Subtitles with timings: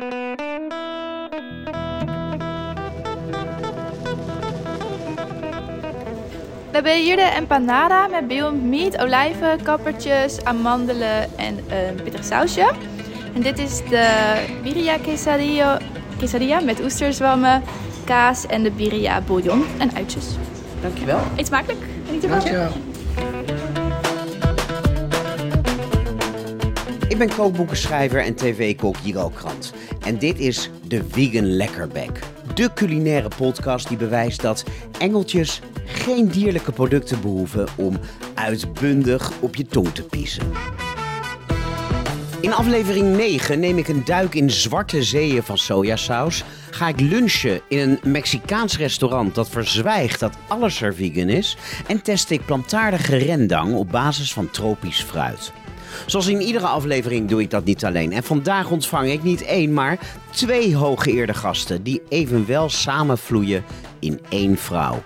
[0.00, 0.36] We
[6.72, 12.72] hebben hier de empanada met beyond meat, olijven, kappertjes, amandelen en een pittig sausje.
[13.34, 15.78] En dit is de birria quesadilla,
[16.16, 17.62] quesadilla met oesterzwammen,
[18.04, 20.26] kaas en de birria bouillon en uitjes.
[20.80, 21.20] Dankjewel.
[21.36, 21.80] Eet smakelijk.
[22.06, 22.38] Geniet ervan.
[22.38, 22.89] Dankjewel.
[27.26, 29.72] Ben kookboekenschrijver en tv-kok Jiro Krant.
[30.06, 32.18] En dit is de Vegan Lekkerbek.
[32.54, 34.64] De culinaire podcast die bewijst dat
[34.98, 37.98] engeltjes geen dierlijke producten behoeven om
[38.34, 40.52] uitbundig op je tong te piezen.
[42.40, 46.44] In aflevering 9 neem ik een duik in zwarte zeeën van sojasaus.
[46.70, 51.56] Ga ik lunchen in een Mexicaans restaurant dat verzwijgt dat alles er vegan is.
[51.86, 55.52] En test ik plantaardige rendang op basis van tropisch fruit.
[56.06, 58.12] Zoals in iedere aflevering doe ik dat niet alleen.
[58.12, 59.98] En vandaag ontvang ik niet één, maar
[60.30, 63.64] twee hooggeëerde gasten die evenwel samenvloeien
[63.98, 65.02] in één vrouw.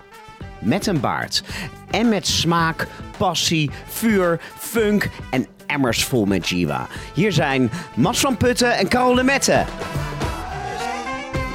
[0.61, 1.43] Met een baard.
[1.91, 2.87] En met smaak,
[3.17, 6.87] passie, vuur, funk en emmers vol met jiwa.
[7.15, 9.65] Hier zijn Mas van Putten en Carol de Mette.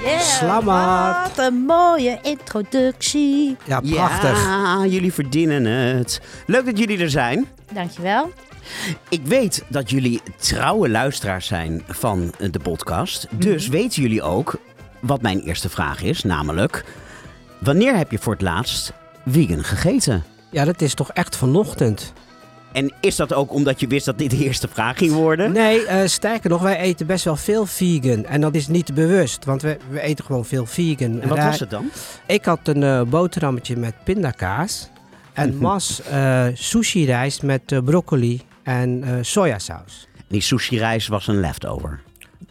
[0.04, 0.64] Yeah.
[0.64, 3.58] Wat een mooie introductie.
[3.66, 4.44] Ja, prachtig.
[4.44, 6.22] Ja, jullie verdienen het.
[6.46, 7.48] Leuk dat jullie er zijn.
[7.74, 8.32] Dankjewel.
[9.10, 13.28] Ik weet dat jullie trouwe luisteraars zijn van de podcast.
[13.32, 14.56] Dus weten jullie ook
[15.00, 16.84] wat mijn eerste vraag is, namelijk...
[17.60, 18.94] Wanneer heb je voor het laatst
[19.28, 20.24] vegan gegeten?
[20.52, 22.14] Ja, dat is toch echt vanochtend.
[22.72, 25.52] En is dat ook omdat je wist dat dit de eerste vraag ging worden?
[25.52, 28.26] Nee, eh, sterker nog, wij eten best wel veel vegan.
[28.26, 31.22] En dat is niet bewust, want we, we eten gewoon veel vegan.
[31.22, 31.90] En wat was het dan?
[32.28, 34.90] Ik had een eh, boterhammetje met pindakaas.
[35.34, 35.62] En Mhm.
[35.62, 40.08] Mas eh sushi rijst met eh, broccoli en eh, sojasaus.
[40.28, 42.02] Die sushi-rijst was een leftover.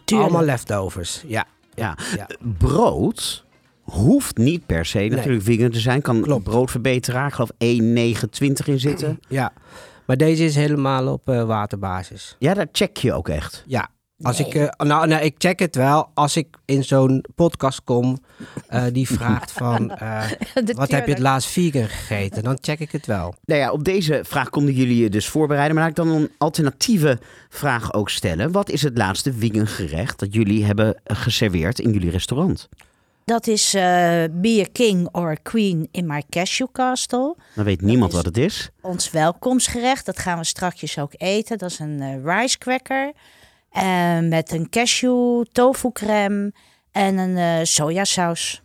[0.03, 0.29] Tuurlijk.
[0.29, 1.45] Allemaal leftovers, ja.
[1.75, 1.97] Ja.
[2.15, 2.27] Ja.
[2.57, 3.45] Brood
[3.81, 6.01] hoeft niet per se natuurlijk vegan te zijn.
[6.01, 6.43] Kan Klopt.
[6.43, 9.19] broodverbeteraar, ik geloof 1,29 in zitten.
[9.27, 9.53] ja.
[10.05, 12.35] Maar deze is helemaal op eh, waterbasis.
[12.39, 13.63] Ja, dat check je ook echt.
[13.67, 13.87] Ja.
[14.21, 16.09] Als ik, eh, nou, nou, ik check het wel.
[16.13, 18.17] Als ik in zo'n podcast kom
[18.67, 19.91] eh, die vraagt van...
[19.91, 20.23] eh,
[20.75, 22.43] wat heb je het laatst vegan gegeten?
[22.43, 23.33] Dan check ik het wel.
[23.45, 25.75] Nou ja, op deze vraag konden jullie je dus voorbereiden.
[25.75, 27.19] Maar laat ik dan een alternatieve
[27.49, 28.51] vraag ook stellen.
[28.51, 32.69] Wat is het laatste vegan gerecht dat jullie hebben geserveerd in jullie restaurant?
[33.25, 33.81] Dat is eh
[34.31, 37.35] Be a King or a Queen in my Cashew Castle.
[37.55, 38.69] Dan weet niemand wat het is.
[38.81, 40.05] Ons welkomstgerecht.
[40.05, 41.57] Dat gaan we strakjes ook eten.
[41.57, 43.13] Dat is een rice cracker.
[43.69, 46.51] Eh, met een cashew tofu crème
[46.91, 48.63] en een eh, sojasaus.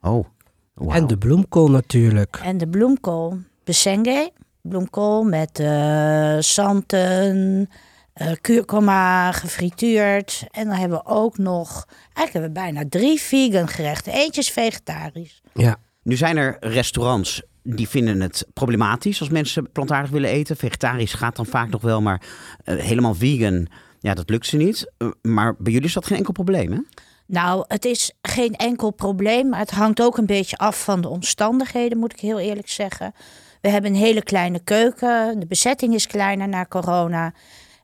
[0.00, 0.26] Oh,
[0.74, 0.96] wauw.
[0.96, 2.40] En de bloemkool natuurlijk.
[2.42, 3.38] En de bloemkool.
[3.64, 4.32] Besenge.
[4.62, 7.68] Bloemkool met eh santen,
[8.12, 10.46] eh kurkuma, gefrituurd.
[10.50, 11.86] En dan hebben we ook nog...
[12.14, 14.12] Eigenlijk hebben we bijna drie vegan gerechten.
[14.12, 15.42] Eentje is vegetarisch.
[15.52, 15.76] Ja.
[16.02, 20.56] Nu zijn er restaurants die vinden het problematisch als mensen plantaardig willen eten.
[20.56, 22.22] Vegetarisch gaat dan vaak nog wel, maar
[22.64, 23.66] eh, helemaal vegan,
[24.04, 24.92] ja, dat lukt ze niet.
[24.98, 26.78] Eh, maar bij jullie is dat geen enkel probleem, hè?
[27.26, 29.48] Nou, het is geen enkel probleem.
[29.48, 33.14] Maar het hangt ook een beetje af van de omstandigheden, moet ik heel eerlijk zeggen.
[33.60, 35.40] We hebben een hele kleine keuken.
[35.40, 37.32] De bezetting is kleiner na corona.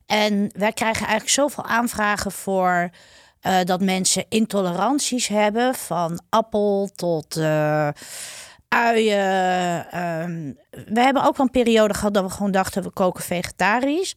[0.06, 2.91] En wij krijgen eigenlijk zoveel aanvragen voor
[3.41, 5.75] eh, dat mensen intoleranties hebben.
[5.75, 7.88] Van appel tot eh,
[8.69, 9.91] uien.
[9.91, 14.14] Ehm, we hebben ook wel een periode gehad dat we gewoon dachten we koken vegetarisch.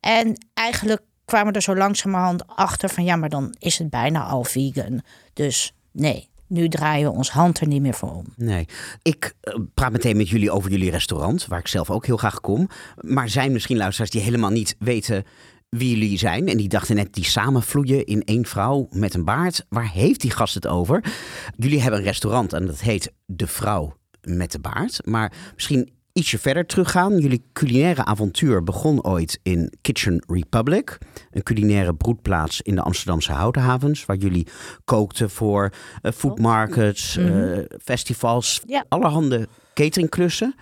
[0.00, 1.02] En eigenlijk
[1.32, 5.02] kwamen er zo langzamerhand achter van ja, maar dan is het bijna al vegan.
[5.32, 8.26] Dus nee, nu draaien we ons hand er niet meer voor om.
[8.36, 8.68] Nee.
[9.02, 12.40] Ik eh, praat meteen met jullie over jullie restaurant, waar ik zelf ook heel graag
[12.40, 12.68] kom.
[13.00, 15.24] Maar zijn misschien luisteraars die helemaal niet weten
[15.68, 16.48] wie jullie zijn.
[16.48, 19.66] En die dachten net, die samenvloeien in één vrouw met een baard.
[19.68, 21.04] Waar heeft die gast het over?
[21.56, 25.06] Jullie hebben een restaurant en dat heet De Vrouw met de Baard.
[25.06, 27.18] Maar misschien ietsje verder teruggaan.
[27.18, 30.98] Jullie culinaire avontuur begon ooit in Kitchen Republic.
[31.30, 34.04] Een culinaire broedplaats in de Amsterdamse houtenhavens.
[34.04, 34.46] Waar jullie
[34.84, 35.70] kookten voor
[36.02, 38.84] eh, food markets, eh, festivals, Ja.
[38.88, 40.54] allerhande cateringklussen.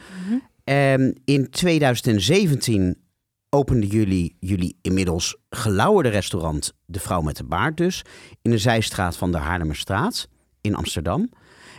[0.64, 2.96] En in 2017
[3.48, 8.02] openden jullie jullie inmiddels gelauwerde restaurant De Vrouw met de Baard dus.
[8.42, 10.28] In de zijstraat van de Haarlemmerstraat
[10.60, 11.30] in Amsterdam.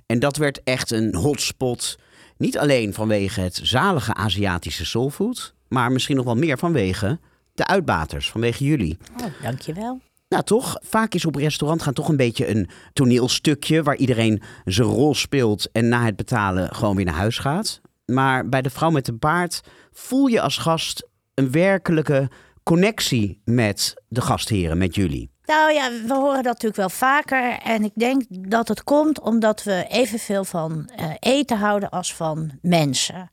[0.05, 1.97] En dat werd echt een hotspot.
[2.41, 5.53] Niet alleen vanwege het zalige Aziatische soulfood.
[5.67, 7.19] Maar misschien nog wel meer vanwege
[7.53, 8.97] de uitbaters, vanwege jullie.
[9.21, 9.99] Oh, dankjewel.
[10.29, 10.77] Nou, toch?
[10.83, 15.71] Vaak is op restaurant gaan toch een beetje een toneelstukje waar iedereen zijn rol speelt
[15.71, 17.81] en na het betalen gewoon weer naar huis gaat.
[18.05, 19.61] Maar bij de vrouw met de baard
[19.91, 22.29] voel je als gast een werkelijke
[22.63, 25.30] connectie met de gastheren, met jullie.
[25.45, 27.59] Nou ja, we horen dat natuurlijk wel vaker.
[27.63, 32.51] En ik denk dat het komt omdat we evenveel van uh, eten houden als van
[32.61, 33.29] mensen.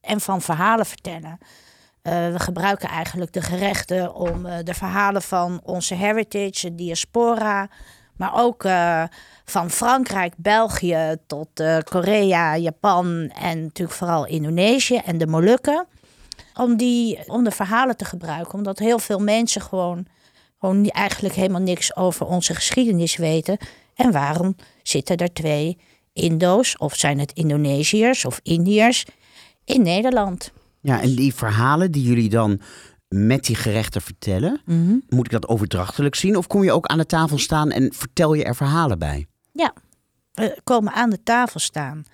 [0.00, 1.38] En van verhalen vertellen.
[2.02, 7.68] Uh, we gebruiken eigenlijk de gerechten om uh, de verhalen van onze heritage, diaspora,
[8.16, 8.62] maar ook
[9.44, 11.48] van Frankrijk, België tot
[11.84, 15.86] Korea, Japan en natuurlijk vooral Indonesië en de Molukken.
[16.54, 20.06] Om, die, om de verhalen te gebruiken, omdat heel veel mensen gewoon
[20.58, 23.58] gewoon eigenlijk helemaal niks over onze geschiedenis weten.
[23.94, 25.78] En waarom zitten er twee
[26.12, 29.04] Indo's, of zijn het Indonesiërs of Indiërs,
[29.64, 30.52] in Nederland?
[30.80, 32.60] Ja, en die verhalen die jullie dan
[33.08, 34.96] met die gerechten vertellen, Mhm.
[35.08, 36.36] moet ik dat overdrachtelijk zien?
[36.36, 39.26] Of kom je ook aan de tafel staan en vertel je er verhalen bij?
[39.52, 39.72] Ja,
[40.32, 42.04] we komen aan de tafel staan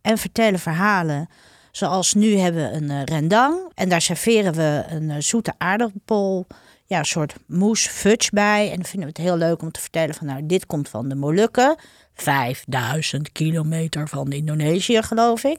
[0.00, 1.28] en vertellen verhalen.
[1.70, 6.46] Zoals nu hebben we een uh, rendang en daar serveren we een uh, zoete aardappel
[6.92, 8.70] ja, een soort moes fudge bij.
[8.70, 11.08] En dan vinden we het heel leuk om te vertellen van nou, dit komt van
[11.08, 11.76] de Molukken.
[12.14, 15.58] 5000 kilometer van Indonesië, geloof ik.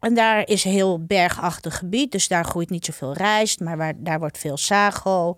[0.00, 3.94] En daar is een heel bergachtig gebied, dus daar groeit niet zoveel rijst, maar waar,
[3.96, 5.36] daar wordt veel sago.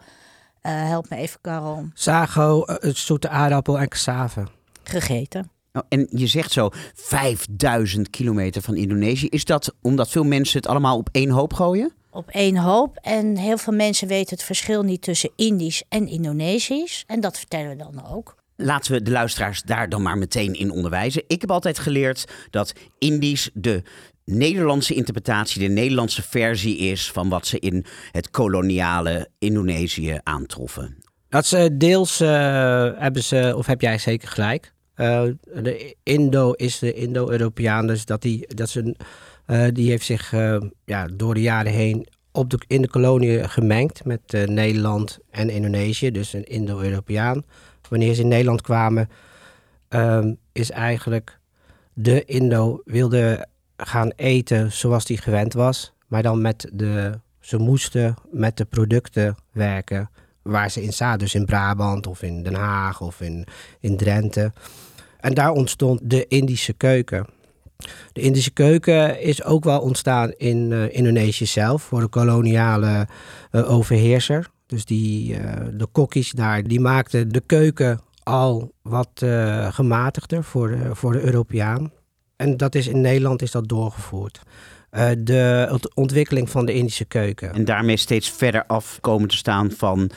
[0.63, 1.89] Uh, help me even, Karel.
[1.95, 4.47] Sago, uh, zoete aardappel en cassave.
[4.83, 5.51] Gegeten.
[5.73, 9.27] Oh, en je zegt zo 5000 kilometer van Indonesië.
[9.27, 11.93] Is dat omdat veel mensen het allemaal op één hoop gooien?
[12.13, 12.97] Op één hoop.
[12.97, 17.05] En heel veel mensen weten het verschil niet tussen Indisch en Indonesisch.
[17.07, 18.35] En dat vertellen we dan ook.
[18.57, 21.23] Laten we de luisteraars daar dan maar meteen in onderwijzen.
[21.27, 23.83] Ik heb altijd geleerd dat Indisch de
[24.25, 30.97] Nederlandse interpretatie, de Nederlandse versie is van wat ze in het koloniale Indonesië aantroffen.
[31.29, 32.29] Dat ze deels uh,
[32.97, 34.73] hebben ze, of heb jij zeker gelijk.
[34.97, 38.97] Uh, de Indo is de Indo-Europeaan, dus dat, die, dat ze
[39.73, 44.05] die heeft zich uh, ja, door de jaren heen op de, in de kolonie gemengd
[44.05, 47.45] met uh, Nederland en Indonesië, dus een Indo-Europeaan.
[47.89, 49.09] Wanneer ze in Nederland kwamen,
[49.89, 51.39] um, is eigenlijk
[51.93, 53.47] de Indo wilde
[53.77, 59.37] gaan eten zoals hij gewend was, maar dan met de, ze moesten met de producten
[59.51, 60.11] werken
[60.43, 63.47] waar ze in zaten, dus in Brabant of in Den Haag of in,
[63.81, 64.53] in Drenthe.
[65.21, 67.27] En daar ontstond de Indische keuken.
[68.13, 73.07] De Indische keuken is ook wel ontstaan in uh, Indonesië zelf voor de koloniale
[73.53, 74.51] uh, overheerser.
[74.67, 75.39] Dus die, uh,
[75.73, 79.25] de kokkies daar, die maakten de keuken al wat
[79.71, 81.93] gematigder voor de, voor de Europeaan.
[82.37, 84.41] En dat is in Nederland is dat doorgevoerd.
[85.19, 87.53] de ontwikkeling van de Indische keuken.
[87.55, 90.11] En daarmee steeds verder af komen te staan van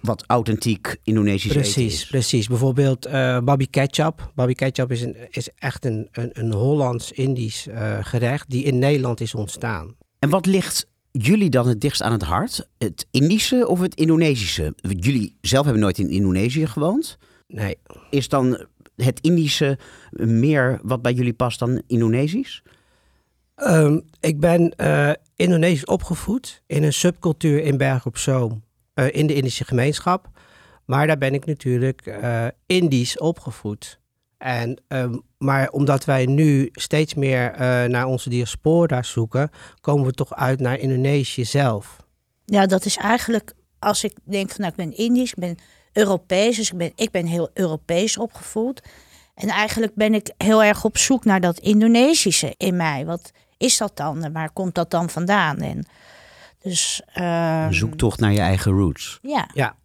[0.00, 2.06] wat authentiek Indonesisch precies, eten is.
[2.06, 4.32] Precies, bijvoorbeeld uh, babi ketchup.
[4.34, 9.20] Babi ketchup is, een, is echt een, een, een Hollands-Indisch uh, gerecht die in Nederland
[9.20, 9.96] is ontstaan.
[10.18, 12.68] En wat ligt jullie dan het dichtst aan het hart?
[12.78, 14.74] Het Indische of het Indonesische?
[14.80, 17.18] Jullie zelf hebben nooit in Indonesië gewoond.
[17.46, 17.78] Nee.
[18.10, 18.66] Is dan
[18.96, 19.78] het Indische
[20.10, 22.62] meer wat bij jullie past dan Indonesisch?
[23.56, 28.62] Um, ik ben uh, Indonesisch opgevoed in een subcultuur in Berg op Zoom.
[28.98, 30.28] Uh, in de Indische gemeenschap.
[30.84, 34.00] Maar daar ben ik natuurlijk uh, Indisch opgevoed.
[34.38, 39.50] En, um, maar omdat wij nu steeds meer uh, naar onze diaspora zoeken,
[39.80, 41.96] komen we toch uit naar Indonesië zelf.
[42.44, 45.56] Ja, dat is eigenlijk, als ik denk van nou, ik ben Indisch, ik ben
[45.92, 48.82] Europees, dus ik ben, ik ben heel Europees opgevoed.
[49.34, 53.06] En eigenlijk ben ik heel erg op zoek naar dat Indonesische in mij.
[53.06, 55.56] Wat is dat dan waar komt dat dan vandaan?
[55.56, 55.86] En
[56.58, 59.18] dus, uh, een zoektocht naar je eigen roots.
[59.22, 59.48] Ja.
[59.54, 59.76] ja.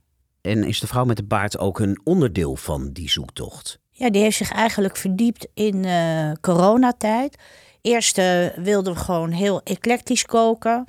[0.41, 3.79] En is de vrouw met de baard ook een onderdeel van die zoektocht?
[3.89, 7.37] Ja, die heeft zich eigenlijk verdiept in uh, coronatijd.
[7.81, 10.87] Eerst uh, wilden we gewoon heel eclectisch koken.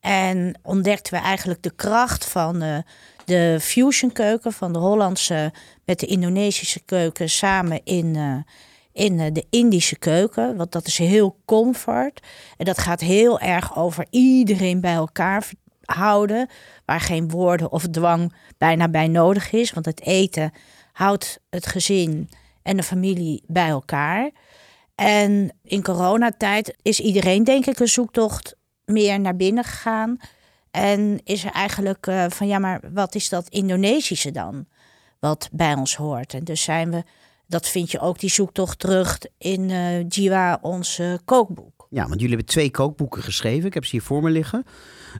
[0.00, 2.78] En ontdekten we eigenlijk de kracht van uh,
[3.24, 5.52] de fusion keuken, van de Hollandse
[5.84, 8.44] met de Indonesische keuken samen in,
[8.92, 10.56] in de Indische keuken.
[10.56, 12.26] Want dat is heel comfort.
[12.56, 15.50] En dat gaat heel erg over iedereen bij elkaar
[15.84, 16.48] houden.
[16.84, 19.72] Waar geen woorden of dwang bijna bij nodig is.
[19.72, 20.52] Want het eten
[20.92, 22.28] houdt het gezin
[22.62, 24.30] en de familie bij elkaar.
[24.94, 30.16] En in coronatijd is iedereen denk ik een zoektocht meer naar binnen gegaan.
[30.70, 34.66] En is er eigenlijk uh, van ja, maar wat is dat Indonesische dan?
[35.20, 36.34] Wat bij ons hoort.
[36.34, 37.02] En dus zijn we,
[37.52, 41.86] dat vind je ook die zoektocht terug in uh, Jiwa, ons uh, kookboek.
[41.90, 43.66] Ja, want jullie hebben twee kookboeken geschreven.
[43.66, 44.64] Ik heb ze hier voor me liggen.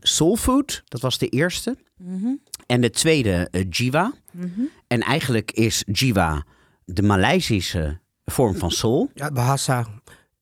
[0.01, 1.77] Soul Food, dat was de eerste.
[1.97, 2.41] Mm -hmm.
[2.67, 4.13] En de tweede, uh, Jiwa.
[4.31, 4.69] Mm -hmm.
[4.87, 6.45] En eigenlijk is Jiwa
[6.85, 9.11] de Maleisische vorm van soul.
[9.15, 9.87] Ja, Bahasa.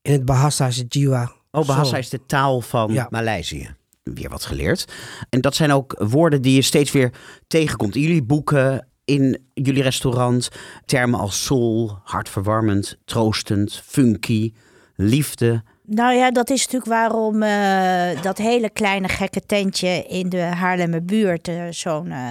[0.02, 1.32] In het Bahasa is het Jiwa.
[1.50, 1.98] Oh, Bahasa soul.
[1.98, 3.06] is de taal van ja.
[3.10, 3.74] Maleisië.
[4.02, 4.92] Weer wat geleerd.
[5.28, 7.12] En dat zijn ook woorden die je steeds weer
[7.46, 7.94] tegenkomt.
[7.94, 10.48] In jullie boeken, in jullie restaurant
[10.84, 14.52] termen als soul, hartverwarmend, troostend, funky,
[14.96, 15.62] liefde.
[15.82, 21.48] Nou ja, dat is natuurlijk waarom eh, dat hele kleine gekke tentje in de Haarlemmerbuurt
[21.48, 22.28] uh, zo'n uh,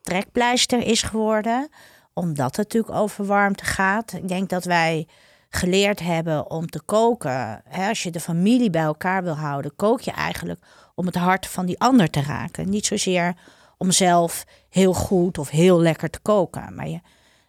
[0.00, 1.68] trekpleister is geworden.
[2.12, 4.12] Omdat het natuurlijk over warmte gaat.
[4.12, 5.06] Ik denk dat wij
[5.48, 7.62] geleerd hebben om te koken.
[7.68, 10.60] Hè, als je de familie bij elkaar wil houden, kook je eigenlijk
[10.94, 12.70] om het hart van die ander te raken.
[12.70, 13.34] Niet zozeer
[13.82, 16.74] om zelf heel goed of heel lekker te koken.
[16.74, 17.00] Maar je,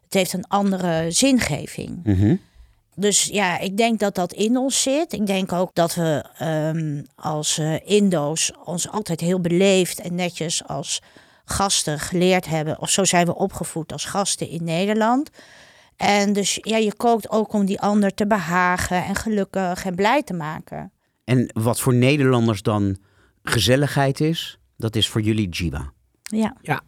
[0.03, 1.99] het heeft een andere zingeving.
[2.03, 2.35] Mhm.
[2.95, 5.13] Dus ja, ik denk dat dat in ons zit.
[5.13, 10.67] Ik denk ook dat we um, als uh, Indo's ons altijd heel beleefd en netjes
[10.67, 11.01] als
[11.45, 12.79] gasten geleerd hebben.
[12.79, 15.29] Of zo zijn we opgevoed als gasten in Nederland.
[15.97, 20.23] En dus ja, je kookt ook om die ander te behagen en gelukkig en blij
[20.23, 20.91] te maken.
[21.23, 22.97] En wat voor Nederlanders dan
[23.43, 25.92] gezelligheid is, dat is voor jullie Jiva.
[26.35, 26.57] Ja.
[26.61, 26.81] Ja.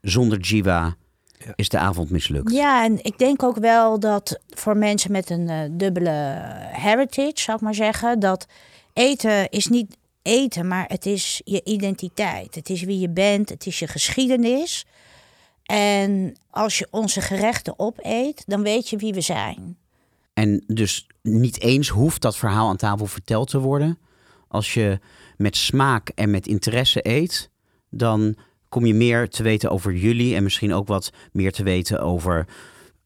[0.00, 0.96] Zonder Jiva
[1.38, 1.52] ja.
[1.54, 2.52] is de avond mislukt.
[2.52, 6.38] Ja, en ik denk ook wel dat voor mensen met een uh, dubbele
[6.70, 8.46] heritage, zou ik maar zeggen, dat
[8.92, 12.54] eten is niet eten, maar het is je identiteit.
[12.54, 14.86] Het is wie je bent, het is je geschiedenis.
[15.62, 19.76] En als je onze gerechten opeet, dan weet je wie we zijn.
[20.34, 23.98] En dus niet eens hoeft dat verhaal aan tafel verteld te worden.
[24.48, 25.00] Als je
[25.36, 27.50] met smaak en met interesse eet,
[27.90, 28.36] dan
[28.68, 32.46] kom je meer te weten over jullie en misschien ook wat meer te weten over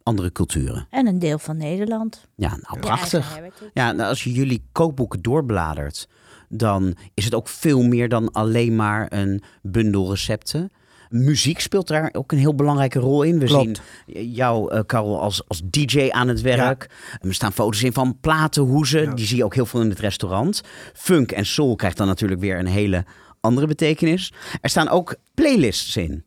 [0.02, 0.86] andere culturen.
[0.90, 2.28] En een deel van Nederland.
[2.34, 3.40] Ja, nou prachtig.
[3.74, 6.08] Ja, nou, als je jullie kookboeken doorbladert,
[6.48, 10.70] dan is het ook veel meer dan alleen maar een bundel recepten.
[11.08, 13.38] Muziek speelt daar ook een heel belangrijke rol in.
[13.38, 13.80] We Klopt.
[14.06, 16.90] zien jou, uh, Karel, als, als DJ aan het werk.
[16.90, 17.28] Ja.
[17.28, 19.02] Er staan foto's in van platenhoezen.
[19.02, 19.14] Ja.
[19.14, 20.60] Die zie je ook heel veel in het restaurant.
[20.94, 23.04] Funk en soul krijgt dan natuurlijk weer een hele
[23.40, 24.32] andere betekenis.
[24.60, 26.24] Er staan ook playlists in.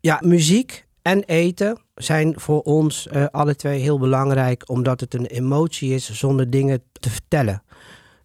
[0.00, 5.26] Ja, muziek en eten zijn voor ons uh, alle twee heel belangrijk, omdat het een
[5.26, 7.62] emotie is zonder dingen te vertellen.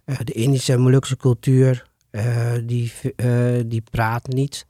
[0.05, 2.91] Uh, de Indische en Molukse cultuur, uh, die,
[3.65, 4.65] die praat niet,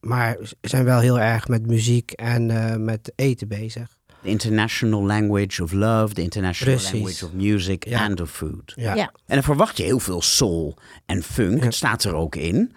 [0.00, 3.95] maar zijn wel heel erg met muziek en met eten bezig.
[4.26, 6.92] The international language of love, the international Precies.
[6.92, 8.04] language of music ja.
[8.04, 8.72] and of food.
[8.76, 8.94] Ja.
[8.94, 9.12] ja.
[9.26, 12.72] En dan verwacht je heel veel soul en funk, het staat er ook in.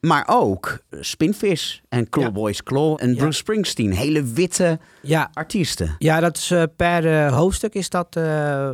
[0.00, 2.62] Maar ook Spinvis en Clawboys ja.
[2.62, 3.92] Claw en Bruce Springsteen.
[3.92, 5.30] Hele witte ja.
[5.32, 5.94] artiesten.
[5.98, 8.70] Ja, dat is uh, per uh, hoofdstuk is dat uh,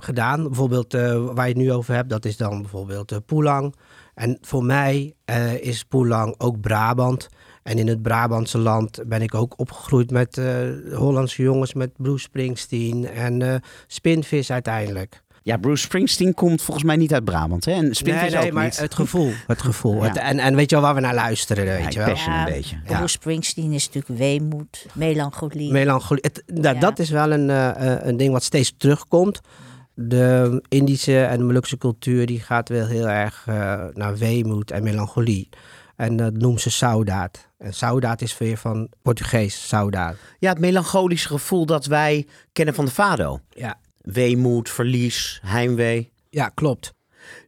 [0.00, 0.42] gedaan.
[0.42, 3.74] Bijvoorbeeld waar je het nu over hebt, dat is dan bijvoorbeeld Poelang.
[4.14, 5.14] En voor mij
[5.60, 7.28] is Poelang ook Brabant.
[7.66, 10.40] En in het Brabantse land ben ik ook opgegroeid met
[10.94, 15.24] Hollandse jongens, met Bruce Springsteen en Spinvis uiteindelijk.
[15.46, 17.72] Ja, Bruce Springsteen komt volgens mij niet uit Brabant, hè?
[17.72, 18.80] En nee, nee, ook maar niet.
[18.80, 19.32] het gevoel.
[19.46, 19.94] Het gevoel.
[19.96, 20.08] Ja.
[20.08, 22.14] Het, en, en weet je wel waar we naar luisteren, weet je wel.
[22.14, 22.76] Ja, een beetje.
[22.84, 23.06] Bruce ja.
[23.06, 25.72] Springsteen is natuurlijk weemoed, melancholie.
[25.72, 26.22] Melancholie.
[26.22, 26.80] Het, nou, ja.
[26.80, 27.70] Dat is wel een, uh,
[28.02, 29.40] een ding wat steeds terugkomt.
[29.94, 34.82] De Indische en de Molukse cultuur die gaat wel heel erg uh, naar weemoed en
[34.82, 35.48] melancholie.
[35.96, 37.48] En dat noemen ze saudaat.
[37.58, 40.16] En saudaat is weer van Portugees, saudaat.
[40.38, 43.40] Ja, het melancholische gevoel dat wij kennen van de fado.
[43.50, 46.12] Ja, weemoed, verlies, heimwee.
[46.30, 46.94] Ja, klopt.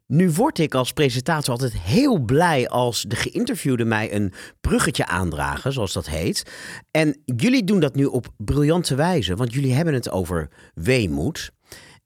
[0.06, 5.72] Nu word ik als presentator altijd heel blij als de geïnterviewde mij een bruggetje aandragen,
[5.72, 6.50] zoals dat heet.
[6.90, 11.50] En jullie doen dat nu op briljante wijze, want jullie hebben het over weemoed.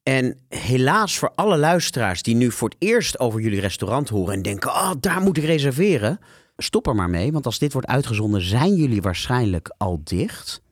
[0.03, 4.43] En helaas voor alle luisteraars die nu voor het eerst over jullie restaurant horen en
[4.43, 6.19] denken: oh, daar moet ik reserveren.
[6.57, 10.63] Stop er maar mee, want als dit wordt uitgezonden, zijn jullie waarschijnlijk al dicht.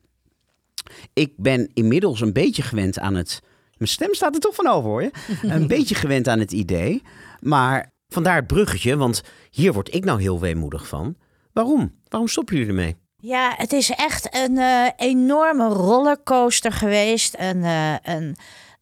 [1.13, 3.41] Ik ben inmiddels een beetje gewend aan het
[3.81, 5.11] mijn stem staat er toch van over hoor je.
[5.43, 7.03] Een beetje gewend aan het idee.
[7.41, 11.17] Maar vandaar het bruggetje, want hier word ik nou heel weemoedig van.
[11.53, 11.95] Waarom?
[12.09, 12.97] Waarom stoppen jullie ermee?
[13.17, 17.35] Ja, het is echt een uh, enorme rollercoaster geweest.
[17.39, 18.37] Een, uh, een,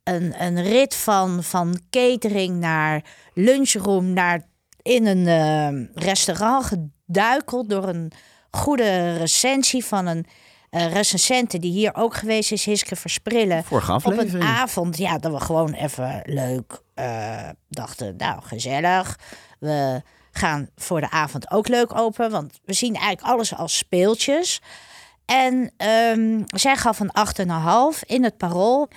[0.09, 3.03] een, een rit van, van catering naar
[3.35, 4.43] lunchroom, naar
[4.83, 8.13] in een uh, restaurant geduikeld door een
[8.51, 10.27] goede recensie van een
[10.71, 13.65] uh, recensenten die hier ook geweest is, Hiske Versprillen.
[13.65, 19.19] Vorige Op een avond, ja, dat we gewoon even leuk uh, dachten, nou, gezellig.
[19.59, 24.61] We gaan voor de avond ook leuk open, want we zien eigenlijk alles als speeltjes.
[25.27, 25.73] En
[26.17, 27.13] um, zij gaf een
[27.97, 28.89] 8,5 in het parool.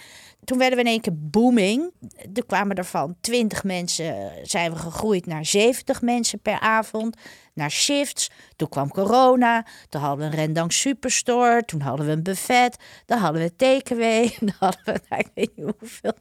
[0.44, 1.92] Toen werden we in één keer booming.
[2.34, 7.18] Er kwamen er van 20 mensen, zijn we gegroeid naar 70 mensen per avond.
[7.54, 8.30] Naar shifts.
[8.56, 9.66] Toen kwam corona.
[9.90, 11.66] Toen hadden we een Rendang Superstore.
[11.66, 12.78] Toen hadden we een buffet.
[13.06, 14.36] Dan hadden we takeaway.
[14.40, 16.14] Dan hadden we, nou, ik weet niet hoeveel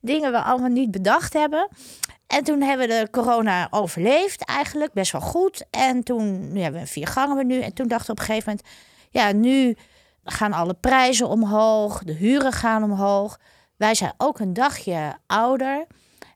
[0.00, 1.68] dingen we allemaal niet bedacht hebben.
[2.26, 5.64] En toen hebben we de corona overleefd eigenlijk, best wel goed.
[5.70, 7.60] En toen, nu hebben we vier gangen we nu.
[7.60, 8.68] En toen dachten we op een gegeven moment
[9.10, 9.76] Ja, nu
[10.26, 13.38] gaan alle prijzen omhoog, de huren gaan omhoog.
[13.76, 15.86] Wij zijn ook een dagje ouder.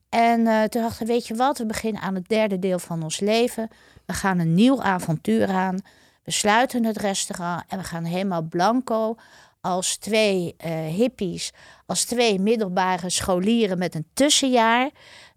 [0.09, 3.03] En uh, toen dachten we, weet je wat, we beginnen aan het derde deel van
[3.03, 3.69] ons leven.
[4.07, 5.79] We gaan een nieuw avontuur aan.
[6.25, 9.17] We sluiten het restaurant en we gaan helemaal blanco
[9.61, 11.53] als twee uh, hippies,
[11.87, 14.91] als twee middelbare scholieren met een tussenjaar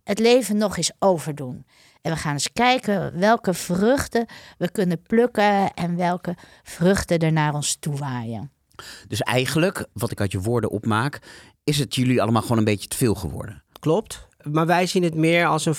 [0.04, 1.66] het leven nog eens overdoen.
[2.04, 4.26] En we gaan eens kijken welke vruchten
[4.58, 8.52] we kunnen plukken en welke vruchten er naar ons toe waaien.
[9.08, 11.20] Dus eigenlijk, wat ik uit je woorden opmaak,
[11.64, 13.64] is het jullie allemaal gewoon een beetje te veel geworden.
[13.80, 14.28] Klopt.
[14.52, 15.76] Maar wij zien het meer als een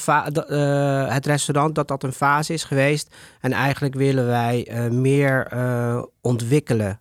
[0.48, 3.14] uh, het restaurant dat dat een fase is geweest.
[3.40, 7.00] En eigenlijk willen wij uh, meer uh, ontwikkelen.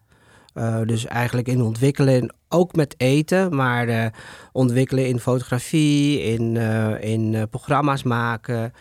[0.85, 4.13] dus eigenlijk in ontwikkelen, ook met eten, maar
[4.51, 6.57] ontwikkelen in fotografie, in,
[7.01, 8.73] in programma's maken.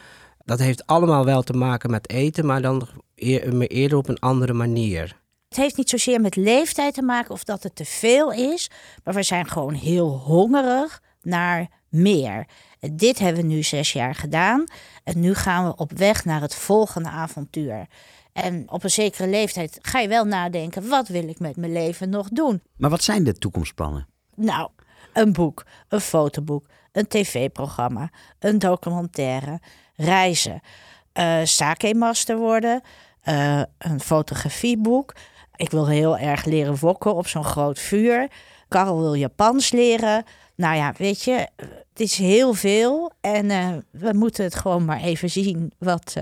[0.53, 4.53] Dat heeft allemaal wel te maken met eten, maar dan eer, eerder op een andere
[4.53, 5.21] manier.
[5.49, 8.71] Het heeft niet zozeer met leeftijd te maken of dat het te veel is,
[9.05, 12.47] maar we zijn gewoon heel hongerig naar meer.
[12.93, 14.65] Dit hebben we nu zes jaar gedaan
[15.05, 17.87] en nu gaan we op weg naar het volgende avontuur.
[18.33, 22.09] En op een zekere leeftijd ga je wel nadenken: wat wil ik met mijn leven
[22.09, 22.63] nog doen?
[22.77, 24.07] Maar wat zijn de toekomstplannen?
[24.35, 24.71] Nou,
[25.13, 29.61] een boek, een fotoboek, een tv-programma, een documentaire,
[30.05, 30.61] reizen,
[31.15, 32.81] uh, sake-master worden,
[33.25, 35.15] uh, een fotografieboek.
[35.57, 38.29] Ik wil heel erg leren wokken op zo'n groot vuur.
[38.69, 40.25] Karel wil Japans leren.
[40.55, 41.49] Nou ja, weet je,
[41.91, 43.13] het is heel veel.
[43.21, 46.17] En uh, we moeten het gewoon maar even zien wat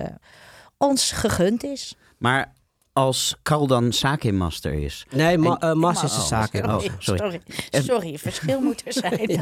[0.77, 1.95] ons gegund is.
[2.19, 2.53] Maar
[3.01, 5.07] als Karl dan sake master is.
[5.11, 6.63] Nee, ma en, uh, master is een sake.
[6.63, 7.19] Oh, sorry.
[7.19, 7.41] sorry.
[7.71, 9.29] Sorry, verschil moet er zijn.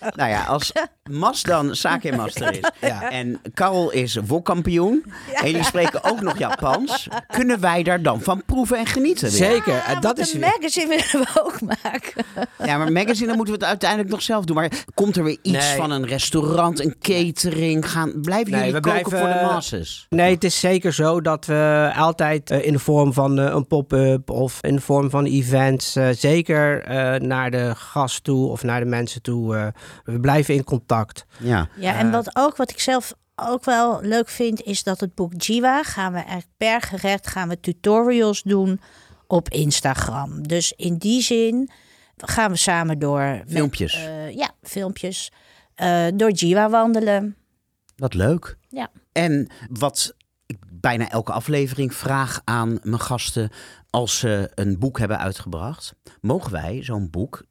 [0.18, 0.72] nou ja, als
[1.10, 3.10] Mas dan sake master is ja.
[3.10, 5.40] en Karel is wokkampioen ja.
[5.40, 9.28] en jullie spreken ook nog Japans, kunnen wij daar dan van proeven en genieten?
[9.30, 9.36] Weer?
[9.36, 9.82] Zeker.
[9.86, 12.24] en dat is een magazine willen we ook maken.
[12.64, 14.56] Ja, maar magazine dan moeten we het uiteindelijk nog zelf doen.
[14.56, 15.76] Maar komt er weer iets nee.
[15.76, 17.90] van een restaurant, een catering?
[17.90, 20.06] Gaan, blijven nee, jullie koken blijven, voor de masses?
[20.08, 23.66] Nee, het is zeker zo dat we altijd uh, in de vorm van uh, een
[23.66, 26.84] pop-up of in de vorm van events, uh, zeker
[27.22, 29.72] naar de gast toe of naar de mensen toe.
[30.04, 31.26] we blijven in contact.
[31.38, 35.14] Ja, ja en wat ook, wat ik zelf ook wel leuk vind, is dat het
[35.14, 38.80] boek Jiwa gaan we eigenlijk per gerecht gaan we tutorials doen
[39.26, 40.48] op Instagram.
[40.48, 41.70] Dus in die zin
[42.16, 43.42] gaan we samen door.
[43.48, 43.94] Filmpjes.
[43.94, 45.32] Met, ja, filmpjes.
[46.14, 47.36] door Jiwa wandelen.
[47.96, 48.56] Wat leuk.
[48.68, 48.90] Ja.
[49.12, 50.14] En wat
[50.80, 53.50] bijna elke aflevering vraag aan mijn gasten
[53.90, 55.94] als ze een boek hebben uitgebracht.
[56.20, 57.42] Mogen wij zo'n boek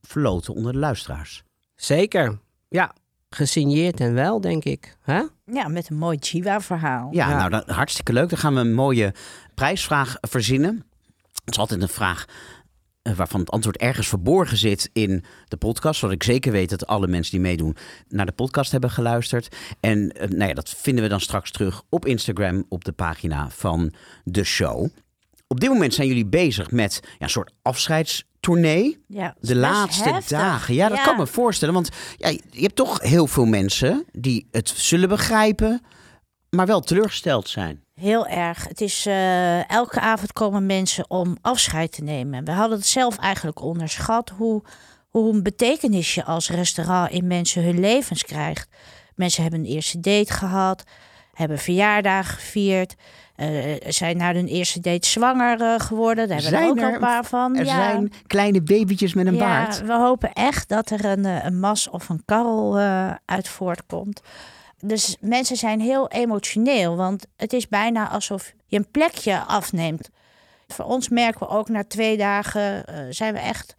[0.00, 1.42] verloten onder de luisteraars?
[1.74, 2.94] Zeker, ja.
[3.30, 4.96] Gesigneerd en wel, denk ik.
[5.02, 5.22] Hè?
[5.44, 7.08] Ja, met een mooi Chiwa-verhaal.
[7.10, 8.28] Ja, ja, nou, dat, hartstikke leuk.
[8.28, 9.14] Dan gaan we een mooie
[9.54, 10.84] prijsvraag verzinnen.
[11.44, 12.24] Het is altijd een vraag
[13.02, 16.00] waarvan het antwoord ergens verborgen zit in de podcast.
[16.00, 17.76] Zodat ik zeker weet dat alle mensen die meedoen
[18.08, 19.56] naar de podcast hebben geluisterd.
[19.80, 23.48] En uh, nou ja, dat vinden we dan straks terug op Instagram op de pagina
[23.50, 23.92] van
[24.24, 24.88] de show.
[25.46, 28.98] Op dit moment zijn jullie bezig met ja, een soort afscheidstournee.
[29.08, 30.38] Ja, de laatste heftig.
[30.38, 30.74] dagen.
[30.74, 31.04] Ja, dat Ja.
[31.04, 31.74] kan me voorstellen.
[31.74, 35.80] Want ja, je hebt toch heel veel mensen die het zullen begrijpen,
[36.56, 37.84] maar wel teleurgesteld zijn.
[37.94, 38.68] Heel erg.
[38.68, 42.44] Het is eh, elke avond komen mensen om afscheid te nemen.
[42.44, 44.62] We hadden het zelf eigenlijk onderschat hoe,
[45.08, 48.68] hoe een betekenis je als restaurant in mensen hun levens krijgt.
[49.14, 50.84] Mensen hebben een eerste date gehad,
[51.32, 52.94] hebben verjaardag gevierd,
[53.36, 53.48] eh,
[53.86, 56.28] zijn na hun eerste date zwanger eh, geworden.
[56.28, 57.56] Daar hebben we er ook al een paar van.
[57.56, 57.74] Er ja.
[57.74, 59.80] zijn kleine babytjes met een ja, baard.
[59.86, 62.78] we hopen echt dat er een, een mas of een karrel
[63.24, 64.22] uit voortkomt.
[64.84, 70.10] Dus mensen zijn heel emotioneel, want het is bijna alsof je een plekje afneemt.
[70.68, 73.76] Voor ons merken we ook na twee dagen eh, zijn we echt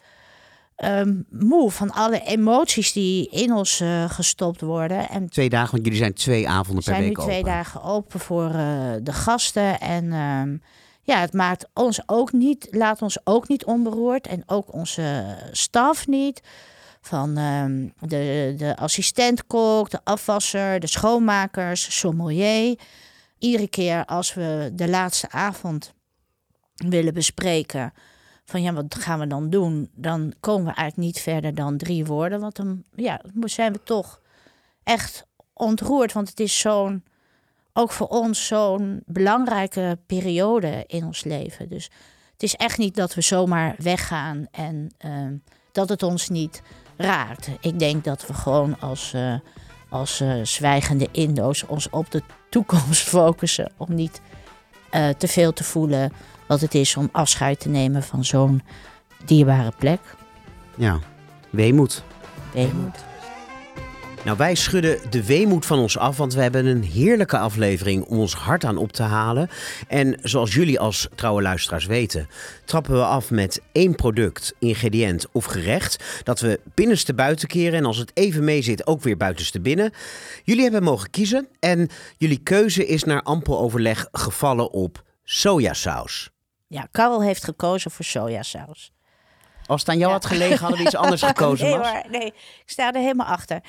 [0.76, 5.10] ehm, moe van alle emoties die in ons eh, gestopt worden.
[5.10, 7.52] En Twee dagen, want jullie zijn twee avonden per zijn nu week twee open.
[7.52, 9.80] dagen open voor eh, de gasten.
[9.80, 10.58] En ehm,
[11.02, 14.28] ja, het maakt ons ook niet, laat ons ook niet onberoerd.
[14.28, 16.42] En ook onze staf niet.
[17.04, 22.80] Van ehm, de, de assistentkok, de afwasser, de schoonmakers, sommelier.
[23.38, 25.94] Iedere keer als we de laatste avond
[26.76, 27.94] willen bespreken.
[28.46, 29.90] Van ja, wat gaan we dan doen?
[29.96, 32.40] Dan komen we eigenlijk niet verder dan drie woorden.
[32.40, 34.22] Want dan ja, zijn we toch
[34.84, 36.14] echt ontroerd.
[36.14, 37.04] Want het is zo'n,
[37.74, 41.70] ook voor ons zo'n belangrijke periode in ons leven.
[41.70, 41.90] Dus
[42.34, 45.36] het is echt niet dat we zomaar weggaan en ehm,
[45.72, 46.62] dat het ons niet
[47.60, 49.34] Ik denk dat we gewoon als, eh,
[49.90, 53.72] als eh, zwijgende Indo's ons op de toekomst focussen.
[53.78, 54.22] Om niet
[54.90, 56.12] eh, te veel te voelen
[56.48, 58.62] wat het is om afscheid te nemen van zo'n
[59.26, 60.00] dierbare plek.
[60.76, 61.00] Ja,
[61.50, 62.04] weemoed.
[62.54, 63.13] Weemoed.
[64.26, 68.20] Nou, wij schudden de weemoed van ons af, want we hebben een heerlijke aflevering om
[68.20, 69.50] ons hart aan op te halen.
[69.88, 72.28] En zoals jullie als trouwe luisteraars weten,
[72.66, 76.04] trappen we af met één product, ingrediënt of gerecht.
[76.24, 79.92] Dat we binnenste buiten keren en als het even mee zit, ook weer buitenste binnen.
[80.44, 86.30] Jullie hebben mogen kiezen en jullie keuze is naar ampel overleg gevallen op sojasaus.
[86.68, 88.92] Ja, Karel heeft gekozen voor sojasaus.
[89.66, 90.16] Als het aan jou Ja.
[90.18, 91.66] had gelegen, hadden we iets anders gekozen.
[91.66, 92.26] nee hoor, nee.
[92.26, 93.60] Ik sta er helemaal achter.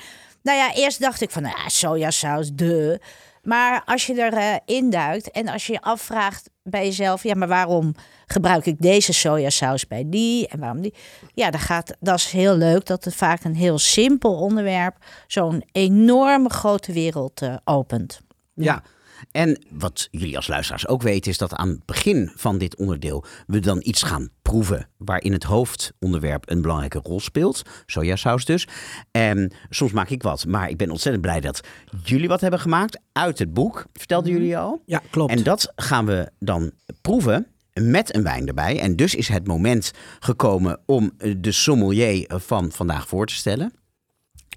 [0.45, 2.99] Nou ja, eerst dacht ik van, ja, sojasaus, de.
[3.43, 7.23] Maar als je erin induikt en als je je afvraagt bij jezelf...
[7.23, 10.93] ja, maar waarom gebruik ik deze sojasaus bij die en waarom die?
[11.33, 14.95] Ja, dat, gaat, dat is heel leuk dat het vaak een heel simpel onderwerp...
[15.27, 18.19] zo'n enorme grote wereld eh, opent.
[18.53, 18.83] Ja.
[19.31, 23.23] En wat jullie als luisteraars ook weten, is dat aan het begin van dit onderdeel
[23.47, 27.61] we dan iets gaan proeven waarin het hoofdonderwerp een belangrijke rol speelt.
[27.85, 28.67] Sojasaus dus.
[29.11, 31.67] En soms maak ik wat, maar ik ben ontzettend blij dat
[32.03, 33.85] jullie wat hebben gemaakt uit het boek.
[33.93, 34.81] Vertelden jullie al?
[34.85, 35.31] Ja, klopt.
[35.31, 38.79] En dat gaan we dan proeven met een wijn erbij.
[38.79, 43.73] En dus is het moment gekomen om de sommelier van vandaag voor te stellen.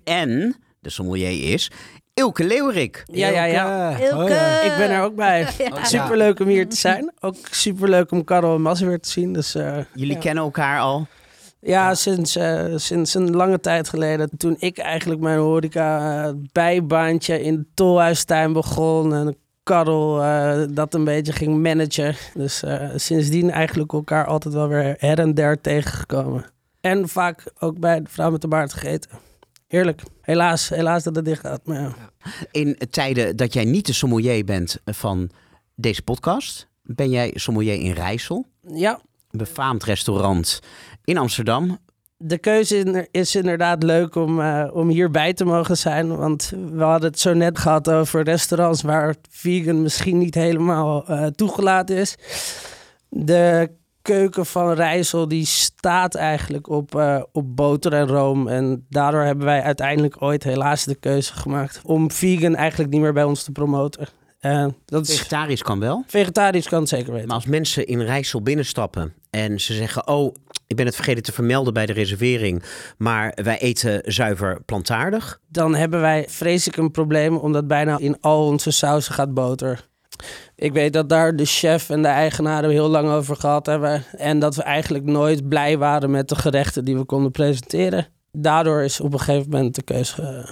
[0.04, 1.70] En de sommelier is
[2.18, 3.02] Ilke Leeuwerik.
[3.06, 3.90] Ja, ja, ja.
[3.90, 4.02] Ilke.
[4.04, 4.22] Ilke!
[4.22, 4.60] Oh, ja.
[4.60, 5.46] Ik ben er ook bij.
[5.58, 5.84] Ja.
[5.84, 7.12] Superleuk om hier te zijn.
[7.20, 9.32] Ook superleuk om Karel en Mas weer te zien.
[9.32, 10.20] Dus, eh, Jullie ja.
[10.20, 11.06] kennen elkaar al.
[11.60, 14.30] Ja, sinds, eh, sinds een lange tijd geleden.
[14.36, 19.14] Toen ik eigenlijk mijn horeca eh, bijbaantje in de Tolhuistuin begon.
[19.14, 22.14] En Karel eh, dat een beetje ging managen.
[22.34, 26.44] Dus eh, sindsdien eigenlijk elkaar altijd wel weer her en der tegengekomen.
[26.80, 29.10] En vaak ook bij de vrouw met de baard gegeten.
[29.66, 30.02] Heerlijk.
[30.28, 31.60] Helaas, helaas dat het dicht gaat.
[31.64, 31.94] Maar ja.
[32.50, 35.30] In tijden dat jij niet de sommelier bent van
[35.74, 38.46] deze podcast, ben jij sommelier in Rijssel.
[38.74, 40.60] ja, Een befaamd restaurant
[41.04, 41.78] in Amsterdam.
[42.16, 46.16] de keuze is inderdaad leuk om, eh, om hierbij te mogen zijn.
[46.16, 51.26] Want we hadden het zo net gehad over restaurants waar vegan misschien niet helemaal eh,
[51.26, 52.14] toegelaten is.
[53.08, 53.70] De
[54.08, 58.48] keuken van Rijssel die staat eigenlijk op, eh, op boter en room.
[58.48, 63.12] En daardoor hebben wij uiteindelijk ooit helaas de keuze gemaakt om vegan eigenlijk niet meer
[63.12, 64.06] bij ons te promoten.
[64.38, 66.04] Eh, dat is, Vegetarisch kan wel.
[66.06, 67.26] vegetarisch kan het zeker weten.
[67.26, 70.34] Maar als mensen in Rijssel binnenstappen en ze zeggen: Oh,
[70.66, 72.62] ik ben het vergeten te vermelden bij de reservering,
[72.98, 75.40] maar wij eten zuiver plantaardig.
[75.48, 79.87] dan hebben wij vreselijk een probleem, omdat bijna in al onze sausen gaat boter.
[80.54, 84.04] Ik weet dat daar de chef en de eigenaren heel lang over gehad hebben.
[84.16, 88.06] En dat we eigenlijk nooit blij waren met de gerechten die we konden presenteren.
[88.32, 90.46] Daardoor is op een gegeven moment de keuze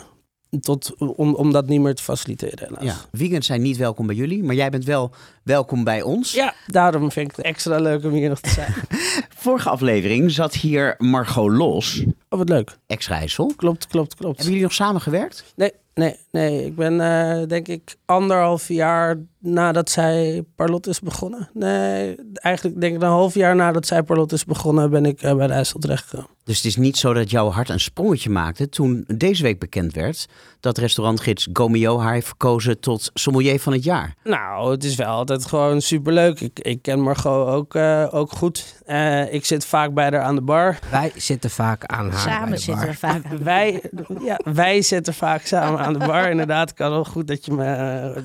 [0.60, 2.68] tot, om, om dat niet meer te faciliteren.
[2.78, 2.96] Helaas.
[3.10, 5.10] Ja, zijn niet welkom bij jullie, maar jij bent wel
[5.42, 6.32] welkom bij ons.
[6.32, 8.74] ja, daarom vind ik het extra leuk om hier nog te zijn.
[9.44, 12.76] Vorige aflevering zat hier Margot Los, Oh, wat leuk.
[12.86, 13.52] ex-Rijssel.
[13.56, 14.36] Klopt, klopt, klopt.
[14.36, 15.44] Hebben jullie nog samengewerkt?
[15.56, 16.64] Nee, nee, nee.
[16.64, 21.48] Ik ben eh, denk ik anderhalf jaar nadat zij Parlot is begonnen.
[21.54, 25.36] Nee, eigenlijk denk ik een half jaar nadat zij Parlot is begonnen ben ik eh,
[25.36, 26.30] bij de IJssel terechtgekomen.
[26.46, 29.94] Dus het is niet zo dat jouw hart een sprongetje maakte toen deze week bekend
[29.94, 30.26] werd
[30.60, 34.14] dat restaurantgids Gomio haar heeft verkozen tot sommelier van het jaar.
[34.24, 36.40] Nou, het is wel altijd gewoon superleuk.
[36.40, 38.80] Ik, ik ken Margot ook, eh, ook goed.
[38.86, 40.78] Eh, ik zit vaak bij haar aan de bar.
[40.90, 42.92] Wij zitten vaak aan haar bij Samen de zitten bar.
[42.92, 43.82] we vaak aan de Wij,
[44.20, 46.30] ja, wij zitten vaak samen aan de bar.
[46.30, 47.64] Inderdaad, kan wel goed dat je me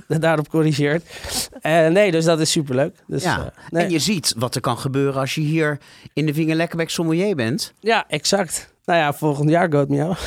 [0.08, 1.04] eh, daarop corrigeert.
[1.62, 2.96] Eh, nee, dus dat is superleuk.
[3.08, 3.54] Dus, ja.
[3.70, 3.84] nee.
[3.84, 5.78] En je ziet wat er kan gebeuren als je hier
[6.14, 7.74] in de Vinger Lekkerbek sommelier bent.
[7.80, 8.74] Ja, exact.
[8.86, 10.14] Nou ja, volgend jaar Goat Meow.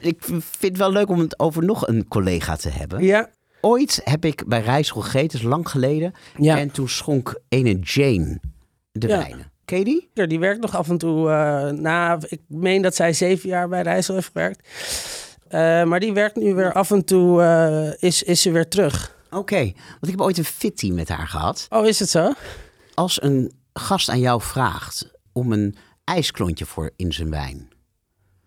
[0.00, 3.02] Ik vind het wel leuk om het over nog een collega te hebben.
[3.04, 3.28] Ja,
[3.60, 6.12] Ooit heb ik bij Rijssel gegeten, is lang geleden.
[6.36, 6.58] ja.
[6.58, 8.40] En toen schonk ene Jane
[8.92, 9.18] de Ja.
[9.18, 9.50] wijnen.
[9.64, 10.10] Ken die?
[10.14, 12.18] Ja, Die werkt nog af en toe eh, na.
[12.28, 14.68] Ik meen dat zij zeven jaar bij Rijssel heeft gewerkt.
[15.48, 17.42] Eh, maar die werkt nu weer af en toe.
[17.42, 19.14] eh, is, is ze weer terug.
[19.30, 21.66] Oké, want ik heb ooit een fitty met haar gehad.
[21.70, 22.32] Oh, is het zo?
[22.94, 25.76] Als een gast aan jou vraagt om een
[26.06, 27.68] ijsklontje voor in zijn wijn,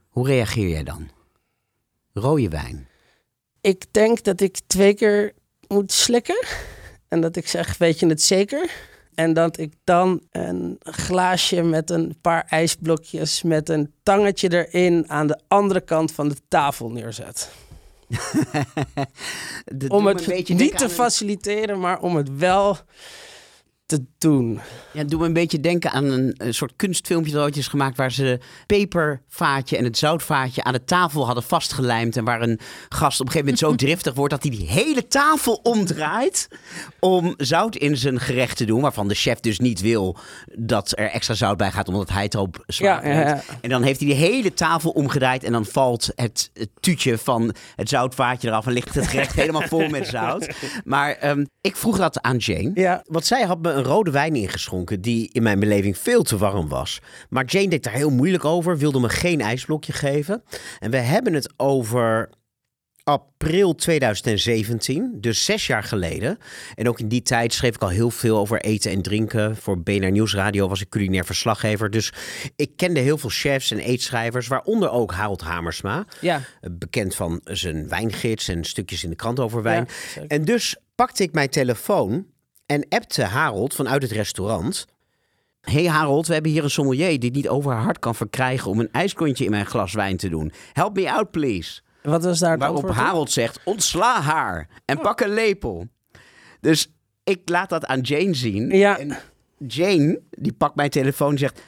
[0.10, 1.10] hoe reageer jij dan?
[2.13, 2.88] Rode wijn.
[3.62, 5.34] Ik denk dat ik twee keer
[5.67, 6.45] moet slikken.
[7.08, 8.72] En dat ik zeg, weet je het zeker?
[9.15, 15.28] En dat ik dan een glaasje met een paar ijsblokjes met een tangetje erin aan
[15.28, 17.50] de andere kant van de tafel neerzet.
[19.88, 22.78] Om het niet te een- faciliteren, maar om het wel
[23.86, 24.60] te doen.
[24.91, 27.97] Ja, doe me een beetje denken aan een, een soort kunstfilmpje dat ooit is gemaakt...
[27.97, 32.17] waar ze pepervaatje en het zoutvaatje aan de tafel hadden vastgelijmd...
[32.17, 34.34] en waar een gast op een gegeven moment zo driftig wordt...
[34.34, 36.47] dat hij die hele tafel omdraait
[36.99, 38.82] om zout in zijn gerecht te doen...
[38.82, 40.17] waarvan de chef dus niet wil
[40.55, 41.88] dat er extra zout bij gaat...
[41.88, 43.41] omdat hij het op zwaar Ja, ja.
[43.62, 45.43] En dan heeft hij die hele tafel omgedraaid...
[45.43, 48.65] en dan valt het, het tuutje van het zoutvaatje eraf...
[48.65, 50.49] en ligt het gerecht helemaal vol met zout.
[50.84, 52.71] Maar ehm, ik vroeg dat aan Jane...
[52.73, 56.38] Ja, Want zij had me een rode wijn ingeschonken die in mijn beleving veel te
[56.38, 57.00] warm was.
[57.30, 60.43] Maar Jane deed daar heel moeilijk over, wilde me geen ijsblokje geven.
[60.80, 62.30] En we hebben het over
[63.10, 66.38] april 2017, dus zes jaar geleden.
[66.76, 69.58] En ook in die tijd schreef ik al heel veel over eten en drinken.
[69.58, 71.89] Voor BNR Nieuwsradio was ik culinair verslaggever.
[71.89, 72.13] Dus
[72.56, 76.06] ik kende heel veel chefs en eetschrijvers, waaronder ook Harold Hamersma.
[76.22, 76.41] ja.
[76.72, 79.88] Bekend van zijn wijngids en stukjes in de krant over wijn.
[80.15, 82.26] Ja, en dus pakte ik mijn telefoon
[82.69, 84.86] en appte Harold vanuit het restaurant.
[85.62, 88.71] hey Harold, we hebben hier een sommelier die niet over haar hart kan verkrijgen...
[88.71, 90.51] om een ijsklontje in mijn glas wijn te doen.
[90.73, 91.82] Help me out, please.
[92.01, 93.05] Wat was daar het Waarop antwoord op?
[93.05, 95.88] Harold zegt, ontsla haar en pak een lepel.
[96.60, 98.69] Dus ik laat dat aan Jane zien.
[98.69, 98.97] Ja.
[98.97, 99.17] En
[99.58, 101.62] Jane, die pakt mijn telefoon en zegt...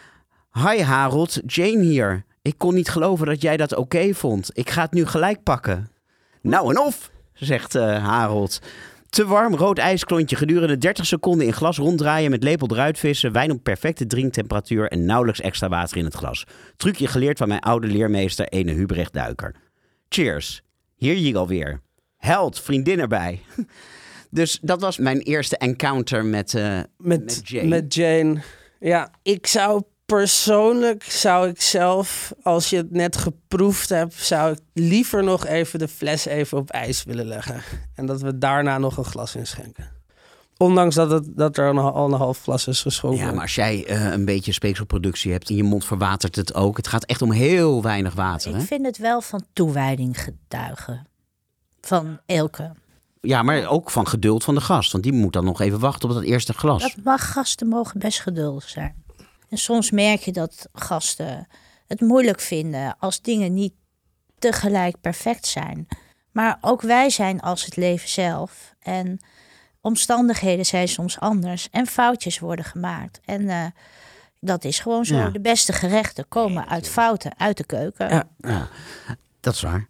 [0.51, 2.25] Hi Harold, Jane hier.
[2.41, 4.49] Ik kon niet geloven dat jij dat oké vond.
[4.53, 5.91] Ik ga het nu gelijk pakken.
[6.41, 8.59] Nou en of, zegt eh, Harold.
[9.11, 13.31] Te warm rood ijsklontje gedurende 30 seconden in glas ronddraaien met lepel eruit vissen.
[13.31, 16.45] Wijn op perfecte drinktemperatuur en nauwelijks extra water in het glas.
[16.77, 19.55] Trucje geleerd van mijn oude leermeester ene Hubrecht Duiker.
[20.09, 20.61] Cheers.
[20.95, 21.81] Hier je alweer.
[22.17, 23.41] Held, vriendin erbij.
[24.29, 27.67] Dus dat was mijn eerste encounter met, eh, met, met Jane.
[27.67, 28.41] met Jane.
[28.79, 29.83] Ja, ik zou
[30.17, 35.79] persoonlijk, zou ik zelf, als je het net geproefd hebt, zou ik liever nog even
[35.79, 37.61] de fles even op ijs willen leggen.
[37.95, 39.89] En dat we daarna nog een glas inschenken.
[40.57, 43.25] Ondanks dat, het, dat er al een, al een half glas is geschonken.
[43.25, 46.77] Ja, maar als jij eh, een beetje speekselproductie hebt in je mond verwatert het ook.
[46.77, 48.53] Het gaat echt om heel weinig water.
[48.53, 48.59] Hè?
[48.59, 51.07] Ik vind het wel van toewijding getuigen.
[51.81, 52.71] Van Elke.
[53.21, 54.91] Ja, maar ook van geduld van de gast.
[54.91, 56.81] Want die moet dan nog even wachten op dat eerste glas.
[56.81, 59.00] Dat mag, gasten mogen best geduldig zijn.
[59.51, 61.47] En soms merk je dat gasten
[61.87, 63.73] het moeilijk vinden als dingen niet
[64.39, 65.87] tegelijk perfect zijn.
[66.31, 68.75] Maar ook wij zijn als het leven zelf.
[68.79, 69.19] En
[69.81, 71.69] omstandigheden zijn soms anders.
[71.71, 73.19] En foutjes worden gemaakt.
[73.25, 73.65] En eh,
[74.39, 75.15] dat is gewoon zo.
[75.15, 75.29] Ja.
[75.29, 78.09] De beste gerechten komen uit fouten, uit de keuken.
[78.09, 78.27] Ja.
[78.37, 78.69] Ja,
[79.39, 79.87] dat is waar.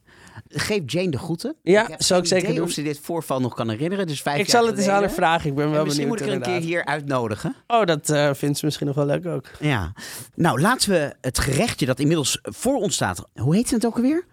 [0.53, 1.55] Geef Jane de groeten.
[1.63, 2.65] Ja, heb zou ik zeker idee doen.
[2.65, 4.07] of ze dit voorval nog kan herinneren.
[4.07, 5.49] Dus vijf ik jaar zal het eens aan haar vragen.
[5.49, 7.55] Ik ben En wel misschien benieuwd moet ik er een keer hier uitnodigen.
[7.67, 9.45] Oh, dat eh, vindt ze misschien nog wel leuk ook.
[9.59, 9.93] Ja.
[10.35, 13.25] Nou, laten we het gerechtje dat inmiddels voor ons staat.
[13.33, 14.25] Hoe heet het ook alweer?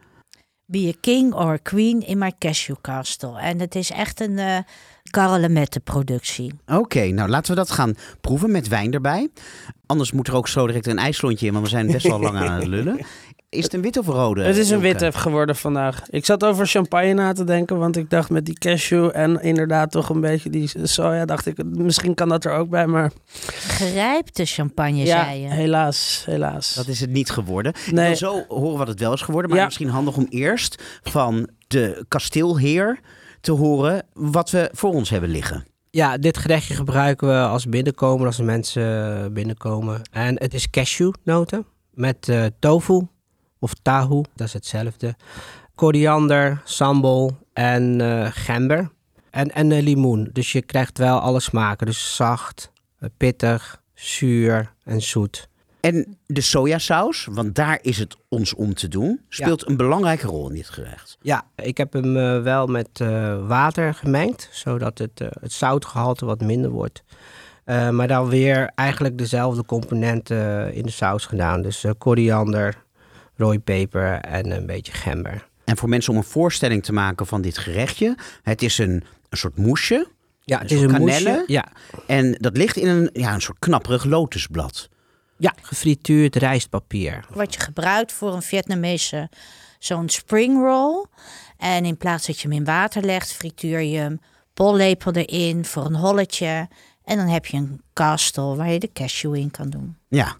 [0.70, 3.38] Be a king or a queen in my cashew castle.
[3.38, 4.64] En het is echt een
[5.12, 6.52] uh, productie.
[6.66, 9.28] Oké, nou laten we dat gaan proeven met wijn erbij.
[9.87, 12.37] Anders moet er ook zo direct een ijsklontje in, want we zijn best wel lang
[12.37, 13.00] aan het lullen.
[13.50, 14.42] Is het een wit of rode?
[14.42, 14.87] Het is een Ilke?
[14.88, 16.02] witte geworden vandaag.
[16.11, 19.90] Ik zat over champagne na te denken, want ik dacht met die cashew en inderdaad
[19.90, 23.12] toch een beetje die soja, dacht ik, misschien kan dat er ook bij, maar
[23.52, 25.48] Gerijpte champagne, ja, zei je.
[25.48, 26.74] helaas, helaas.
[26.74, 27.72] Dat is het niet geworden.
[27.90, 28.14] Nee.
[28.14, 29.50] zo horen wat het wel is geworden.
[29.50, 29.64] Maar Ja.
[29.64, 33.00] misschien handig om eerst van de kasteelheer
[33.40, 35.66] te horen wat we voor ons hebben liggen.
[35.90, 40.00] Ja, dit gerechtje gebruiken we als binnenkomen, als de mensen binnenkomen.
[40.11, 43.06] En het is cashewnoten met eh, tofu
[43.59, 45.14] of tahu, dat is hetzelfde.
[45.75, 48.90] Koriander, sambal en eh, gember.
[49.31, 50.31] En, en eh, limoen.
[50.33, 51.87] Dus je krijgt wel alle smaken.
[51.87, 55.49] Dus zacht, eh, pittig, zuur en zoet.
[55.81, 60.49] En de sojasaus, want daar is het ons om te doen, speelt een belangrijke rol
[60.49, 61.18] in dit gerecht.
[61.21, 62.88] Ja, ik heb hem wel met
[63.47, 67.03] water gemengd, zodat het, het zoutgehalte wat minder wordt.
[67.64, 71.62] Maar dan weer eigenlijk dezelfde componenten in de saus gedaan.
[71.62, 72.85] Dus koriander,
[73.42, 75.48] rooipeper en een beetje gember.
[75.64, 79.38] En voor mensen om een voorstelling te maken van dit gerechtje, het is een, een
[79.38, 80.09] soort moesje.
[80.40, 81.31] Ja, het Een is soort een cannelle?
[81.37, 81.53] moesje.
[81.53, 81.66] Ja,
[82.07, 84.88] En dat ligt in een, ja, een soort knapperig lotusblad.
[85.37, 87.24] ja, gefrituurd rijstpapier.
[87.33, 89.29] Wat je gebruikt voor een Vietnamese
[89.79, 91.05] zo'n spring roll.
[91.57, 94.20] En in plaats dat je hem in water legt, frituur je hem.
[94.55, 96.68] Pollepel erin voor een holletje.
[97.05, 99.96] En dan heb je een kastel waar je de cashew in kan doen.
[100.09, 100.37] Ja,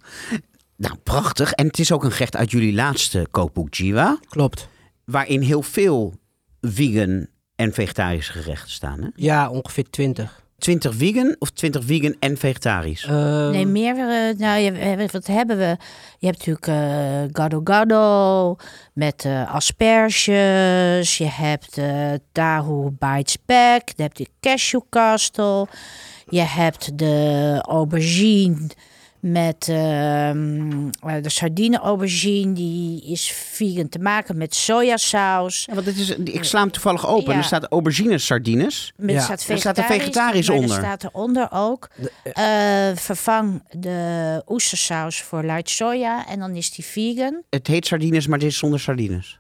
[0.79, 1.53] nou prachtig.
[1.53, 4.69] En het is ook een gerecht uit jullie laatste kookboek Jiwa, Klopt.
[5.05, 6.15] waarin heel veel
[6.61, 9.03] vegan en vegetarische gerechten staan.
[9.03, 9.09] Hè?
[9.15, 10.47] Ja, ongeveer 20.
[10.59, 13.05] 20 vegan of 20 vegan en vegetarisch?
[13.05, 13.95] Ehm, Nee, meer.
[13.97, 15.77] eh, nou, je, we- wat hebben we?
[16.19, 18.57] Je hebt natuurlijk eh gado gado
[18.93, 21.19] met eh, asperges.
[21.19, 23.89] Je hebt eh tahu bites back.
[23.97, 25.67] Je hebt de.
[26.31, 28.69] Je hebt de aubergine
[29.21, 32.53] met ehm, eh, de sardine aubergine.
[32.53, 35.65] Die is vegan te maken met sojasaus.
[35.65, 37.33] Ja, want het is, ik sla hem toevallig open.
[37.33, 37.39] Ja.
[37.39, 38.93] Er staat aubergines sardines.
[38.97, 39.21] Met Ja.
[39.21, 40.71] staat Er staat er vegetarisch, onder.
[40.77, 41.89] Er staat eronder ook.
[42.33, 47.43] eh, vervang de oestersaus voor light soja en dan is die vegan.
[47.51, 49.39] Het heet sardines, maar het is zonder sardines.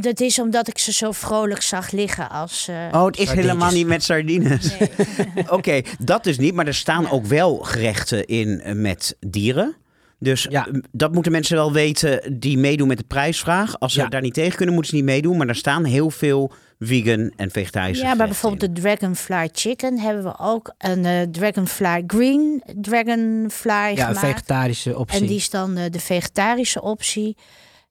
[0.00, 2.68] Dat is omdat ik ze zo vrolijk zag liggen als...
[2.68, 4.78] eh, Oh, het is helemaal niet met sardines.
[4.78, 4.88] nee.
[5.50, 6.54] Oké, dat dus niet.
[6.54, 9.76] Maar er staan ook wel gerechten in eh, met dieren.
[10.18, 10.66] Dus Ja.
[10.66, 13.78] eh, dat moeten mensen wel weten die meedoen met de prijsvraag.
[13.78, 14.06] Als ze Ja.
[14.08, 15.36] daar niet tegen kunnen, moeten ze niet meedoen.
[15.36, 20.22] Maar er staan heel veel vegan en vegetarische Ja, maar bijvoorbeeld de Dragonfly Chicken hebben
[20.24, 24.18] we ook een eh, Dragonfly Green Dragonfly Ja, een gemaakt.
[24.18, 25.20] vegetarische optie.
[25.20, 27.36] En die is dan de vegetarische optie.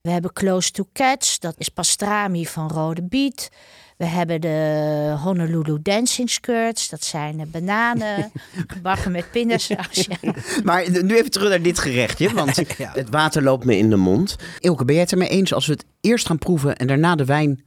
[0.05, 3.49] We hebben Close to Cats, dat is pastrami van rode biet.
[3.97, 8.31] We hebben de Honolulu Dancing Skirts, dat zijn bananen,
[8.73, 10.07] gebakken met pindasaus.
[10.21, 10.33] Ja.
[10.63, 12.91] Maar nu even terug naar dit gerechtje, want Ja.
[12.93, 14.35] het water loopt me in de mond.
[14.59, 17.25] Ilke, ben jij het ermee eens als we het eerst gaan proeven en daarna de
[17.25, 17.63] wijn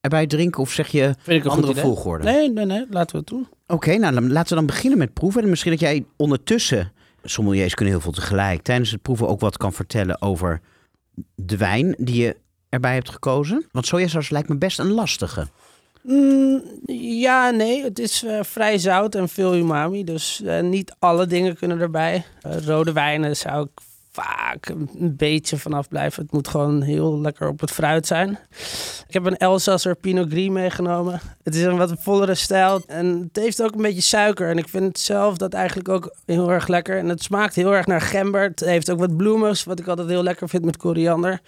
[0.00, 0.60] erbij drinken?
[0.60, 2.24] Of zeg je Vind ik een andere volgorde?
[2.24, 3.48] Nee, nee, nee, laten we het doen.
[3.66, 5.42] Oké, nou laten we dan beginnen met proeven.
[5.42, 6.92] En misschien dat jij ondertussen,
[7.24, 10.60] sommeliers kunnen heel veel tegelijk, tijdens het proeven ook wat kan vertellen over
[11.34, 12.36] de wijn die je
[12.68, 13.66] erbij hebt gekozen.
[13.70, 15.46] Want sojasaus lijkt me best een lastige.
[16.02, 16.62] Mm,
[16.96, 20.04] ja, nee, het is eh, vrij zout en veel umami.
[20.04, 22.24] Dus eh, niet alle dingen kunnen erbij.
[22.40, 26.22] Eh, rode wijnen zou ik vaak een beetje vanaf blijven.
[26.22, 28.38] Het moet gewoon heel lekker op het fruit zijn.
[29.06, 31.20] Ik heb een Elsasser Pinot Gris meegenomen.
[31.42, 34.50] Het is een wat vollere stijl en het heeft ook een beetje suiker.
[34.50, 36.98] En ik vind zelf dat eigenlijk ook heel erg lekker.
[36.98, 38.42] En het smaakt heel erg naar gember.
[38.42, 41.40] Het heeft ook wat bloemigs, wat ik altijd heel lekker vind met koriander.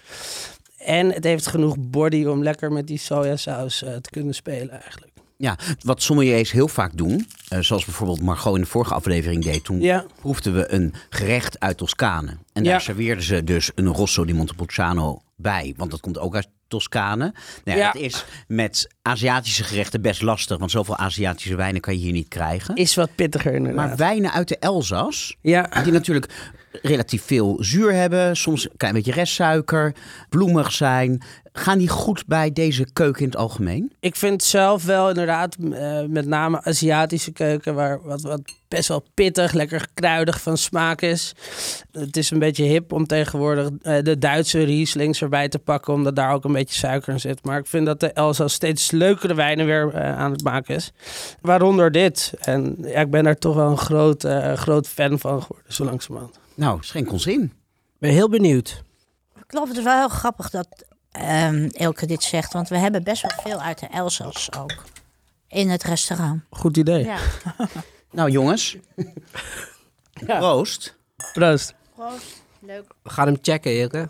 [0.78, 5.13] En het heeft genoeg body om lekker met die sojasaus eh, te kunnen spelen eigenlijk.
[5.36, 9.64] Ja, wat sommeliers heel vaak doen, eh, zoals bijvoorbeeld Margot in de vorige aflevering deed,
[9.64, 12.30] toen Ja, proefden we een gerecht uit Toscane.
[12.52, 12.78] En daar Ja.
[12.78, 17.34] serveerden ze dus een Rosso di Montepulciano bij, want dat komt ook uit Toscane.
[17.64, 17.92] Nou Ja.
[17.92, 22.28] Dat is met Aziatische gerechten best lastig, want zoveel Aziatische wijnen kan je hier niet
[22.28, 22.74] krijgen.
[22.76, 23.86] is wat pittiger inderdaad.
[23.88, 28.94] Maar wijnen uit de Elzas, ja, die natuurlijk relatief veel zuur hebben, soms een klein
[28.94, 29.94] beetje restsuiker,
[30.28, 33.92] bloemig zijn, gaan die goed bij deze keuken in het algemeen?
[34.04, 39.04] ik vind zelf wel inderdaad, eh, met name Aziatische keuken, waar wat, wat best wel
[39.14, 41.34] pittig, lekker kruidig van smaak is.
[41.92, 46.16] Het is een beetje hip om tegenwoordig eh, de Duitse Rieslings erbij te pakken, omdat
[46.16, 47.44] daar ook een beetje suiker in zit.
[47.44, 50.92] Maar ik vind dat de Elsa steeds leukere wijnen weer eh, aan het maken is.
[51.40, 52.32] Waaronder dit.
[52.40, 56.43] En ja, ik ben daar toch wel een groot, groot fan van geworden, zo langzamerhand.
[56.54, 57.52] Nou, schenk ons in.
[57.98, 58.82] ben heel benieuwd.
[59.46, 60.68] Klopt, het is wel heel grappig dat
[61.10, 64.82] ehm Elke dit zegt, want we hebben best wel veel uit de Elzas ook.
[65.48, 66.42] In het restaurant.
[66.50, 67.04] Goed idee.
[67.04, 67.18] Ja.
[68.10, 68.76] Nou jongens,
[70.12, 70.96] proost.
[71.32, 71.74] Proost.
[72.58, 72.94] Leuk.
[73.02, 74.08] We gaan hem checken, Ilke.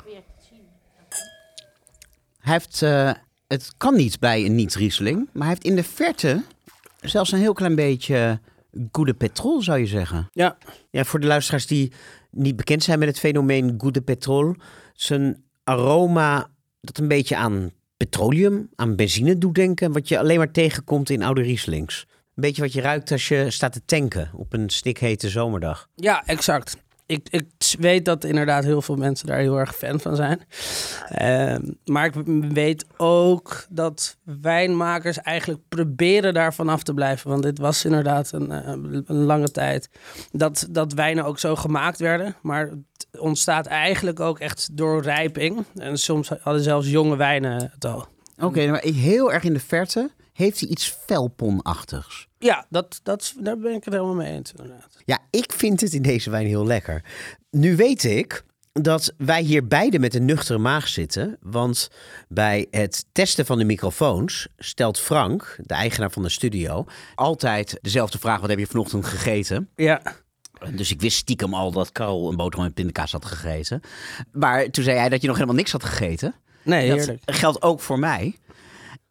[2.39, 3.13] Hij heeft, eh,
[3.47, 6.43] het kan niet bij een niet-Riesling, maar hij heeft in de verte
[7.01, 8.41] zelfs een heel klein beetje
[8.93, 10.29] goede petrol, zou je zeggen.
[10.33, 10.57] Ja.
[10.91, 11.93] Ja, voor de luisteraars die
[12.31, 14.55] niet bekend zijn met het fenomeen goede petrol,
[14.93, 20.51] zijn aroma dat een beetje aan petroleum, aan benzine doet denken, wat je alleen maar
[20.51, 22.07] tegenkomt in oude Rieslings.
[22.09, 25.89] Een beetje wat je ruikt als je staat te tanken op een stikhete zomerdag.
[25.95, 26.77] Ja, exact.
[27.07, 30.41] Ik, ik weet dat inderdaad heel veel mensen daar heel erg fan van zijn.
[31.09, 32.15] Ehm, maar ik
[32.53, 37.31] weet ook dat wijnmakers eigenlijk proberen daarvan af te blijven.
[37.31, 38.69] Want dit was inderdaad een, eh,
[39.07, 39.89] een lange tijd
[40.33, 42.37] dat, dat wijnen ook zo gemaakt werden.
[42.43, 45.65] Maar het ontstaat eigenlijk ook echt door rijping.
[45.75, 48.07] En soms hadden zelfs jonge wijnen het al.
[48.39, 52.29] Oké, maar heel erg in de verte heeft hij iets felponachtigs.
[52.45, 54.97] Ja, dat, dat, daar ben ik het helemaal mee eens inderdaad.
[55.05, 57.05] Ja, ik vind het in deze wijn heel lekker.
[57.51, 61.37] Nu weet ik dat wij hier beide met een nuchtere maag zitten.
[61.41, 61.91] Want
[62.29, 68.19] bij het testen van de microfoons stelt Frank, de eigenaar van de studio, altijd dezelfde
[68.19, 69.69] vraag: wat heb je vanochtend gegeten?
[69.77, 70.03] Ja,
[70.75, 73.81] Dus ik wist stiekem al dat Karel een boterham met pindakaas had gegeten.
[74.33, 76.35] Maar toen zei hij dat je nog helemaal niks had gegeten.
[76.63, 77.23] nee, Dat heerlijk.
[77.25, 78.37] geldt ook voor mij.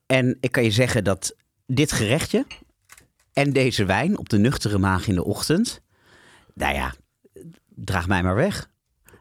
[0.05, 2.45] En ik kan je zeggen dat dit gerechtje
[3.33, 5.81] en deze wijn op de nuchtere maag in de ochtend,
[6.53, 6.93] nou ja,
[7.75, 8.71] draag mij maar weg.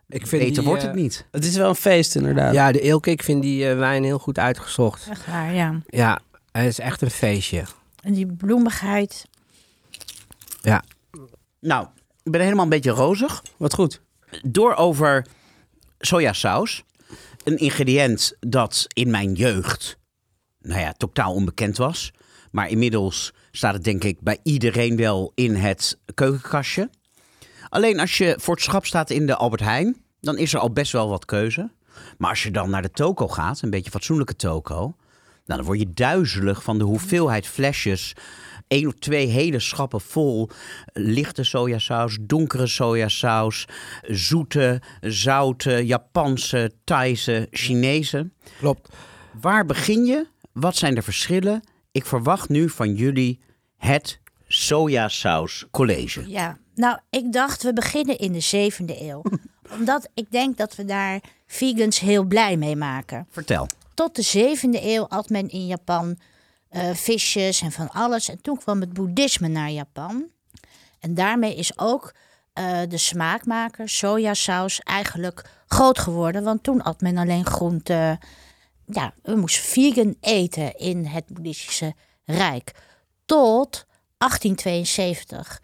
[0.09, 1.27] Ik vind Beter die, wordt eh, het niet.
[1.31, 2.55] Het is wel een feest inderdaad.
[2.55, 5.09] Ja, de Ilke, ik vind die eh, wijn heel goed uitgezocht.
[5.11, 5.81] Echt waar, ja.
[5.87, 6.21] Ja,
[6.53, 7.65] het is echt een feestje.
[8.03, 9.29] En die bloemigheid.
[10.61, 10.85] Ja,
[11.61, 11.87] Nou,
[12.23, 13.43] ik ben helemaal een beetje rozig.
[13.57, 14.01] Wat goed.
[14.43, 15.27] Door over
[15.99, 16.85] sojasaus.
[17.45, 19.99] Een ingrediënt dat in mijn jeugd,
[20.61, 22.13] nou ja, totaal onbekend was.
[22.51, 26.91] Maar inmiddels staat het denk ik bij iedereen wel in het keukenkastje.
[27.69, 30.73] Alleen als je voor het schap staat in de Albert Heijn, dan is er al
[30.73, 31.71] best wel wat keuze.
[32.19, 34.95] Maar als je dan naar de toko gaat, een beetje fatsoenlijke toko,
[35.45, 38.15] nou, dan word je duizelig van de hoeveelheid flesjes.
[38.69, 40.51] Eén of twee hele schappen vol
[40.93, 43.67] lichte sojasaus, donkere sojasaus,
[44.03, 48.31] zoete, zoute, Japanse, Thaise, Chinese.
[48.59, 48.89] Klopt.
[49.41, 50.27] Waar begin je?
[50.53, 51.63] Wat zijn de verschillen?
[51.93, 53.41] Ik verwacht nu van jullie
[53.77, 56.31] het sojasaus college.
[56.31, 59.23] Ja, nou, ik dacht we beginnen in de zevende eeuw.
[59.79, 63.27] Omdat ik denk dat we daar vegans heel blij mee maken.
[63.31, 63.67] Vertel.
[63.95, 66.19] Tot de zevende eeuw at men in Japan
[66.69, 68.29] eh, visjes en van alles.
[68.29, 70.25] En toen kwam het boeddhisme naar Japan.
[71.01, 72.15] En daarmee is ook
[72.53, 76.43] eh, de smaakmaker, sojasaus, eigenlijk groot geworden.
[76.43, 78.19] Want toen at men alleen groente.
[78.95, 82.73] Ja, we moesten vegan eten in het boeddhistische rijk.
[83.25, 83.87] Tot
[84.19, 85.61] 1872.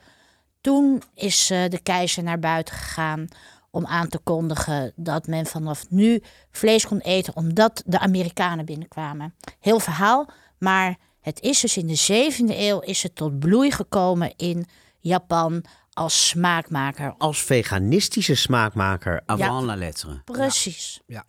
[0.60, 3.28] Toen is eh, de keizer naar buiten gegaan
[3.70, 9.34] om aan te kondigen dat men vanaf nu vlees kon eten omdat de Amerikanen binnenkwamen.
[9.60, 14.32] Heel verhaal, maar het is dus in de zevende eeuw is het tot bloei gekomen
[14.36, 14.66] in
[15.00, 17.14] Japan als smaakmaker.
[17.18, 19.66] Als veganistische smaakmaker avant Ja.
[19.66, 20.22] la lettre.
[20.24, 21.00] Precies.
[21.06, 21.24] Ja.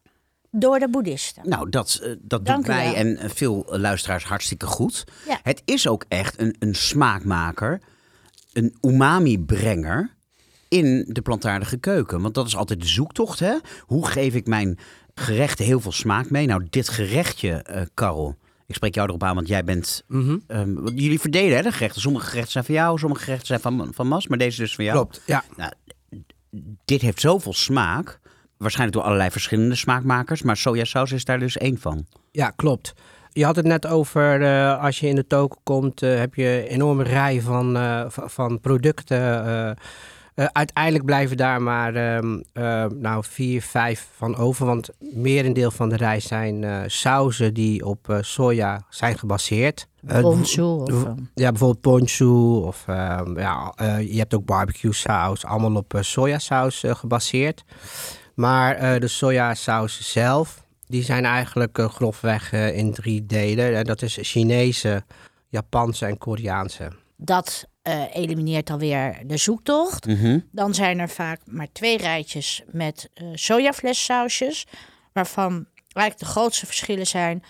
[0.52, 1.50] Door de boeddhisten.
[1.50, 2.94] Nou, dat, eh, dat Dank doet mij wel.
[2.96, 5.04] en eh, veel luisteraars hartstikke goed.
[5.28, 5.40] Ja.
[5.44, 7.82] Het is ook echt een, een smaakmaker,
[8.54, 10.16] een umami-brenger
[10.68, 12.22] in de plantaardige keuken.
[12.22, 13.58] Want dat is altijd de zoektocht, hè?
[13.80, 14.80] Hoe geef ik mijn
[15.14, 16.48] gerechten heel veel smaak mee?
[16.48, 18.36] Nou, dit gerechtje, eh Karel,
[18.66, 20.04] ik spreek jou erop aan, want jij bent...
[20.08, 20.38] Mhm.
[20.48, 22.02] ehm, jullie verdelen hè, de gerechten.
[22.02, 24.84] Sommige gerechten zijn van jou, sommige gerechten zijn van, van Mas, maar deze dus van
[24.86, 24.98] jou.
[24.98, 25.44] Klopt, ja.
[25.56, 25.72] Nou,
[26.86, 28.20] dit heeft zoveel smaak.
[28.60, 30.42] Waarschijnlijk door allerlei verschillende smaakmakers.
[30.42, 32.06] Maar sojasaus is daar dus één van.
[32.32, 32.94] Ja, klopt.
[33.32, 36.62] Je had het net over, eh, als je in de toko komt, eh, heb je
[36.64, 39.46] een enorme rij van, eh, van, producten.
[39.46, 39.72] eh.
[40.36, 44.66] Eh, uiteindelijk blijven daar maar ehm, eh, nou, vier, vijf van over.
[44.66, 49.88] Want merendeel van de rij zijn eh sauzen die op eh, soja zijn gebaseerd.
[50.22, 51.04] Ponzu of,
[51.36, 56.84] ja, bijvoorbeeld ponzu of ehm, ja, eh, je hebt ook barbecue saus, allemaal op sojasaus
[56.88, 57.64] gebaseerd.
[58.40, 63.76] Maar eh, de sojasaus zelf, die zijn eigenlijk eh, grofweg eh, in drie delen.
[63.76, 65.04] En dat is Chinese,
[65.48, 66.92] Japanse en Koreaanse.
[67.18, 70.06] dat eh, elimineert alweer de zoektocht.
[70.06, 70.40] Mhm.
[70.52, 74.66] Dan zijn er vaak maar twee rijtjes met eh sojaflessausjes.
[75.14, 77.44] Waarvan eigenlijk de grootste verschillen zijn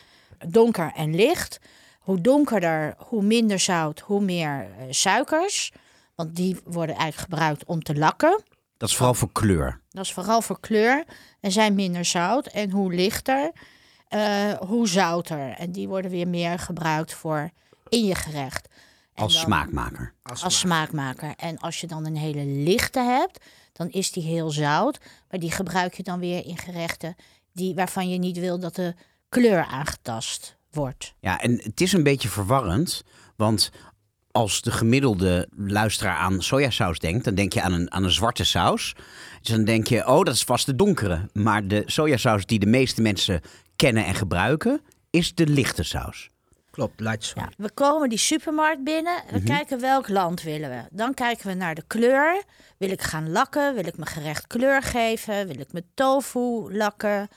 [0.47, 1.59] donker en licht.
[1.99, 5.71] Hoe donkerder, hoe minder zout, hoe meer eh, suikers.
[6.15, 8.43] Want die worden eigenlijk gebruikt om te lakken.
[8.79, 9.81] Dat is vooral voor kleur.
[9.89, 11.03] Dat is vooral voor kleur
[11.39, 12.47] en zijn minder zout.
[12.47, 13.51] En hoe lichter,
[14.07, 15.49] eh, hoe zouter.
[15.51, 17.49] En die worden weer meer gebruikt voor
[17.89, 18.67] in je gerecht.
[19.13, 20.13] En Als dan- smaakmaker.
[20.23, 21.33] als smaakmaker.
[21.37, 24.99] En als je dan een hele lichte hebt, dan is die heel zout.
[25.29, 27.15] Maar die gebruik je dan weer in gerechten
[27.53, 28.95] die, waarvan je niet wil dat de
[29.29, 31.13] kleur aangetast wordt.
[31.19, 33.03] Ja, en het is een beetje verwarrend.
[33.35, 33.71] Want
[34.39, 38.43] als de gemiddelde luisteraar aan sojasaus denkt, dan denk je aan een, aan een zwarte
[38.43, 38.95] saus.
[39.41, 41.29] Dus dan denk je, oh, dat is vast de donkere.
[41.33, 43.41] Maar de sojasaus die de meeste mensen
[43.75, 46.29] kennen en gebruiken, is de lichte saus.
[46.71, 47.31] Klopt, light.
[47.35, 49.23] Ja, we komen die supermarkt binnen.
[49.31, 50.81] We kijken welk land willen we.
[50.91, 52.43] Dan kijken we naar de kleur.
[52.77, 53.75] Wil ik gaan lakken?
[53.75, 55.47] Wil ik mijn gerecht kleur geven?
[55.47, 57.27] Wil ik mijn tofu lakken?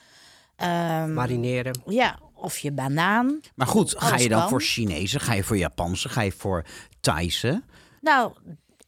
[0.55, 1.81] Ehm, Marineren.
[1.85, 3.39] ja, of je banaan.
[3.55, 4.49] Maar goed, ga je dan kan.
[4.49, 6.65] voor Chinezen, ga je voor Japanse, ga je voor
[6.99, 7.63] Thaise?
[8.01, 8.33] Nou,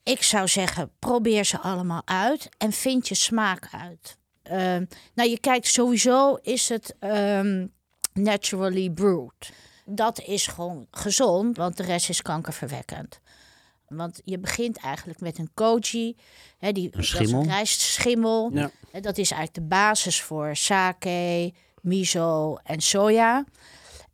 [0.04, 4.18] ik zou zeggen, probeer ze allemaal uit en vind je smaak uit.
[4.44, 7.68] Ehm, nou, je kijkt sowieso, is het ehm,
[8.14, 9.54] naturally brewed?
[9.86, 13.20] Dat is gewoon gezond, want de rest is kankerverwekkend.
[13.88, 16.16] Want je begint eigenlijk met een koji,
[16.58, 17.42] hè, die, dat is schimmel.
[17.42, 18.52] een rijstschimmel.
[18.54, 18.72] Ja.
[18.92, 21.54] En dat is eigenlijk de basis voor sake,
[21.86, 23.44] miso en soja.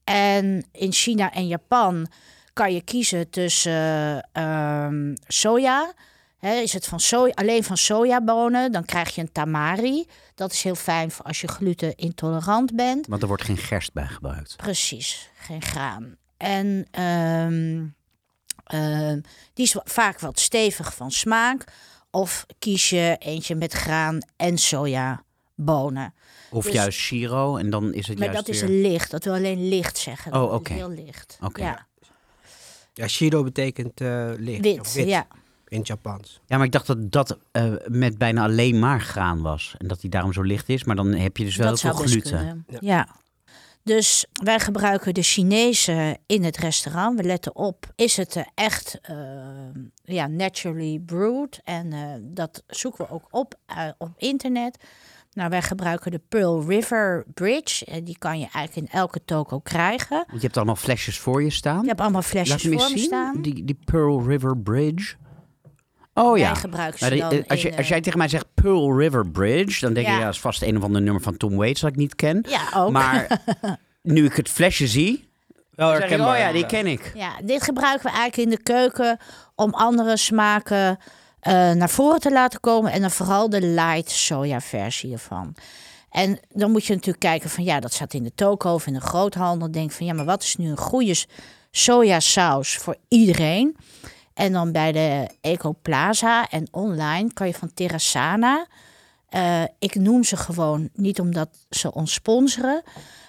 [0.04, 2.08] En in China en Japan
[2.54, 5.94] kan je kiezen tussen ehm, soja.
[6.42, 10.08] Is het van soja, alleen van sojabonen, dan krijg je een tamari.
[10.36, 13.08] Dat is heel fijn voor als je gluten-intolerant bent.
[13.08, 14.56] Want er wordt geen gerst bij gebruikt.
[14.56, 16.16] Precies, geen graan.
[16.38, 17.86] En ehm,
[18.64, 19.22] ehm,
[19.54, 21.64] die is vaak wat stevig van smaak.
[22.12, 26.14] Of kies je eentje met graan en sojabonen.
[26.52, 29.34] Of Dus- juist Shiro en dan is het Maar juist dat is licht, dat wil
[29.34, 30.34] alleen licht zeggen.
[30.34, 30.74] Oh, Dat is oké.
[30.74, 31.38] Heel licht.
[31.42, 31.62] Oké.
[31.62, 31.88] Ja,
[32.94, 34.62] Ja, shiro betekent eh, licht.
[34.62, 35.28] wit, of wit ja.
[35.68, 36.40] in het Japans.
[36.46, 39.76] Ja, maar ik dacht dat dat eh, met bijna alleen maar graan was.
[39.78, 40.84] En dat die daarom zo licht is.
[40.84, 42.32] Maar dan heb je dus wel dat heel veel gluten.
[42.38, 42.66] kunnen.
[42.70, 42.78] Ja.
[42.82, 43.08] Ja.
[43.84, 47.18] Dus wij gebruiken de Chinese in het restaurant.
[47.20, 49.18] We letten op, is het eh, echt uh,
[50.04, 51.60] ja, naturally brewed?
[51.64, 54.78] En uh, dat zoeken we ook op uh, op internet.
[55.34, 57.86] Nou, wij gebruiken de Pearl River Bridge.
[57.86, 60.18] En die kan je eigenlijk in elke toko krijgen.
[60.18, 61.82] Want je hebt allemaal flesjes voor je staan.
[61.82, 62.98] Ik heb allemaal flesjes voor me zien.
[62.98, 63.42] staan.
[63.42, 65.16] Die, die Pearl River Bridge.
[66.14, 66.52] Oh ja.
[66.52, 69.28] Wij gebruiken ze dan als, je, in, als eh, jij tegen mij zegt Pearl River
[69.30, 70.14] Bridge, dan denk Ja.
[70.14, 72.16] je, ja, dat is vast een of ander nummer van Tom Waits dat ik niet
[72.16, 72.46] ken.
[72.50, 72.92] Ja, ook.
[72.92, 73.42] Maar
[74.02, 75.30] nu ik het flesje zie,
[75.72, 77.12] Wel dan zeg ik, oh ja, die ken ik.
[77.16, 79.18] Ja, dit gebruiken we eigenlijk in de keuken
[79.56, 81.06] om andere smaken eh,
[81.42, 82.92] naar voren te laten komen.
[82.92, 85.56] En dan vooral de light soja versie ervan.
[86.10, 88.94] En dan moet je natuurlijk kijken van ja, dat staat in de toko of in
[88.94, 89.72] de groothandel.
[89.72, 91.26] Denk van ja, maar wat is nu een goede
[91.72, 93.78] sojasaus voor iedereen?
[94.34, 98.68] En dan bij de Ecoplaza en online kan je van Terrasana.
[99.30, 102.84] eh, ik noem ze gewoon niet omdat ze ons sponsoren.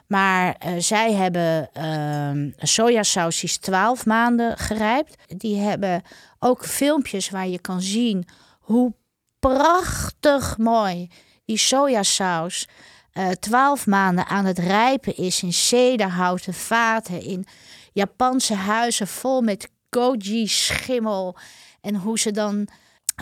[0.06, 5.16] Maar eh, zij hebben een sojasaus die is 12 maanden gerijpt.
[5.26, 6.02] Die hebben
[6.44, 8.26] ook filmpjes waar je kan zien
[8.60, 8.94] hoe
[9.38, 11.10] prachtig mooi
[11.44, 12.68] die sojasaus
[13.12, 17.46] eh 12 maanden aan het rijpen is in cederhouten vaten, in
[17.92, 21.36] Japanse huizen vol met goji schimmel
[21.80, 22.68] en hoe ze dan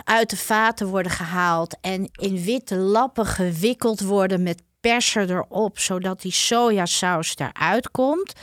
[0.03, 6.21] uit de vaten worden gehaald en in witte lappen gewikkeld worden met perser erop, zodat
[6.21, 8.33] die sojasaus eruit komt.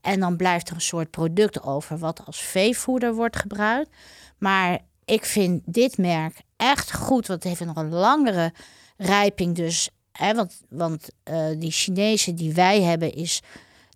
[0.00, 3.90] En dan blijft er een soort product over wat als veevoeder wordt gebruikt.
[4.38, 8.52] Maar ik vind dit merk echt goed, want het heeft nog een langere
[8.96, 9.54] rijping.
[9.54, 13.42] Dus, hè, want want eh, die Chinese die wij hebben is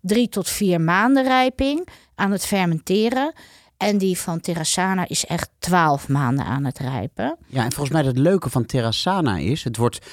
[0.01, 3.33] drie tot vier maanden rijping aan het fermenteren.
[3.77, 7.37] En die van Terrasana is echt twaalf maanden aan het rijpen.
[7.47, 10.05] Ja, en volgens mij het leuke van Terrasana is, het wordt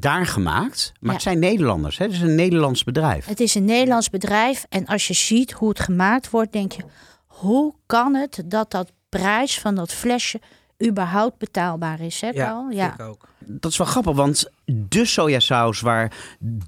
[0.00, 1.12] daar gemaakt, maar Ja.
[1.12, 1.98] het zijn Nederlanders.
[1.98, 2.04] Hè?
[2.04, 3.26] Het is een Nederlands bedrijf.
[3.26, 6.82] Het is een Nederlands bedrijf en als je ziet hoe het gemaakt wordt, denk je,
[7.26, 10.40] hoe kan het dat dat prijs van dat flesje
[10.86, 12.20] überhaupt betaalbaar is?
[12.20, 12.64] Hè, Ja,
[12.96, 13.08] Carl?
[13.10, 13.28] ook.
[13.44, 16.12] Dat is wel grappig, want de sojasaus waar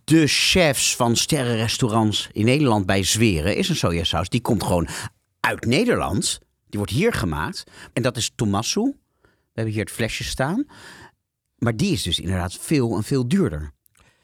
[0.04, 4.28] de chefs van sterrenrestaurants in Nederland bij zweren, is een sojasaus.
[4.28, 4.88] Die komt gewoon
[5.40, 6.38] uit Nederland.
[6.68, 7.64] Die wordt hier gemaakt.
[7.92, 8.94] En dat is Tomasu.
[9.22, 10.66] We hebben hier het flesje staan.
[11.60, 13.72] Maar die is dus inderdaad veel en veel duurder.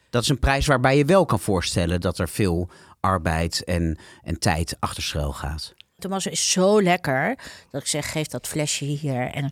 [0.09, 2.69] Dat is een prijs waarbij je wel kan voorstellen dat er veel
[2.99, 5.73] arbeid en, en tijd achter schuil gaat.
[5.97, 7.37] Tommaso is zo lekker
[7.71, 9.49] dat ik zeg, geef dat flesje hier en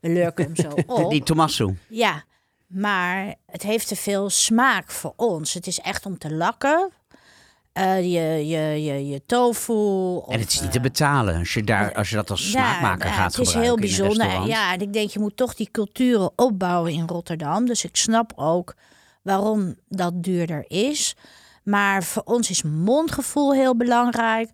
[0.00, 0.68] we lurken hem zo
[1.02, 1.10] op.
[1.10, 1.76] Die Tomasu.
[1.88, 2.24] Ja,
[2.66, 5.54] maar het heeft te veel smaak voor ons.
[5.54, 6.90] Het is echt om te lakken.
[7.80, 9.72] Eh, je, je, je, je tofu.
[9.72, 12.50] Of, En het is niet te eh, betalen als je, daar, als je dat als
[12.50, 14.16] smaakmaker ja, gaat Het is gebruiken heel in een bijzonder.
[14.26, 14.50] restaurant.
[14.50, 17.66] Ja, en ik denk, je moet toch die culturen opbouwen in Rotterdam.
[17.66, 18.74] Dus ik snap ook
[19.22, 21.14] waarom dat duurder is.
[21.64, 24.50] Maar voor ons is mondgevoel heel belangrijk.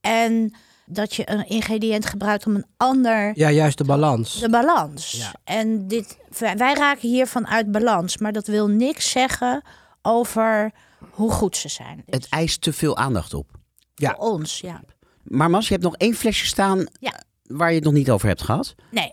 [0.00, 0.54] En
[0.86, 4.40] dat je een ingrediënt gebruikt om een ander Ja, juist de balans.
[4.40, 5.10] de balans.
[5.10, 5.34] Ja.
[5.44, 9.62] En dit, wij wij raken hiervan uit balans, maar dat wil niks zeggen
[10.02, 10.72] over
[11.14, 11.96] hoe goed ze zijn.
[11.96, 13.50] Dus Het eist te veel aandacht op.
[13.94, 14.14] Ja.
[14.14, 14.82] Voor ons, ja.
[15.22, 17.22] Maar Mas, je hebt nog één flesje staan Ja.
[17.42, 18.74] waar je het nog niet over hebt gehad.
[18.90, 19.12] Nee,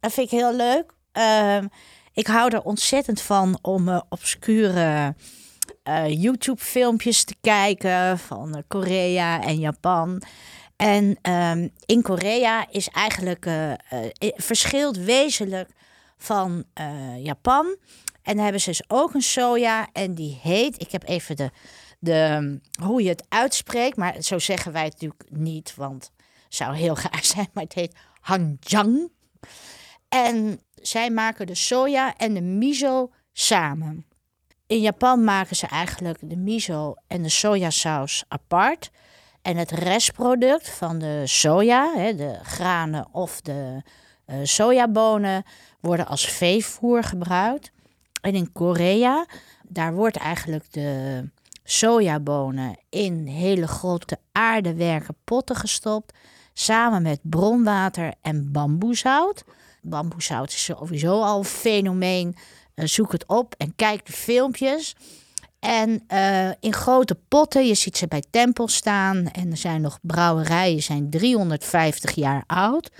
[0.00, 0.92] dat vind ik heel leuk.
[1.12, 1.66] Ehm,
[2.12, 5.14] ik hou er ontzettend van om eh, obscure
[5.82, 10.22] eh, YouTube-filmpjes te kijken van eh, Korea en Japan.
[10.76, 13.78] En ehm, in Korea is eigenlijk eh, eh,
[14.36, 15.70] verschilt wezenlijk
[16.18, 17.76] van eh, Japan.
[18.30, 21.50] En hebben ze dus ook een soja en die heet, ik heb even de,
[21.98, 26.10] de, hoe je het uitspreekt, maar zo zeggen wij het natuurlijk niet, want
[26.44, 29.10] het zou heel gaar zijn, maar het heet Hanjang.
[30.08, 34.06] En zij maken de soja en de miso samen.
[34.66, 38.90] In Japan maken ze eigenlijk de miso en de sojasaus apart.
[39.42, 43.82] En het restproduct van de soja, hè, de granen of de
[44.24, 45.42] eh, sojabonen,
[45.80, 47.72] worden als veevoer gebruikt.
[48.20, 49.26] En in Korea,
[49.68, 51.24] daar wordt eigenlijk de
[51.64, 56.12] sojabonen in hele grote aardewerken potten gestopt.
[56.52, 59.44] Samen met bronwater en bamboezout.
[59.82, 62.36] Bamboezout is sowieso al een fenomeen.
[62.74, 64.96] Eh, zoek het op en kijk de filmpjes.
[65.58, 69.26] En eh, in grote potten, je ziet ze bij tempels staan.
[69.26, 72.90] En er zijn nog brouwerijen, zijn 350 jaar oud.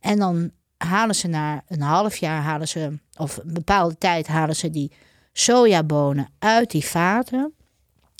[0.00, 4.56] En dan halen ze na een half jaar, halen ze, of een bepaalde tijd, halen
[4.56, 4.92] ze die
[5.32, 7.54] sojabonen uit die vaten.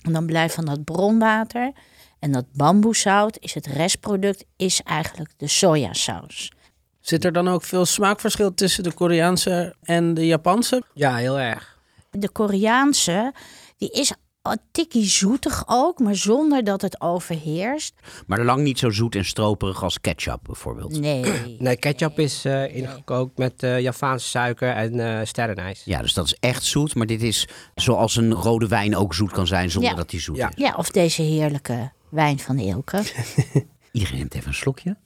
[0.05, 1.73] En dan blijft van dat bronwater.
[2.19, 6.53] En dat bamboezout is het restproduct, is eigenlijk de sojasaus.
[7.01, 10.83] Zit er dan ook veel smaakverschil tussen de Koreaanse en de Japanse?
[10.95, 11.79] Ja, heel erg.
[12.11, 13.33] De Koreaanse,
[13.77, 14.13] die is
[14.53, 17.95] een tikkie zoetig ook, maar zonder dat het overheerst.
[18.27, 21.01] Maar lang niet zo zoet en stroperig als ketchup bijvoorbeeld.
[21.01, 21.23] Nee.
[21.59, 25.83] Nee, ketchup is eh, ingekookt met eh, Javaanse suiker en eh sterrenijs.
[25.85, 26.95] Ja, dus dat is echt zoet.
[26.95, 29.97] Maar dit is zoals een rode wijn ook zoet kan zijn zonder Ja.
[29.97, 30.49] dat die zoet Ja.
[30.49, 30.55] is.
[30.57, 33.03] Ja, of deze heerlijke wijn van Eelke.
[33.93, 34.97] Iedereen neemt even een slokje.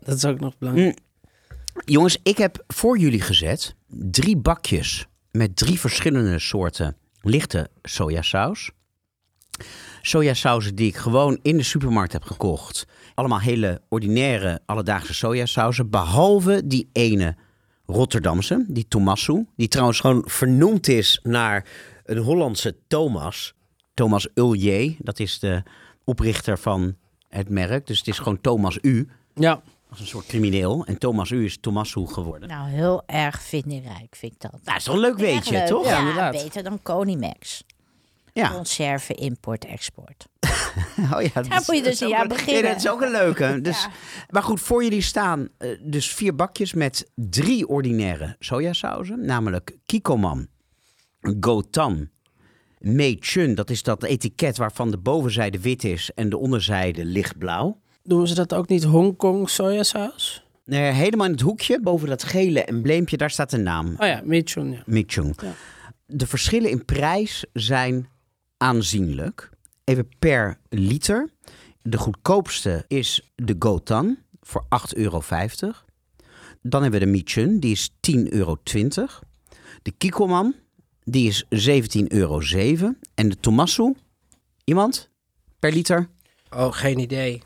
[0.00, 0.98] Dat is ook nog belangrijk.
[1.84, 6.96] Jongens, ik heb voor jullie gezet drie bakjes met drie verschillende soorten
[7.28, 8.70] lichte sojasaus.
[10.02, 12.86] Sojasausen die ik gewoon in de supermarkt heb gekocht.
[13.14, 15.90] Allemaal hele ordinaire alledaagse sojasausen.
[15.90, 17.36] Behalve die ene
[17.86, 19.44] Rotterdamse, die Tomasso.
[19.56, 21.68] Die trouwens gewoon vernoemd is naar
[22.04, 23.54] een Hollandse Thomas.
[23.94, 25.62] Thomas Ullier, dat is de
[26.04, 26.96] oprichter van
[27.28, 27.86] het merk.
[27.86, 29.08] Dus het is gewoon Thomas U.
[29.34, 30.84] Ja, Als een soort crimineel.
[30.86, 32.48] En Thomas U is Tomasso geworden.
[32.48, 34.60] Nou, heel erg vindingrijk vind ik dat.
[34.64, 35.66] Nou, is toch een leuk weetje, leuk.
[35.66, 35.84] toch?
[35.84, 36.32] Ja, Ja, inderdaad.
[36.32, 37.64] beter dan Conimax.
[38.32, 38.50] Ja.
[38.50, 40.26] Conserven, import, export.
[41.14, 42.62] Oh ja, dat Daar moet je dus een- beginnen.
[42.62, 43.58] Ja, dat is ook een leuke.
[43.62, 43.88] Dus,
[44.30, 49.24] Maar goed, voor jullie staan eh, dus vier bakjes met drie ordinaire sojasauzen.
[49.24, 50.46] Namelijk Kikoman,
[51.40, 52.08] Gotan,
[52.78, 53.54] Mei Chun.
[53.54, 57.80] Dat is dat etiket waarvan de bovenzijde wit is en de onderzijde lichtblauw.
[58.08, 60.44] Doen ze dat ook niet Hongkong sojasaus?
[60.64, 63.94] Nee, helemaal in het hoekje, boven dat gele embleempje, daar staat de naam.
[63.98, 64.82] Oh ja, Michun, ja.
[64.86, 65.40] Michung.
[65.42, 65.52] Ja.
[66.06, 68.08] De verschillen in prijs zijn
[68.56, 69.50] aanzienlijk.
[69.84, 71.30] Even per liter.
[71.82, 75.22] De goedkoopste is de Gotan voor 8,50 euro.
[76.62, 78.58] Dan hebben we de Michun, die is 10,20 euro.
[79.82, 80.54] De Kikoman,
[81.04, 82.40] die is 17,07 euro.
[83.14, 83.94] En de Tomasso,
[84.64, 85.10] iemand?
[85.58, 86.08] Per liter?
[86.50, 87.42] Oh, geen idee.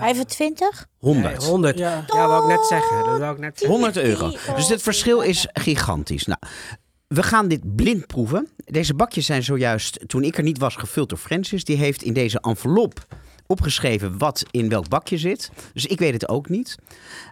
[0.00, 0.86] 25?
[0.98, 1.38] 100.
[1.38, 1.78] Nee, 100.
[1.78, 2.04] Ja.
[2.06, 3.04] Ja, wou ik net zeggen.
[3.04, 3.78] Dat wou ik net zeggen.
[3.78, 4.30] 100 euro.
[4.56, 6.26] Dus het verschil is gigantisch.
[6.26, 6.40] Nou,
[7.06, 8.48] we gaan dit blind proeven.
[8.56, 11.64] Deze bakjes zijn zojuist, toen ik er niet was, gevuld door Francis.
[11.64, 13.06] Die heeft in deze envelop
[13.46, 15.50] opgeschreven wat in welk bakje zit.
[15.72, 16.76] Dus ik weet het ook niet.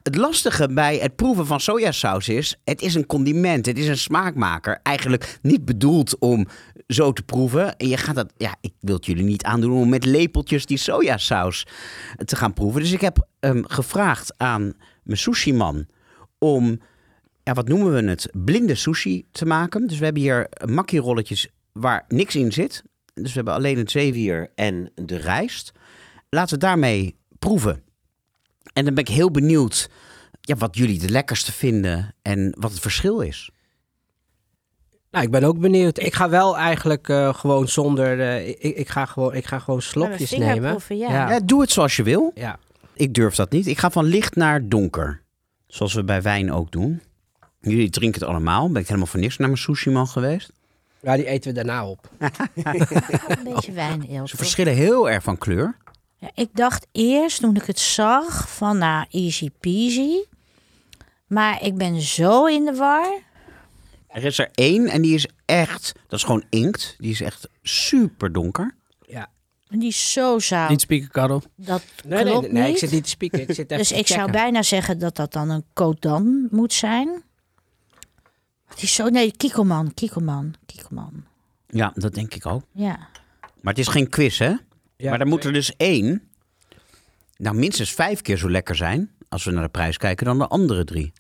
[0.03, 3.99] Het lastige bij het proeven van sojasaus is, het is een condiment, het is een
[3.99, 4.81] smaakmaker.
[4.83, 6.47] Eigenlijk niet bedoeld om
[6.87, 7.77] zo te proeven.
[7.77, 11.67] En je gaat dat, ja, ik wil jullie niet aandoen om met lepeltjes die sojasaus
[12.25, 12.81] te gaan proeven.
[12.81, 15.87] Dus ik heb ehm, gevraagd aan mijn sushi-man
[16.39, 16.81] om
[17.43, 18.29] ja, wat noemen we het?
[18.33, 19.87] Blinde sushi te maken.
[19.87, 22.83] Dus we hebben hier makkie-rolletjes waar niks in zit.
[23.15, 25.73] Dus we hebben alleen het zeewier en de rijst.
[26.35, 27.83] Laten we daarmee proeven.
[28.73, 29.91] En dan ben ik heel benieuwd
[30.41, 33.51] ja, wat jullie het lekkerste vinden en wat het verschil is.
[35.11, 35.99] Nou, ik ben ook benieuwd.
[35.99, 38.21] Ik ga wel eigenlijk eh, gewoon zonder...
[38.21, 40.79] eh, ik, ik, ga gewoon, ik ga gewoon slokjes nemen.
[40.89, 40.95] ja.
[40.97, 41.31] Ja.
[41.31, 42.31] Ja, doe het zoals je wil.
[42.35, 42.59] Ja.
[42.95, 43.67] Ik durf dat niet.
[43.67, 45.23] Ik ga van licht naar donker.
[45.67, 47.03] Zoals we bij wijn ook doen.
[47.61, 48.71] Jullie drinken het allemaal.
[48.71, 50.53] Ben ik helemaal voor niks naar mijn sushi-man geweest.
[51.01, 52.11] ja, die eten we daarna op.
[52.19, 54.29] Een beetje wijn.
[54.29, 55.77] Ze verschillen heel erg van kleur.
[56.25, 60.17] Ja, ik dacht eerst, toen ik het zag, van nou, easy peasy.
[61.27, 63.23] Maar ik ben zo in de war.
[64.07, 66.95] Er is er één en die is echt, dat is gewoon inkt.
[66.99, 68.75] Die is echt super donker.
[69.07, 69.31] Ja.
[69.69, 70.69] En die is zo zout.
[70.69, 71.43] Niet spieken, Karel.
[71.57, 73.41] Dat Nee, nee, klopt nee, nee, ik zit niet te spieken.
[73.41, 77.23] Ik zit dus te ik zou bijna zeggen dat dat dan een Kodan moet zijn.
[78.67, 81.25] Het is zo, nee, Kiekelman, Kiekelman, Kiekelman.
[81.67, 82.63] Ja, dat denk ik ook.
[82.73, 82.97] Ja.
[83.61, 84.55] Maar het is geen quiz, hè?
[84.97, 85.11] Ja.
[85.11, 86.23] Maar er moet er dus één,
[87.37, 90.47] nou minstens vijf keer zo lekker zijn, als we naar de prijs kijken, dan de
[90.49, 91.13] andere drie.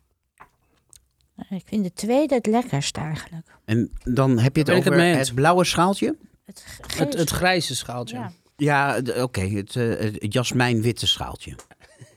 [1.51, 3.47] Ik vind de tweede het lekkerst eigenlijk.
[3.65, 5.33] En dan heb je het het over het, eens.
[5.33, 6.17] blauwe schaaltje?
[6.45, 6.65] Het,
[6.97, 8.31] Het, het grijze schaaltje.
[8.57, 9.01] ja.
[9.17, 11.55] Oké, het, eh, het jasmijnwitte schaaltje.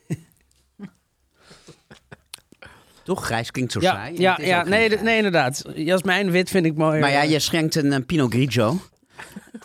[3.04, 3.26] Toch?
[3.26, 4.20] Grijs klinkt zo Ja, saai.
[4.20, 5.64] ja, het ja nee, nee, inderdaad.
[5.76, 7.00] Jasmijn wit vind ik mooi.
[7.00, 8.80] Maar ja, je schenkt een, eh, Pinot Grigio.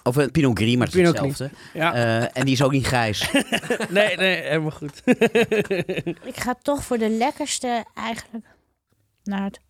[0.02, 1.56] Of een Pinot Gris, maar het is Pinot hetzelfde.
[1.74, 1.94] Ja.
[1.94, 3.30] Eh, en die is ook niet grijs.
[3.88, 5.02] Nee, nee, helemaal goed.
[6.32, 8.46] Ik ga toch voor de lekkerste eigenlijk
[9.24, 9.60] naar het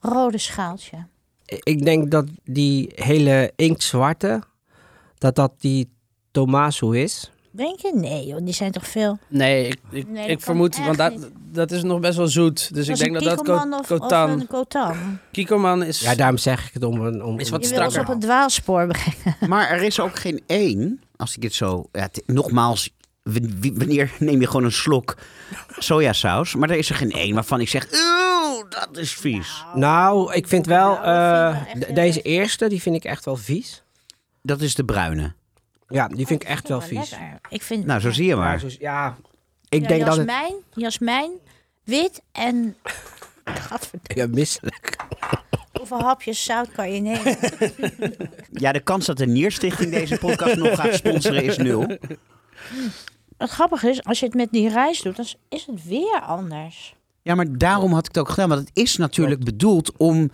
[0.00, 1.06] rode schaaltje.
[1.44, 4.42] Ik denk dat die hele inktzwarte,
[5.18, 5.90] dat dat die
[6.30, 7.30] Tomaso is.
[7.58, 7.90] Denk je?
[7.94, 9.18] Nee joh, die zijn toch veel...
[9.28, 11.26] Nee, ik, ik, Nee, vermoed, want dat, niet.
[11.52, 12.74] dat is nog best wel zoet.
[12.74, 14.30] Dus ik denk dat dat of, of Kotan...
[14.30, 14.96] een Kotan.
[15.32, 16.00] Kikoman is...
[16.00, 17.24] Ja, daarom zeg ik het om een...
[17.24, 18.14] Om, Is wat Je wil ons strakker.
[18.14, 19.36] op een dwaalspoor brengen.
[19.50, 21.88] Maar er is ook geen één, als ik dit zo...
[21.92, 22.90] Ja, het- nogmaals,
[23.22, 25.16] wanneer neem je gewoon een slok
[25.78, 26.54] sojasaus?
[26.54, 27.86] Maar er is er geen één waarvan ik zeg...
[27.92, 29.64] Oeh, dat is vies.
[29.74, 30.94] Nou, ik vind wel...
[31.02, 33.82] Nou, eh, vind wel deze eerste, die vind ik echt wel vies.
[34.42, 35.36] Dat is de bruine.
[35.88, 37.16] Ja, die vind ik echt wel vies.
[37.48, 38.60] Ik vind Nou, zo zie je Ja, maar.
[38.60, 39.16] zo- ja,
[39.68, 40.26] ik Ja, denk dat het...
[40.26, 41.30] jasmijn, jasmijn,
[41.84, 42.76] wit en...
[43.44, 44.22] Gadverdamme.
[44.22, 44.96] Ja, misselijk.
[45.72, 47.36] Zoveel hapjes zout kan je nemen.
[48.62, 51.96] Ja, de kans dat de Nierstichting deze podcast nog gaat sponsoren is nul.
[53.36, 56.94] Het grappige is, als je het met die rijst doet, dan is het weer anders.
[57.22, 58.48] Ja, maar daarom had ik het ook gedaan.
[58.48, 60.30] Want het is natuurlijk bedoeld om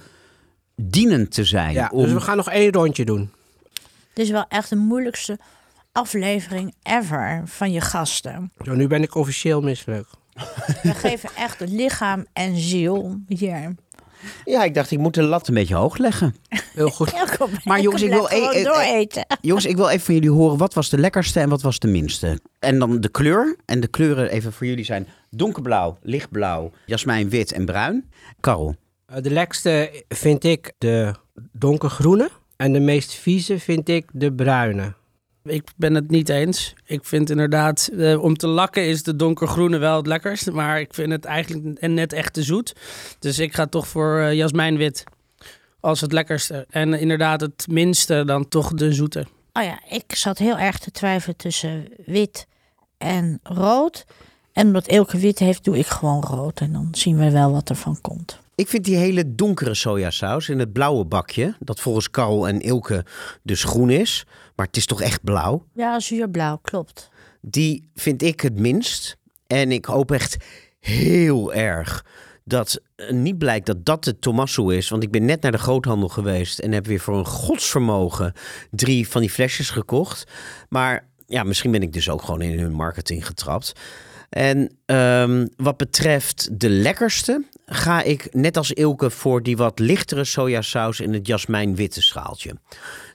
[0.76, 1.72] dienend te zijn.
[1.72, 2.02] Ja, om...
[2.02, 3.30] Dus we gaan nog één rondje doen.
[4.14, 5.38] Dit is wel echt de moeilijkste
[5.92, 8.52] aflevering ever van je gasten.
[8.64, 10.08] Zo, nu ben ik officieel misselijk.
[10.82, 13.74] We geven echt lichaam en ziel hier.
[14.44, 16.34] Ja, ik dacht, ik moet de lat een beetje hoog leggen.
[16.74, 17.10] Heel goed.
[17.10, 19.26] Ja, kom, Maar jongens, ik wil e- e- dooreten.
[19.40, 21.88] Jongens, ik wil even van jullie horen, wat was de lekkerste en wat was de
[21.88, 22.40] minste?
[22.58, 23.56] En dan de kleur.
[23.64, 28.10] En de kleuren even voor jullie zijn donkerblauw, lichtblauw, jasmijn, wit en bruin.
[28.40, 28.76] Karel.
[29.06, 31.14] Eh, De lekkerste vind ik de
[31.52, 32.30] donkergroene.
[32.56, 34.94] En de meest vieze vind ik de bruine.
[35.42, 36.74] Ik ben het niet eens.
[36.84, 40.50] Ik vind inderdaad, eh, om te lakken is de donkergroene wel het lekkerst.
[40.50, 42.74] Maar ik vind het eigenlijk net echt te zoet.
[43.18, 45.04] Dus ik ga toch voor eh, jasmijnwit
[45.80, 46.66] als het lekkerste.
[46.70, 49.26] En inderdaad het minste dan toch de zoete.
[49.52, 52.46] Oh ja, ik zat heel erg te twijfelen tussen wit
[52.98, 54.04] en rood.
[54.52, 56.60] En omdat Elke wit heeft, doe ik gewoon rood.
[56.60, 58.42] En dan zien we wel wat er van komt.
[58.54, 63.04] Ik vind die hele donkere sojasaus in het blauwe bakje, dat volgens Karel en Ilke
[63.42, 64.24] dus groen is,
[64.56, 67.10] maar het is toch echt blauw, Ja, zuurblauw, klopt.
[67.40, 69.16] die vind ik het minst.
[69.46, 70.36] En ik hoop echt
[70.80, 72.04] heel erg
[72.44, 74.88] dat eh, niet blijkt dat dat de Tommaso is.
[74.88, 78.32] Want ik ben net naar de groothandel geweest en heb weer voor een godsvermogen
[78.70, 80.24] drie van die flesjes gekocht.
[80.68, 83.72] Maar ja, misschien ben ik dus ook gewoon in hun marketing getrapt.
[84.28, 90.24] En ehm, wat betreft de lekkerste, ga ik net als Ilke voor die wat lichtere
[90.24, 92.54] sojasaus in het jasmijnwitte schaaltje.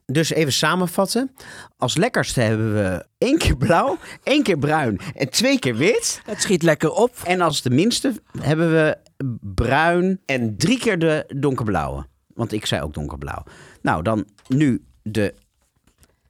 [0.06, 1.32] Dus even samenvatten.
[1.78, 6.22] Als lekkerste hebben we één keer blauw, één keer bruin en twee keer wit.
[6.26, 7.16] Het schiet lekker op.
[7.24, 8.97] En als de minste hebben we
[9.41, 12.06] bruin en drie keer de donkerblauwe.
[12.34, 13.43] Want ik zei ook donkerblauw.
[13.82, 15.34] Nou, dan nu de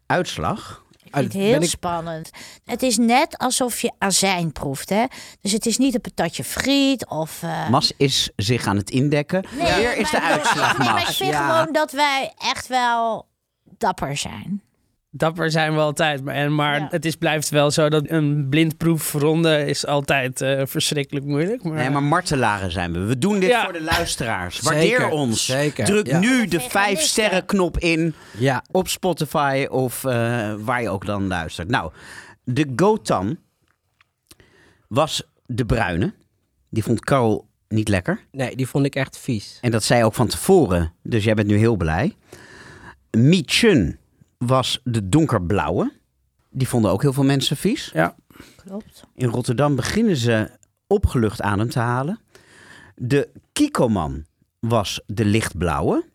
[0.06, 0.84] uitslag.
[1.10, 2.30] Ik vind het heel ik- spannend.
[2.66, 5.06] Het is net alsof je azijn proeft, hè?
[5.42, 7.44] Dus het is niet een patatje friet of...
[7.44, 9.46] eh, Mas is zich aan het indekken.
[9.58, 11.50] Nee, Hier is de uitslag, Nee, maar ik vind Ja.
[11.60, 13.28] gewoon dat wij echt wel
[13.78, 14.62] dapper zijn.
[15.12, 16.24] Dapper zijn we altijd.
[16.24, 16.88] Maar, en, maar Ja.
[16.90, 21.64] het is, blijft wel zo dat een blindproefronde is altijd eh, verschrikkelijk moeilijk.
[21.64, 23.00] Maar, Nee, maar martelaren zijn we.
[23.00, 23.64] We doen dit Ja.
[23.64, 24.56] voor de luisteraars.
[24.60, 25.46] Zeker, Waardeer ons.
[25.46, 26.20] zeker, Druk ja.
[26.20, 31.28] nu de vijf sterren knop in Ja, op Spotify of eh, waar je ook dan
[31.28, 31.68] luistert.
[31.70, 31.92] Nou,
[32.44, 33.38] de Gotan
[34.88, 36.14] was de bruine.
[36.70, 38.20] Die vond Carol niet lekker.
[38.32, 39.58] nee, die vond ik echt vies.
[39.62, 40.94] En dat zei je ook van tevoren.
[41.04, 42.16] Dus jij bent nu heel blij.
[43.12, 43.98] Mi Chun
[44.46, 45.92] was de donkerblauwe.
[46.50, 47.90] Die vonden ook heel veel mensen vies.
[47.94, 48.16] ja.
[48.66, 49.04] Klopt.
[49.16, 50.50] In Rotterdam beginnen ze
[50.88, 52.20] opgelucht adem te halen.
[52.96, 54.26] De Kikoman
[54.60, 56.06] was de lichtblauwe.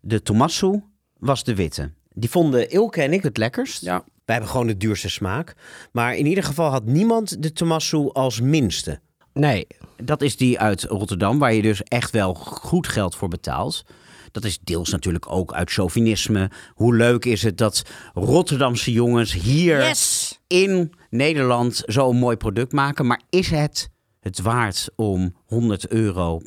[0.00, 0.82] De Tomasso
[1.18, 1.92] was de witte.
[2.14, 3.82] Die vonden Ilke en ik het lekkerst.
[3.82, 4.04] Ja.
[4.24, 5.54] Wij hebben gewoon de duurste smaak.
[5.92, 9.00] Maar in ieder geval had niemand de Tomasso als minste.
[9.32, 9.66] Nee,
[10.02, 13.84] Dat is die uit Rotterdam, waar je dus echt wel goed geld voor betaalt.
[14.32, 16.50] Dat is deels natuurlijk ook uit chauvinisme.
[16.74, 17.82] Hoe leuk is het dat
[18.14, 20.40] Rotterdamse jongens hier Yes!
[20.46, 23.06] in Nederland zo'n mooi product maken.
[23.06, 23.88] Maar is het
[24.20, 26.40] het waard om 100 euro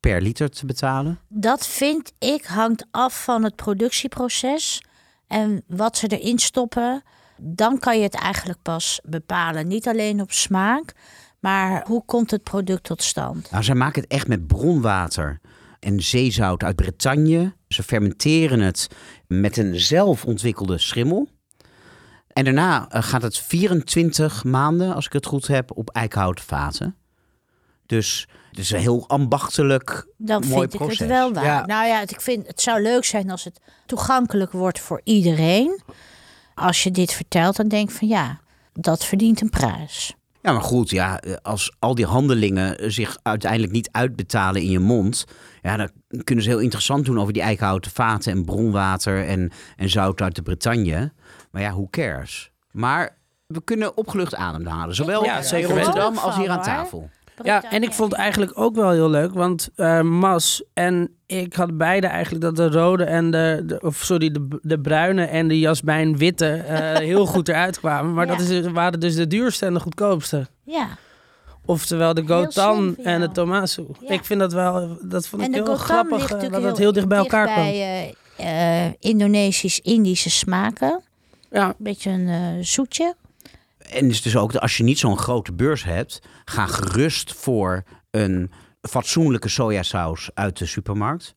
[0.00, 1.18] per liter te betalen?
[1.28, 4.82] Dat vind ik hangt af van het productieproces
[5.26, 7.02] en wat ze erin stoppen.
[7.36, 9.66] Dan kan je het eigenlijk pas bepalen.
[9.68, 10.92] Niet alleen op smaak,
[11.40, 13.50] maar hoe komt het product tot stand?
[13.50, 15.40] Nou, zij maken het echt met bronwater
[15.80, 17.54] en zeezout uit Bretagne.
[17.68, 18.88] Ze fermenteren het
[19.26, 21.28] met een zelf ontwikkelde schimmel.
[22.28, 26.96] En daarna eh, gaat het 24 maanden, als ik het goed heb, op eikenhouten vaten.
[27.86, 30.98] Dus het is een heel ambachtelijk Dan mooi vind ik proces.
[30.98, 31.44] het wel waar.
[31.44, 31.66] Ja.
[31.66, 35.80] Nou ja, het- ik vind, het zou leuk zijn als het toegankelijk wordt voor iedereen.
[36.54, 38.40] Als je dit vertelt, dan denk ik van ja,
[38.72, 40.14] dat verdient een prijs.
[40.42, 44.78] Ja, maar goed, ja, eh, als al die handelingen zich uiteindelijk niet uitbetalen in je
[44.78, 45.24] mond,
[45.62, 45.90] ja, dan
[46.24, 50.34] kunnen ze heel interessant doen over die eikenhouten vaten en bronwater en, en zout uit
[50.34, 51.12] de Bretagne.
[51.50, 52.50] Maar ja, who cares?
[52.70, 53.16] Maar
[53.46, 57.10] we kunnen opgelucht ademhalen, zowel Ja, in Rotterdam als hier aan tafel.
[57.42, 61.54] Ja, en ik vond het eigenlijk ook wel heel leuk, want eh, Mas en ik
[61.54, 65.48] hadden beide eigenlijk dat de rode en de, de of sorry, de, de bruine en
[65.48, 68.14] de jasmijnwitte eh heel goed eruit kwamen.
[68.14, 68.36] Maar Ja.
[68.36, 70.46] dat is, waren dus de duurste en de goedkoopste.
[70.64, 70.88] Ja,
[71.64, 73.30] Oftewel de Gotan en de.
[73.30, 73.86] Tomasu.
[74.00, 74.08] Ja.
[74.08, 76.70] Ik vind dat wel, dat vond en ik heel Gotan grappig ligt eh, natuurlijk dat
[76.70, 77.56] het heel dicht bij elkaar kwam.
[77.56, 81.00] bij eh, eh, Indonesisch-Indische smaken.
[81.50, 83.14] Ja, Een beetje een zoetje.
[83.78, 88.50] En is dus ook, als je niet zo'n grote beurs hebt, ga gerust voor een
[88.80, 91.34] fatsoenlijke sojasaus uit de supermarkt.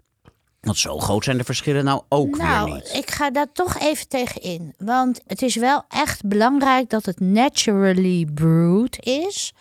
[0.62, 2.94] Want zo groot zijn de verschillen nou ook nou, weer niet.
[2.94, 4.74] ik ga daar toch even tegen in.
[4.78, 9.54] Want het is wel echt belangrijk dat het naturally brewed is.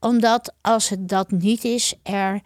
[0.00, 2.40] Omdat als het dat niet is, er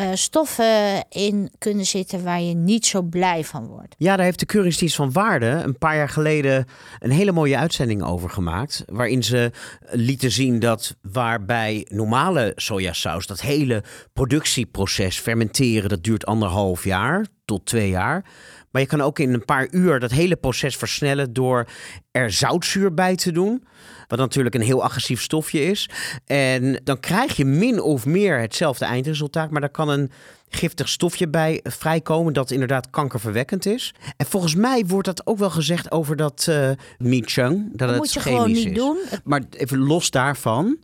[0.00, 3.94] eh, stoffen in kunnen zitten waar je niet zo blij van wordt.
[3.98, 6.66] Ja, daar heeft de Keuringsdienst van Waarde een paar jaar geleden
[6.98, 8.84] een hele mooie uitzending over gemaakt.
[8.86, 9.50] Waarin ze
[9.90, 13.82] lieten zien dat waarbij normale sojasaus, dat hele
[14.12, 18.24] productieproces, fermenteren, dat duurt anderhalf jaar tot twee jaar.
[18.70, 21.68] Maar je kan ook in een paar uur dat hele proces versnellen door
[22.10, 23.64] er zoutzuur bij te doen.
[24.10, 25.88] Wat natuurlijk een heel agressief stofje is.
[26.26, 29.50] En dan krijg je min of meer hetzelfde eindresultaat.
[29.50, 30.10] Maar daar kan een
[30.48, 33.94] giftig stofje bij vrijkomen dat inderdaad kankerverwekkend is.
[34.16, 37.68] En volgens mij wordt dat ook wel gezegd over dat uh, Michung.
[37.68, 38.74] Dat, Dat het moet je chemisch gewoon niet is.
[38.76, 38.96] doen.
[39.24, 40.76] Maar even los daarvan.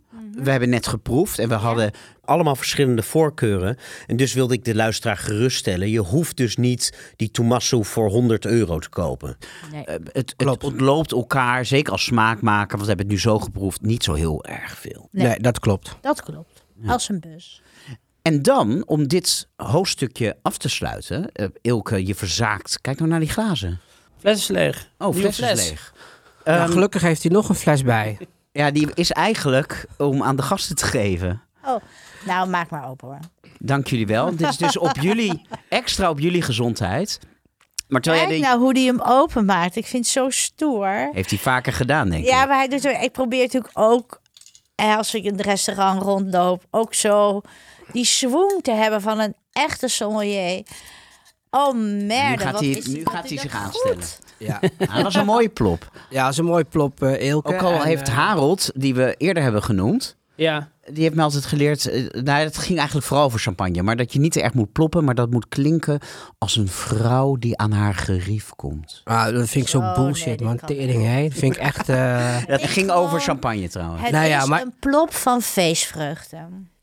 [0.43, 1.91] We hebben net geproefd en we hadden
[2.25, 3.77] allemaal verschillende voorkeuren.
[4.07, 5.89] En dus wilde ik de luisteraar geruststellen.
[5.89, 9.37] Je hoeft dus niet die Tommaso voor 100 euro te kopen.
[9.71, 9.85] Nee.
[9.85, 13.81] Eh, het, het ontloopt elkaar, zeker als smaakmaker, want we hebben het nu zo geproefd,
[13.81, 15.09] niet zo heel erg veel.
[15.11, 15.27] Nee.
[15.27, 15.95] Nee, dat klopt.
[16.01, 16.63] Dat klopt.
[16.87, 17.61] Als een bus.
[18.21, 22.81] En dan, om dit hoofdstukje af te sluiten, eh, Ilke, je verzaakt.
[22.81, 23.79] Kijk nou naar die glazen.
[24.19, 24.89] Fles is leeg.
[24.97, 25.93] Oh, fles is leeg.
[26.45, 28.17] Ja, Ehm, gelukkig heeft hij nog een fles bij.
[28.57, 31.41] Ja, die is eigenlijk om aan de gasten te geven.
[31.65, 31.75] Oh,
[32.25, 33.19] nou maak maar open hoor.
[33.59, 34.35] Dank jullie wel.
[34.35, 37.19] Dit is dus op jullie, extra op jullie gezondheid.
[37.87, 39.75] Maar terwijl jij Kijk nou hoe die hem openmaakt.
[39.75, 41.09] Ik vind het zo stoer.
[41.13, 42.29] heeft hij vaker gedaan, denk ik.
[42.29, 44.21] Ja, maar hij doet ik probeer natuurlijk ook,
[44.75, 47.41] als ik in het restaurant rondloop, ook zo
[47.91, 50.63] die swoon te hebben van een echte sommelier.
[51.49, 53.61] Oh merde, gaat wat hij- is nu gaat hij zich goed.
[53.61, 54.03] aanstellen.
[54.37, 55.91] Ja, Ah, dat was een mooie plop.
[56.09, 57.53] ja dat is een mooi plop, eh Eelke.
[57.53, 60.69] Ook al En, heeft eh, Harold, die we eerder hebben genoemd, Ja.
[60.91, 64.13] die heeft mij altijd geleerd, eh, nou, het ging eigenlijk vooral over champagne, maar dat
[64.13, 65.99] je niet te erg moet ploppen, maar dat moet klinken
[66.37, 69.01] als een vrouw die aan haar gerief komt.
[69.03, 70.59] Ah, dat vind ik zo Oh, nee, bullshit, dit man.
[70.65, 71.23] Tering, hè.
[71.27, 71.89] Dat vind ik echt...
[71.89, 74.01] eh, Dat Ik ging gewoon- over champagne trouwens.
[74.01, 76.37] Het Nou ja, is maar- een plop van feestvreugde.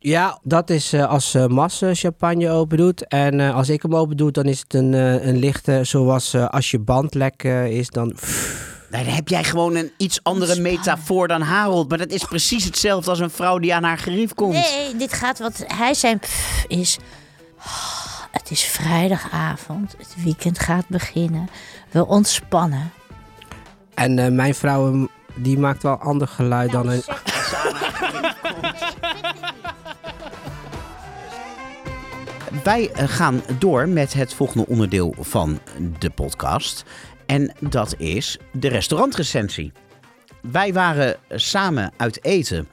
[0.06, 3.06] Ja, dat is eh, als uh, Masse champagne open doet.
[3.08, 6.34] En eh, als ik hem open doe, dan is het een, eh, een lichte, zoals
[6.34, 8.16] eh, als je band lek is, dan...
[8.90, 12.64] Nou, dan heb jij gewoon een iets andere metafoor dan Harold, maar dat is precies
[12.64, 14.52] hetzelfde als een vrouw die aan haar gerief komt.
[14.52, 16.98] Nee, dit gaat wat hij zijn pff is.
[17.58, 21.48] oh, het is vrijdagavond, het weekend gaat beginnen.
[21.90, 22.92] We ontspannen.
[23.94, 27.02] En eh, mijn vrouw, die maakt wel ander geluid dan een...
[32.64, 35.60] Wij eh, gaan door met het volgende onderdeel van
[35.98, 36.84] de podcast.
[37.26, 39.72] En dat is de restaurantrecensie.
[40.42, 42.68] Wij waren samen uit eten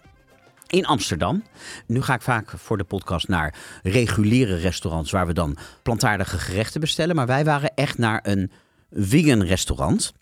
[0.67, 1.43] in Amsterdam.
[1.87, 6.81] Nu ga ik vaak voor de podcast naar reguliere restaurants waar we dan plantaardige gerechten
[6.81, 7.15] bestellen.
[7.15, 8.51] Maar wij waren echt naar een
[8.91, 10.13] vegan restaurant.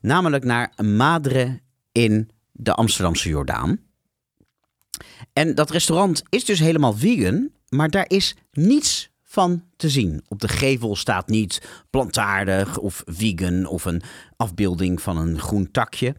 [0.00, 1.60] Namelijk naar Madre
[1.92, 3.78] in de Amsterdamse Jordaan.
[5.32, 10.22] En dat restaurant is dus helemaal vegan, maar daar is niets van te zien.
[10.28, 14.02] Op de gevel staat niet plantaardig of vegan of een
[14.36, 16.14] afbeelding van een groen takje.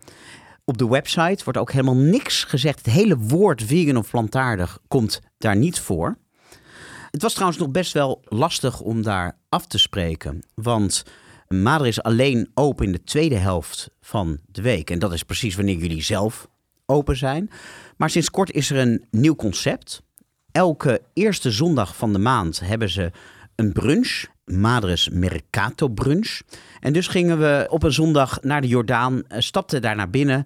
[0.66, 2.86] Op de website wordt ook helemaal niks gezegd.
[2.86, 6.18] Het hele woord vegan of plantaardig komt daar niet voor.
[7.12, 10.44] Het was trouwens nog best wel lastig om daar af te spreken.
[10.54, 11.04] Want
[11.48, 14.90] Madre is alleen open in de tweede helft van de week.
[14.90, 16.48] En dat is precies wanneer jullie zelf
[16.86, 17.50] open zijn.
[17.98, 20.02] Maar sinds kort is er een nieuw concept.
[20.52, 23.12] Elke eerste zondag van de maand hebben ze
[23.56, 24.26] een brunch.
[24.46, 26.42] Madres Mercato Brunch.
[26.80, 30.46] En dus gingen we op een zondag naar de Jordaan, eh, stapten daar naar binnen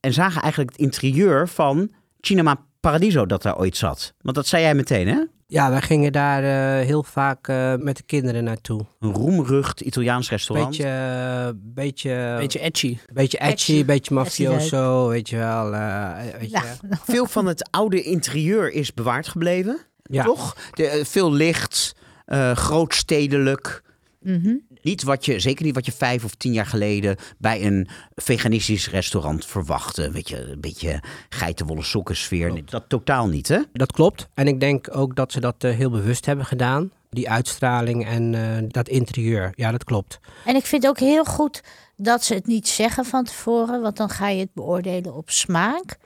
[0.00, 4.14] en zagen eigenlijk het interieur van Cinema Paradiso dat daar ooit zat.
[4.20, 5.20] Want dat zei jij meteen, hè?
[5.46, 8.86] Ja, wij gingen daar eh, heel vaak eh, met de kinderen naartoe.
[9.00, 10.68] Een roemrucht Italiaans restaurant.
[10.70, 12.98] Beetje, eh, beetje, Beetje edgy.
[13.12, 13.84] beetje edgy, Edgy.
[13.84, 15.74] beetje Edgy mafioso, weet je wel.
[15.74, 16.60] eh, weet je.
[16.88, 20.24] Nou, Veel van het oude interieur is bewaard gebleven, ja.
[20.24, 20.56] toch?
[20.74, 23.82] De, veel licht, eh, grootstedelijk.
[24.20, 24.54] mhm.
[24.88, 28.90] Niet wat je, zeker niet wat je vijf of tien jaar geleden bij een veganistisch
[28.90, 30.10] restaurant verwachtte.
[30.10, 32.64] Weet je, een beetje geitenwolle sokken sfeer.
[32.64, 33.60] Dat totaal niet, hè?
[33.72, 34.28] Dat klopt.
[34.34, 36.90] En ik denk ook dat ze dat eh, heel bewust hebben gedaan.
[37.10, 39.52] Die uitstraling en eh, dat interieur.
[39.54, 40.20] Ja, dat klopt.
[40.44, 41.62] En ik vind ook heel goed
[41.96, 45.98] dat ze het niet zeggen van tevoren, want dan ga je het beoordelen op smaak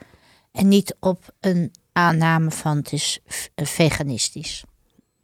[0.52, 3.20] en niet op een aanname van het is
[3.54, 4.64] veganistisch.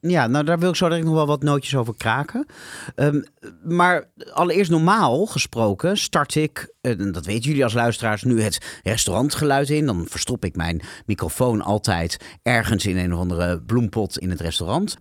[0.01, 2.47] Ja, nou daar wil ik zo direct nog wel wat nootjes over kraken.
[2.95, 3.23] Ehm,
[3.65, 8.81] maar allereerst normaal gesproken start ik, eh, en dat weten jullie als luisteraars, nu het
[8.83, 9.87] restaurantgeluid in.
[9.87, 14.97] Dan verstop ik mijn microfoon altijd ergens in een of andere bloempot in het restaurant.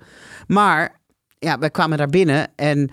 [0.47, 1.01] Maar
[1.39, 2.89] ja, wij kwamen daar binnen en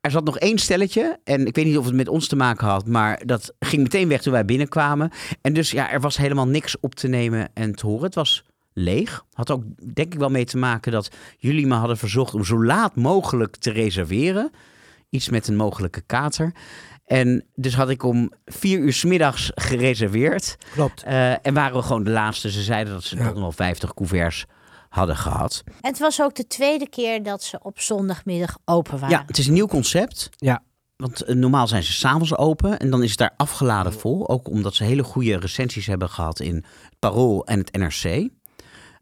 [0.00, 1.18] er zat nog één stelletje.
[1.24, 4.08] En ik weet niet of het met ons te maken had, maar dat ging meteen
[4.08, 5.10] weg toen wij binnenkwamen.
[5.40, 8.04] En dus ja, er was helemaal niks op te nemen en te horen.
[8.04, 8.44] Het was
[8.78, 9.24] leeg.
[9.32, 9.62] Had ook
[9.94, 11.08] denk ik wel mee te maken dat
[11.38, 14.50] jullie me hadden verzocht om zo laat mogelijk te reserveren.
[15.10, 16.52] Iets met een mogelijke kater.
[17.06, 20.56] En dus had ik om vier uur 's middags gereserveerd.
[20.72, 21.02] Klopt.
[21.02, 22.50] Eh, en waren we gewoon de laatste.
[22.50, 23.22] Ze zeiden dat ze Ja.
[23.24, 24.44] nog wel 50 couverts
[24.88, 25.62] hadden gehad.
[25.80, 29.16] En het was ook de tweede keer dat ze op zondagmiddag open waren.
[29.18, 30.30] Ja, het is een nieuw concept.
[30.36, 30.62] Ja.
[30.96, 34.28] Want eh, normaal zijn ze s'avonds open en dan is het daar afgeladen vol.
[34.28, 36.64] Ook omdat ze hele goede recensies hebben gehad in
[36.98, 38.28] Parool en het NRC.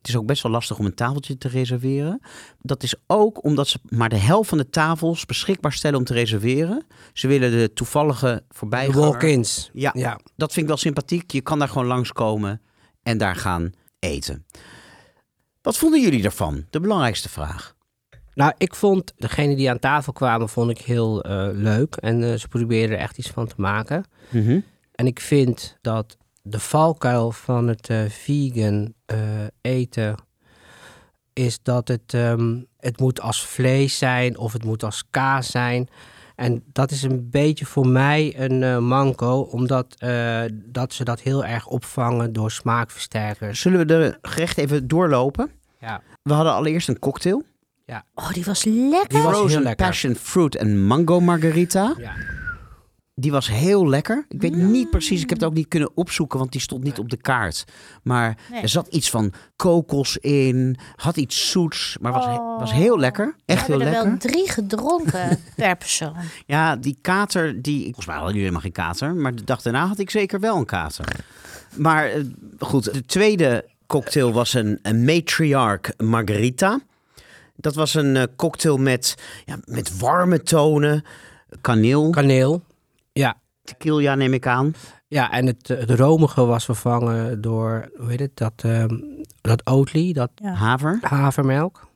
[0.06, 2.20] Het is ook best wel lastig om een tafeltje te reserveren.
[2.60, 6.12] Dat is ook omdat ze maar de helft van de tafels beschikbaar stellen om te
[6.12, 6.86] reserveren.
[7.12, 9.00] Ze willen de toevallige voorbijganger...
[9.00, 9.70] walk-ins.
[9.72, 10.18] Ja, Ja.
[10.36, 11.30] dat vind ik wel sympathiek.
[11.30, 12.60] Je kan daar gewoon langskomen
[13.02, 14.46] en daar gaan eten.
[15.62, 16.64] Wat vonden jullie daarvan?
[16.70, 17.74] De belangrijkste vraag.
[18.34, 21.94] Nou, ik vond degene die aan tafel kwamen, vond ik heel eh, leuk.
[21.96, 24.04] En eh, ze probeerden er echt iets van te maken.
[24.94, 26.16] En ik vind dat
[26.48, 29.18] de valkuil van het eh, vegan eh,
[29.60, 30.14] eten
[31.32, 35.88] is dat het, ehm, het moet als vlees zijn of het moet als kaas zijn.
[36.34, 41.20] En dat is een beetje voor mij een eh, manco, omdat eh, dat ze dat
[41.20, 43.60] heel erg opvangen door smaakversterkers.
[43.60, 45.50] Zullen we de gerecht even doorlopen?
[45.80, 46.02] Ja.
[46.22, 47.44] We hadden allereerst een cocktail.
[48.14, 49.08] Oh, die was lekker.
[49.08, 49.86] Die was heel Frozen lekker.
[49.86, 51.94] passion fruit en mango margarita.
[51.98, 52.12] Ja.
[53.18, 54.24] Die was heel lekker.
[54.28, 56.98] Ik weet niet precies, ik heb het ook niet kunnen opzoeken, want die stond niet
[56.98, 57.64] op de kaart.
[58.02, 58.60] Maar Nee.
[58.60, 62.58] er zat iets van kokos in, had iets zoets, maar was, he- Oh.
[62.58, 63.26] was heel lekker.
[63.26, 64.30] We Echt heel hebben er lekker.
[64.30, 66.14] wel drie gedronken per persoon.
[66.46, 69.86] Ja, die kater, die, volgens mij hadden jullie helemaal geen kater, maar de dag daarna
[69.86, 71.04] had ik zeker wel een kater.
[71.76, 72.20] Maar eh,
[72.58, 76.80] goed, de tweede cocktail was een, een matriarch margarita.
[77.56, 79.14] Dat was een eh, cocktail met,
[79.44, 81.04] ja, met warme tonen,
[81.60, 82.62] kaneel, Kaneel.
[83.68, 83.74] Ja.
[83.74, 84.74] tequila neem ik aan.
[85.08, 88.98] Ja, en het, het romige was vervangen door, hoe heet het, dat, ehm
[89.40, 90.52] dat Oatly, dat Ja.
[90.52, 90.98] Haver.
[91.00, 91.88] havermelk.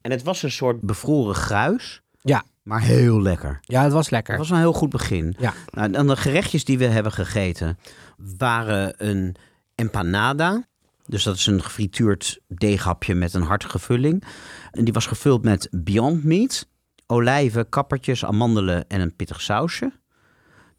[0.00, 2.02] En het was een soort bevroren gruis.
[2.20, 2.42] Ja.
[2.62, 3.58] Maar heel lekker.
[3.62, 4.38] Ja, het was Het lekker.
[4.38, 5.34] was een heel goed begin.
[5.38, 5.52] Ja.
[5.70, 7.78] Nou, dan de gerechtjes die we hebben gegeten
[8.38, 9.36] waren een
[9.74, 10.64] empanada.
[11.06, 14.24] Dus dat is een gefrituurd deeghapje met een hartige vulling.
[14.70, 16.66] En die was gevuld met Beyond Meat,
[17.06, 19.92] olijven, kappertjes, amandelen en een pittig sausje.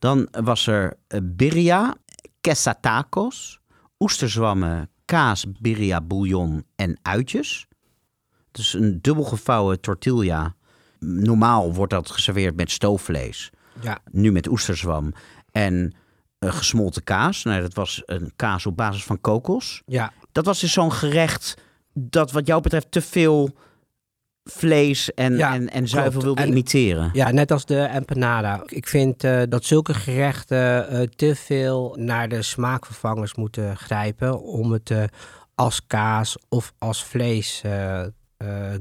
[0.05, 1.95] Dan was er eh, birria,
[2.41, 3.59] quesatacos,
[3.99, 7.67] oesterzwammen, kaas, birria, bouillon en uitjes.
[8.51, 10.55] Dus een dubbel gevouwen tortilla.
[10.99, 13.49] Normaal wordt dat geserveerd met stoofvlees.
[13.81, 13.99] Ja.
[14.11, 15.13] Nu met oesterzwam
[15.51, 15.95] en
[16.39, 17.43] eh, gesmolten kaas.
[17.43, 19.81] Nou, dat was een kaas op basis van kokos.
[19.85, 20.13] Ja.
[20.31, 21.57] Dat was dus zo'n gerecht
[21.93, 23.57] dat wat jou betreft te veel
[24.49, 27.09] vlees en, Ja, en, en zuivel wilde En- imiteren.
[27.13, 28.63] ja, net als de empanada.
[28.65, 34.71] Ik vind eh, dat zulke gerechten eh, te veel naar de smaakvervangers moeten grijpen om
[34.71, 35.03] het eh,
[35.55, 37.61] als kaas of als vlees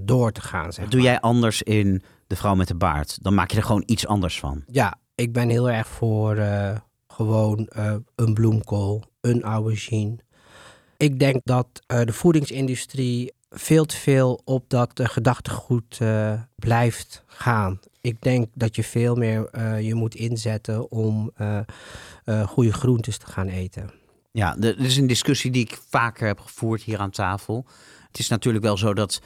[0.00, 0.72] door te gaan.
[0.72, 3.18] Zeg doe jij anders in De Vrouw met de Baard.
[3.22, 4.62] Dan maak je er gewoon iets anders van.
[4.66, 6.38] Ja, ik ben heel erg voor
[7.08, 7.68] gewoon
[8.14, 10.16] een bloemkool, een aubergine.
[10.96, 17.80] Ik denk dat de voedingsindustrie veel te veel op dat eh, gedachtegoed eh, blijft gaan.
[18.00, 21.60] Ik denk dat je veel meer eh, je moet inzetten om eh,
[22.46, 23.90] goede groentes te gaan eten.
[24.32, 27.66] Ja, dit is een discussie die ik vaker heb gevoerd hier aan tafel.
[28.06, 29.22] Het is natuurlijk wel zo dat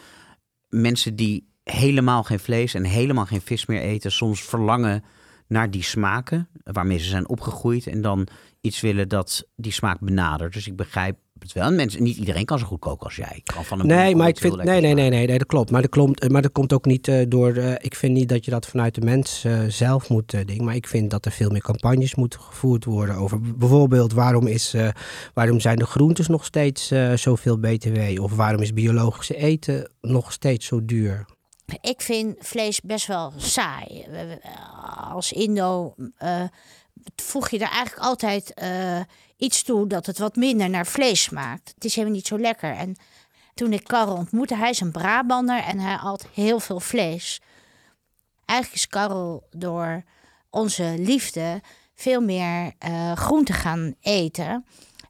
[0.69, 5.05] mensen die helemaal geen vlees en helemaal geen vis meer eten, soms verlangen
[5.47, 8.29] naar die smaken waarmee ze zijn opgegroeid en dan
[8.61, 10.53] iets willen dat die smaak benadert.
[10.53, 11.65] Dus ik begrijp het wel.
[11.65, 13.41] En mensen, niet iedereen kan zo goed koken als jij.
[13.45, 14.57] Kan van een Nee, maar ik vind.
[14.57, 15.71] Nee, nee, nee, nee, nee, dat klopt.
[15.71, 17.53] Maar dat, klopt, maar dat komt ook niet eh, door.
[17.55, 20.65] eh, ik vind niet dat je dat vanuit de mens eh, zelf moet eh, dingen.
[20.65, 24.75] Maar ik vind dat er veel meer campagnes moeten gevoerd worden over bijvoorbeeld waarom, is,
[24.75, 24.89] eh,
[25.35, 28.23] waarom zijn de groentes nog steeds eh, zoveel BTW?
[28.23, 31.25] Of waarom is biologische eten nog steeds zo duur?
[31.81, 34.07] Ik vind vlees best wel saai.
[35.13, 36.43] Als Indo eh,
[37.17, 39.01] voeg je er eigenlijk altijd eh,
[39.37, 41.73] iets toe dat het wat minder naar vlees smaakt.
[41.75, 42.75] Het is helemaal niet zo lekker.
[42.75, 42.97] En
[43.55, 47.41] toen ik Karel ontmoette, hij is een Brabander en hij at heel veel vlees.
[48.45, 50.03] Eigenlijk is Karel door
[50.51, 51.61] onze liefde
[51.95, 54.65] veel meer eh groente gaan eten.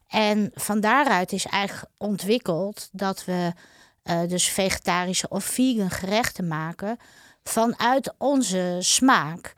[0.07, 3.53] En van daaruit is eigenlijk ontwikkeld dat we
[4.03, 6.97] eh, dus vegetarische of vegan gerechten maken
[7.43, 9.53] vanuit onze smaak.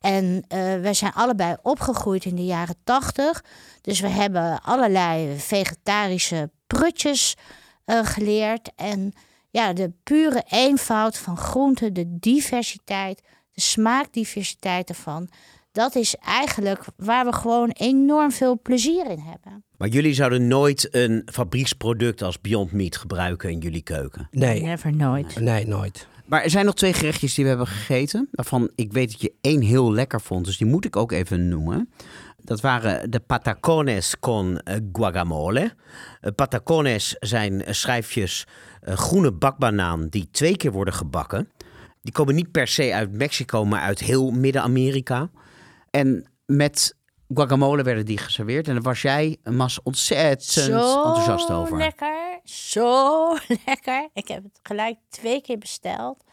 [0.00, 3.44] En eh, wij zijn allebei opgegroeid in de jaren tachtig.
[3.80, 7.36] Dus we hebben allerlei vegetarische prutjes
[7.84, 8.70] eh, geleerd.
[8.76, 9.12] En
[9.50, 13.22] ja, de pure eenvoud van groenten, de diversiteit,
[13.52, 15.28] de smaakdiversiteit ervan.
[15.72, 19.64] Dat is eigenlijk waar we gewoon enorm veel plezier in hebben.
[19.76, 24.28] Maar jullie zouden nooit een fabrieksproduct als Beyond Meat gebruiken in jullie keuken?
[24.30, 25.40] Nee, Never nooit.
[25.40, 26.06] nee, nooit.
[26.30, 28.28] Maar er zijn nog twee gerechtjes die we hebben gegeten.
[28.30, 30.44] Waarvan ik weet dat je één heel lekker vond.
[30.44, 31.90] Dus die moet ik ook even noemen.
[32.36, 35.74] Dat waren de patacones con eh, guacamole.
[36.20, 38.46] Eh, patacones zijn eh, schijfjes
[38.84, 41.48] groene bakbanaan die twee keer worden gebakken.
[42.02, 45.30] Die komen niet per se uit Mexico, maar uit heel Midden-Amerika.
[45.90, 46.96] En met
[47.34, 48.68] guacamole werden die geserveerd.
[48.68, 51.76] En daar was jij, Mas, ontzettend enthousiast over.
[51.76, 53.32] lekker, zo
[53.66, 54.08] lekker.
[54.12, 56.24] Ik heb het gelijk twee keer besteld.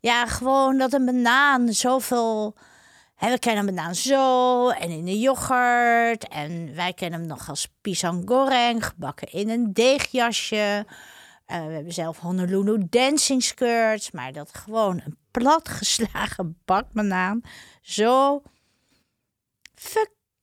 [0.00, 2.54] Ja, gewoon dat een banaan zoveel...
[3.14, 6.28] Hè, we kennen een banaan zo en in de yoghurt.
[6.28, 10.86] En wij kennen hem nog als pisang goreng, gebakken in een deegjasje.
[11.46, 14.10] Eh, we hebben zelf Honolulu dancing skirts.
[14.10, 17.40] Maar dat gewoon een platgeslagen bakbanaan
[17.80, 18.42] zo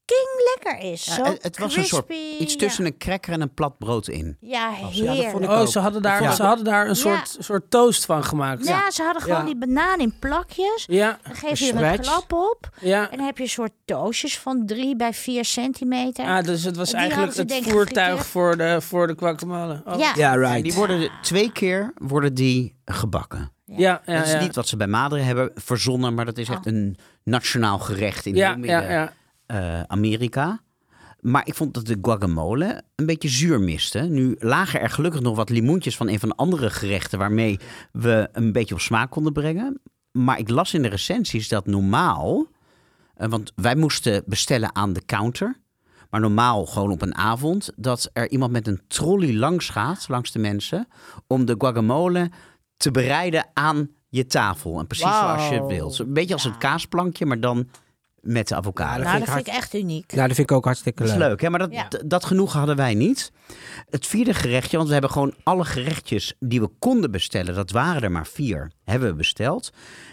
[0.05, 1.05] fucking lekker is.
[1.05, 2.59] Ja, zo het, het was een soort iets ja.
[2.59, 4.37] tussen een cracker en een plat brood in.
[4.39, 5.49] Ja, heerlijk.
[5.49, 6.31] Oh, ze hadden daar, Ja.
[6.31, 6.93] ze hadden daar een Ja.
[6.93, 8.67] soort, soort toast van gemaakt.
[8.67, 9.45] Ja, ze hadden gewoon Ja.
[9.45, 10.83] die banaan in plakjes.
[10.87, 12.69] Ja, Dan geef je een klap op.
[12.79, 13.11] ja.
[13.11, 16.25] En dan heb je een soort doosjes van 3 bij 4 centimeter.
[16.25, 19.81] Ah, dus het was eigenlijk het voertuig voor de, voor de guacamole.
[19.85, 19.99] Oh.
[20.15, 20.35] ja.
[20.35, 20.63] Right.
[20.63, 23.51] die worden twee keer worden die gebakken.
[23.65, 24.39] Ja, ja, dat is ja.
[24.39, 28.35] niet wat ze bij Madre hebben verzonnen, maar dat is echt een nationaal gerecht in
[28.35, 29.13] ja, heel ja,
[29.53, 30.61] eh, Amerika.
[31.19, 33.99] Maar ik vond dat de guacamole een beetje zuur miste.
[33.99, 37.19] Nu lagen er gelukkig nog wat limoentjes van een van de andere gerechten...
[37.19, 37.59] waarmee
[37.91, 39.81] we een beetje op smaak konden brengen.
[40.11, 42.47] Maar ik las in de recensies dat normaal...
[43.15, 45.61] eh, want wij moesten bestellen aan de counter...
[46.09, 50.31] Maar normaal, gewoon op een avond, dat er iemand met een trolley langs gaat, langs
[50.31, 50.87] de mensen,
[51.27, 52.31] om de guacamole
[52.77, 54.79] te bereiden aan je tafel.
[54.79, 55.99] En precies zoals je wilt.
[55.99, 57.67] Een beetje als het kaasplankje, maar dan
[58.23, 58.95] met de avocado.
[58.95, 60.13] Dat nou, vind dat ik vind ik echt uniek.
[60.13, 61.27] Nou, dat vind ik ook hartstikke Dat is leuk.
[61.27, 61.49] leuk, hè?
[61.49, 61.87] maar dat, Ja.
[62.05, 63.31] dat genoegen hadden wij niet.
[63.89, 68.01] Het vierde gerechtje, want we hebben gewoon alle gerechtjes die we konden bestellen, dat waren
[68.01, 69.69] er maar vier, hebben we besteld.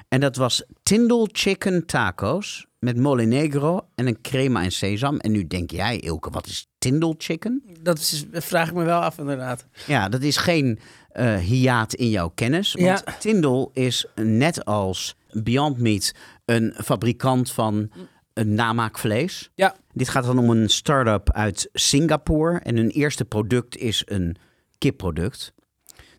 [0.08, 5.16] En dat was Tindal Chicken Tacos met mole negro en een crema en sesam.
[5.18, 7.62] En nu denk jij, Ilke, wat is Tindal Chicken?
[7.82, 9.66] Dat is, vraag ik me wel af inderdaad.
[9.86, 10.78] Ja, dat is geen
[11.11, 12.72] eh hiaat in jouw kennis.
[12.74, 13.14] Want Ja.
[13.18, 16.12] Tindal is net als Beyond Meat
[16.51, 17.90] een fabrikant van
[18.32, 19.51] een namaakvlees.
[19.55, 19.76] Ja.
[19.92, 22.59] Dit gaat dan om een start-up uit Singapore.
[22.59, 24.36] En hun eerste product is een
[24.78, 25.53] kipproduct.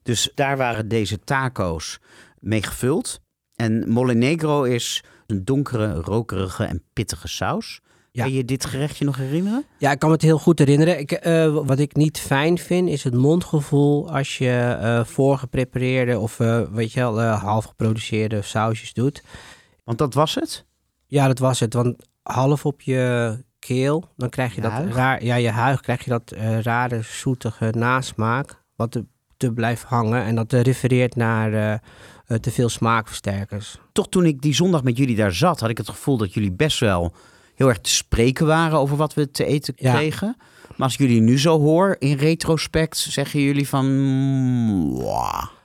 [0.03, 1.99] Dus daar waren deze taco's
[2.39, 3.19] mee gevuld.
[3.55, 7.81] En mole negro is een donkere, rokerige en pittige saus.
[8.11, 8.23] Ja.
[8.23, 9.65] Kan je dit gerechtje nog herinneren?
[9.77, 10.99] Ja, ik kan me het heel goed herinneren.
[10.99, 16.39] Ik, eh, wat ik niet fijn vind, is het mondgevoel als je eh voorgeprepareerde of
[16.39, 19.23] eh, weet je wel, eh, half geproduceerde sausjes doet.
[19.83, 20.65] Want dat was het.
[21.07, 21.73] Ja, dat was het.
[21.73, 24.95] Want half op je keel, dan krijg je Je dat huig?
[24.95, 29.05] raar, ja, je huig krijg je dat eh, rare, zoetige nasmaak, wat te,
[29.37, 30.23] te blijft hangen.
[30.23, 31.79] En dat refereert naar eh, eh,
[32.37, 33.79] te veel smaakversterkers.
[33.91, 36.51] toch toen ik die zondag met jullie daar zat, had ik het gevoel dat jullie
[36.51, 37.13] best wel
[37.55, 39.93] heel erg te spreken waren over wat we te eten Ja.
[39.93, 40.35] kregen.
[40.67, 43.85] Maar als ik jullie nu zo hoor, in retrospect, zeggen jullie van...
[43.85, 45.01] mm.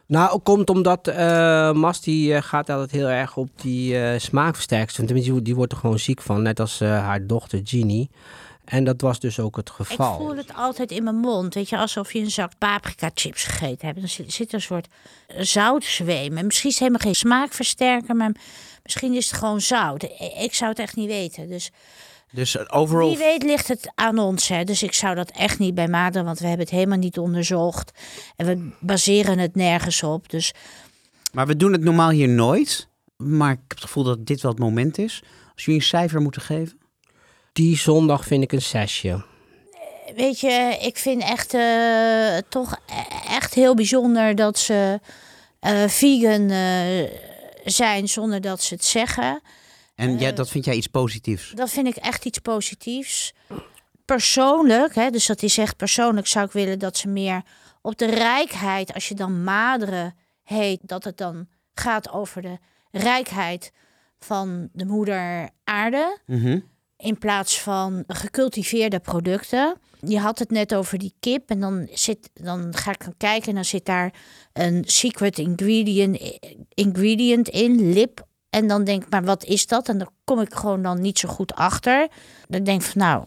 [0.06, 4.94] Nou, komt omdat eh Mas die eh, gaat altijd heel erg op die eh smaakversterkers.
[4.94, 8.10] Tenminste, die, die wordt er gewoon ziek van, net als haar dochter Jeannie.
[8.64, 10.16] En dat was dus ook het Ik geval.
[10.16, 11.54] voel het altijd in mijn mond.
[11.54, 13.98] Weet je, alsof je een zak paprika chips gegeten hebt.
[14.00, 14.88] Dan zit, er een soort
[15.38, 16.36] zoutzweem.
[16.36, 18.32] En misschien is het helemaal geen smaakversterker, maar
[18.82, 20.02] misschien is het gewoon zout.
[20.38, 21.48] Ik zou het echt niet weten.
[21.48, 21.70] Dus
[22.32, 23.08] Dus overal...
[23.08, 24.48] wie weet ligt het aan ons.
[24.48, 24.64] Hè.
[24.64, 27.90] Dus ik zou dat echt niet bij Maden, want we hebben het helemaal niet onderzocht.
[28.36, 30.30] En we baseren het nergens op.
[30.30, 30.52] Dus
[31.32, 32.88] Maar we doen het normaal hier nooit.
[33.16, 35.22] Maar ik heb het gevoel dat dit wel het moment is.
[35.54, 36.78] Als jullie een cijfer moeten geven.
[37.52, 39.24] Die zondag vind ik een zesje.
[40.16, 45.00] weet je, ik vind echt eh, toch e- echt heel bijzonder dat ze
[45.60, 47.10] eh, vegan eh,
[47.64, 49.40] zijn zonder dat ze het zeggen.
[49.96, 51.50] En ja, dat vind jij iets positiefs.
[51.54, 53.32] Dat vind ik echt iets positiefs.
[54.04, 57.42] Persoonlijk, hè, dus dat is echt persoonlijk, zou ik willen dat ze meer
[57.82, 62.58] op de rijkheid, als je dan maderen heet, dat het dan gaat over de
[62.90, 63.72] rijkheid
[64.18, 66.60] van de moeder aarde Mhm.
[66.96, 69.76] in plaats van gecultiveerde producten.
[70.00, 73.48] Je had het net over die kip en dan, zit, dan ga ik gaan kijken
[73.48, 74.12] en dan zit daar
[74.52, 76.38] een secret ingredient,
[76.74, 78.26] ingredient in, lip.
[78.56, 79.88] En dan denk ik, maar wat is dat?
[79.88, 82.08] En dan kom ik gewoon dan niet zo goed achter.
[82.48, 83.24] Dan denk ik van, nou,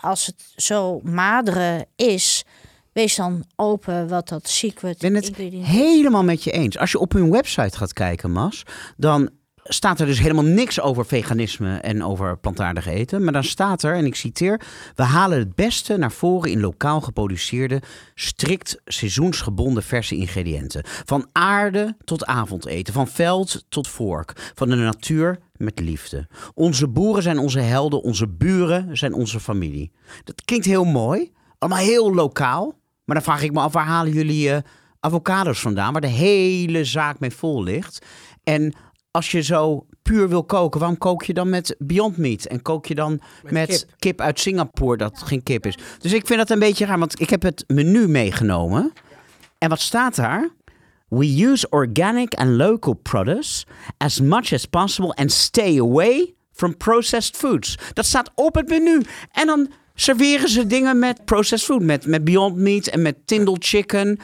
[0.00, 2.44] als het zo maderen is,
[2.92, 5.36] wees dan open wat dat secret Ik ben het
[5.66, 6.78] helemaal met je eens.
[6.78, 8.62] Als je op hun website gaat kijken, Mas,
[8.96, 9.30] dan
[9.62, 13.24] staat er dus helemaal niks over veganisme en over plantaardig eten.
[13.24, 14.60] Maar dan staat er, en ik citeer,
[14.94, 17.82] we halen het beste naar voren in lokaal geproduceerde,
[18.14, 20.82] strikt seizoensgebonden verse ingrediënten.
[20.84, 26.28] Van aarde tot avondeten, van veld tot vork, van de natuur met liefde.
[26.54, 29.92] Onze boeren zijn onze helden, onze buren zijn onze familie.
[30.24, 32.78] Dat klinkt heel mooi, allemaal heel lokaal.
[33.04, 34.62] Maar dan vraag ik me af, waar halen jullie eh,
[35.00, 38.06] avocados vandaan, waar de hele zaak mee vol ligt?
[38.42, 38.74] En
[39.10, 42.44] als je zo puur wil koken, waarom kook je dan met Beyond Meat?
[42.44, 43.94] En kook je dan met, kip.
[43.98, 44.20] kip.
[44.20, 45.78] uit Singapore, dat geen kip is?
[45.98, 48.92] Dus ik vind dat een beetje raar, want ik heb het menu meegenomen.
[49.58, 50.50] En wat staat daar?
[51.08, 53.64] We use organic and local produce
[53.96, 57.78] as much as possible and stay away from processed foods.
[57.92, 59.02] Dat staat op het menu.
[59.32, 63.56] En dan serveren ze dingen met processed food, met, met Beyond Meat en met Tindal
[63.58, 64.18] Chicken.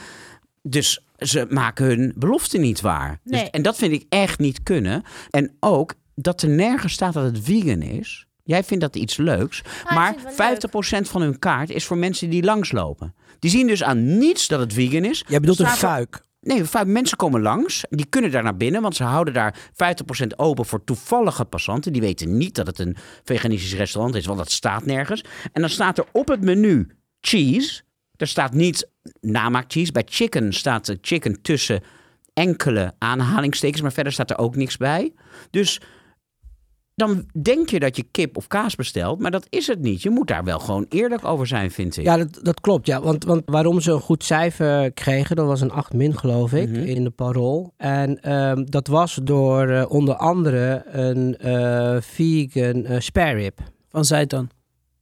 [0.62, 3.20] Dus ze maken hun belofte niet waar.
[3.24, 3.50] Dus, Nee.
[3.50, 5.02] en dat vind ik echt niet kunnen.
[5.30, 8.26] En ook dat er nergens staat dat het vegan is.
[8.42, 9.58] Jij vindt dat iets leuks.
[9.58, 13.14] ik maar vind het wel 50% van hun kaart is voor mensen die langslopen.
[13.38, 15.24] Die zien dus aan niets dat het vegan is.
[15.28, 16.24] Jij bedoelt een fuik.
[16.40, 17.84] Nee, vaak mensen komen langs.
[17.88, 21.92] Die kunnen daar naar binnen, want ze houden daar 50% open voor toevallige passanten.
[21.92, 25.24] Die weten niet dat het een veganistisch restaurant is, want dat staat nergens.
[25.52, 26.90] En dan staat er op het menu
[27.20, 27.82] cheese.
[28.16, 28.88] Er staat niet
[29.20, 29.92] namaakcheese.
[29.92, 31.80] Bij chicken staat de chicken tussen
[32.32, 35.12] enkele aanhalingstekens, maar verder staat er ook niks bij.
[35.50, 35.80] Dus
[36.94, 40.02] dan denk je dat je kip of kaas bestelt, maar dat is het niet.
[40.02, 42.04] Je moet daar wel gewoon eerlijk over zijn, vind ik.
[42.04, 42.86] Ja, dat, dat klopt.
[42.86, 43.00] Ja.
[43.00, 46.68] Want, want waarom ze een goed cijfer kregen, dat was een 8 min geloof ik,
[46.68, 46.80] Mhm.
[46.80, 47.72] in de parool.
[47.76, 53.58] En ehm, dat was door eh, onder andere een eh, vegan eh, spare rib.
[53.88, 54.48] Van Zeitan.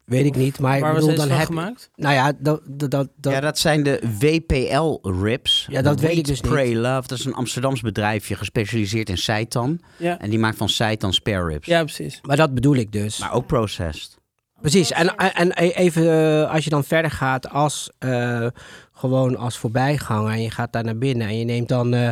[0.04, 1.90] Weet ik niet, maar Waar was bedoel, dan van heb gemaakt?
[1.96, 5.66] Nou ja, dat, dat, dat, ja, dat zijn de WPL-rips.
[5.70, 6.52] Ja, dat weet ik dus niet.
[6.52, 7.08] Pray, Love.
[7.08, 9.80] Dat is een Amsterdams bedrijfje gespecialiseerd in seitan.
[9.96, 10.20] Ja.
[10.20, 11.66] En die maakt van seitan spare ribs.
[11.66, 12.20] ja, precies.
[12.22, 13.18] maar dat bedoel ik dus.
[13.18, 14.22] Maar ook processed.
[14.60, 14.90] Precies.
[14.90, 18.46] En, en, en even eh, als je dan verder gaat als eh,
[18.92, 22.08] gewoon als voorbijganger en je gaat daar naar binnen en je neemt dan eh,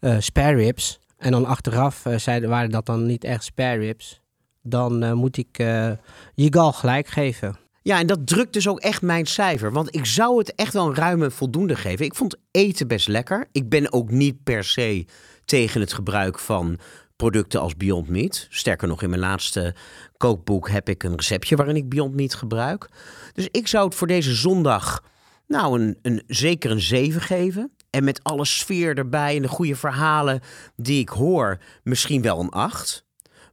[0.00, 4.20] eh, spare ribs en dan achteraf zeiden, waren dat dan niet echt spare ribs,
[4.66, 5.90] dan eh, moet ik eh
[6.34, 7.56] Jigal gelijk geven.
[7.82, 9.72] Ja, en dat drukt dus ook echt mijn cijfer.
[9.72, 12.04] Want ik zou het echt wel een ruime voldoende geven.
[12.04, 13.48] Ik vond eten best lekker.
[13.52, 15.06] Ik ben ook niet per se
[15.44, 16.78] tegen het gebruik van
[17.16, 18.46] producten als Beyond Meat.
[18.50, 19.74] Sterker nog, in mijn laatste
[20.16, 22.88] kookboek heb ik een receptje waarin ik Beyond Meat gebruik.
[23.32, 25.02] Dus ik zou het voor deze zondag
[25.46, 27.72] nou een, een, zeker een 7 geven.
[27.90, 30.40] En met alle sfeer erbij en de goede verhalen
[30.76, 33.03] die ik hoor, misschien wel een 8.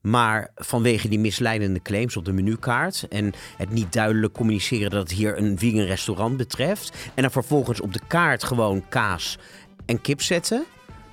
[0.01, 5.11] Maar vanwege die misleidende claims op de menukaart en het niet duidelijk communiceren dat het
[5.11, 7.09] hier een vegan restaurant betreft.
[7.13, 9.37] En dan vervolgens op de kaart gewoon kaas
[9.85, 10.63] en kip zetten.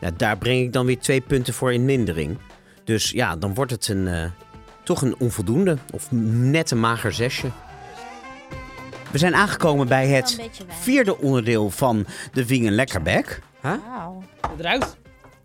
[0.01, 2.39] Ja, daar breng ik dan weer twee punten voor in mindering.
[2.85, 4.31] Dus ja, dan wordt het een, eh,
[4.83, 7.51] toch een onvoldoende of net een mager zesje.
[9.11, 13.41] We zijn aangekomen bij het vierde onderdeel van de Vegan Lekkerbek.
[13.61, 14.23] Wauw.
[14.51, 14.97] Het ruikt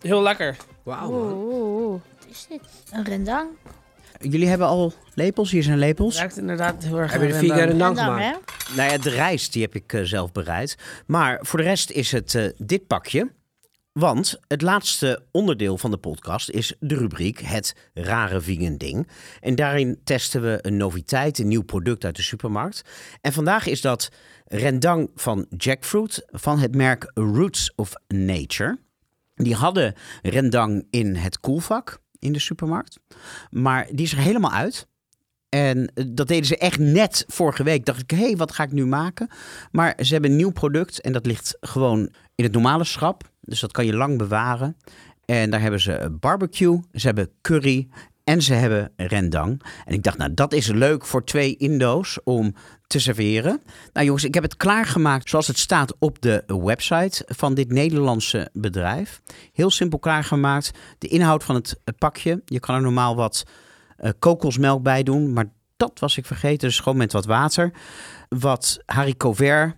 [0.01, 0.55] heel lekker.
[0.83, 2.01] Wauw.
[2.33, 2.61] Is dit?
[2.91, 3.49] Een rendang?
[4.19, 6.17] Jullie hebben al lepels, hier zijn Het lepels.
[6.17, 7.97] ruikt inderdaad heel erg Heb je de naar vegan rendang.
[7.97, 8.67] rendang Rendang, gemaakt?
[8.69, 8.75] hè?
[8.75, 10.75] Nou ja, de rijst die heb ik eh, zelf bereid.
[11.05, 13.31] Maar voor de rest is het eh, dit pakje.
[13.91, 19.07] Want het laatste onderdeel van de podcast is de rubriek Het Rare Vegan Ding.
[19.39, 22.81] En daarin testen we een noviteit, een nieuw product uit de supermarkt.
[23.21, 24.09] En vandaag is dat
[24.45, 28.79] rendang van jackfruit van het merk Roots of Nature.
[29.35, 32.99] Die hadden rendang in het koelvak in de supermarkt.
[33.49, 34.87] Maar die is er helemaal uit.
[35.49, 37.85] En eh, dat deden ze echt net vorige week.
[37.85, 39.29] Dacht ik, hé, hey, wat ga ik nu maken?
[39.71, 43.31] Maar ze hebben een nieuw product en dat ligt gewoon in het normale schap.
[43.41, 44.77] Dus dat kan je lang bewaren.
[45.25, 47.87] En daar hebben ze barbecue, ze hebben curry
[48.23, 49.61] en ze hebben rendang.
[49.85, 52.55] En ik dacht, nou, dat is leuk voor twee Indo's om
[52.87, 53.61] te serveren.
[53.93, 58.49] Nou jongens, ik heb het klaargemaakt zoals het staat op de website van dit Nederlandse
[58.53, 59.21] bedrijf.
[59.53, 60.71] Heel simpel klaargemaakt.
[60.97, 62.41] De inhoud van het pakje.
[62.45, 63.43] Je kan er normaal wat
[63.97, 65.33] eh, kokosmelk bij doen.
[65.33, 66.67] Maar dat was ik vergeten.
[66.67, 67.71] Dus gewoon met wat water.
[68.29, 69.75] Wat haricot vert.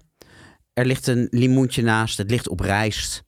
[0.73, 2.17] Er ligt een limoentje naast.
[2.17, 3.23] Het ligt op rijst.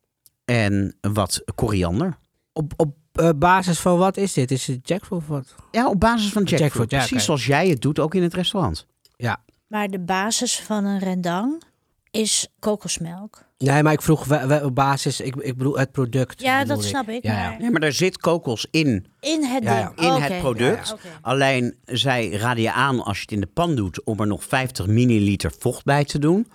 [0.45, 2.18] En wat koriander.
[2.53, 4.52] Op, op eh, basis van wat is dit?
[4.52, 5.56] Is het jackfruit of wat?
[5.72, 6.60] Ja, op basis van jackfruit.
[6.61, 8.85] Jackfruit, ja, Precies zoals jij het doet, ook in het restaurant.
[9.15, 9.38] Ja.
[9.68, 11.61] Maar de basis van een rendang
[12.11, 13.45] is kokosmelk.
[13.57, 16.41] Nee, maar ik vroeg we- we- op basis, ik, ik bedoel het product.
[16.41, 17.23] Ja, dat snap ik.
[17.23, 17.49] Ja, ja.
[17.49, 19.91] maar Nee, maar er zit kokos in, in het Ja, ja.
[19.95, 20.88] in het product.
[20.88, 21.10] Ja.
[21.22, 24.44] Alleen zij raden je aan als je het in de pan doet om er nog
[24.44, 26.48] 50 milliliter vocht bij te doen.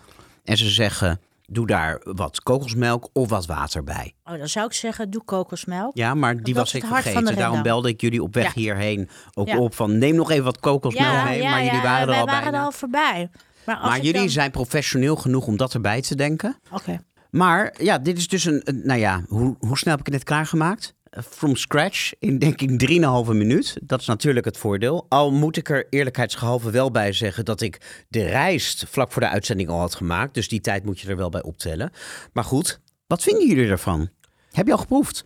[0.44, 4.14] En ze zeggen Doe daar wat kokosmelk of wat water bij.
[4.24, 5.96] Oh, dan zou ik zeggen, doe kokosmelk.
[5.96, 7.36] Ja, maar die was ik vergeten.
[7.36, 8.60] Daarom belde ik jullie op weg Ja.
[8.60, 9.58] hierheen ook Ja.
[9.58, 11.42] op van neem nog even wat kokosmelk mee.
[11.42, 12.58] maar jullie waren er al waren bijna.
[12.58, 13.30] er al voorbij.
[13.66, 16.56] Maar, als maar jullie dan- zijn professioneel genoeg om dat erbij te denken.
[16.70, 17.00] Oké.
[17.30, 20.14] Maar ja, dit is dus een, een- nou ja, hoe, hoe snel heb ik het
[20.14, 20.94] net klaargemaakt?
[21.12, 23.76] Eh, From scratch in denk ik 3,5 minuut.
[23.82, 25.06] Dat is natuurlijk het voordeel.
[25.08, 29.28] Al moet ik er eerlijkheidsgehalve wel bij zeggen dat ik de rijst vlak voor de
[29.28, 30.34] uitzending al had gemaakt.
[30.34, 31.90] Dus die tijd moet je er wel bij optellen.
[32.32, 34.08] Maar goed, wat vinden jullie ervan?
[34.52, 35.24] Heb je al geproefd?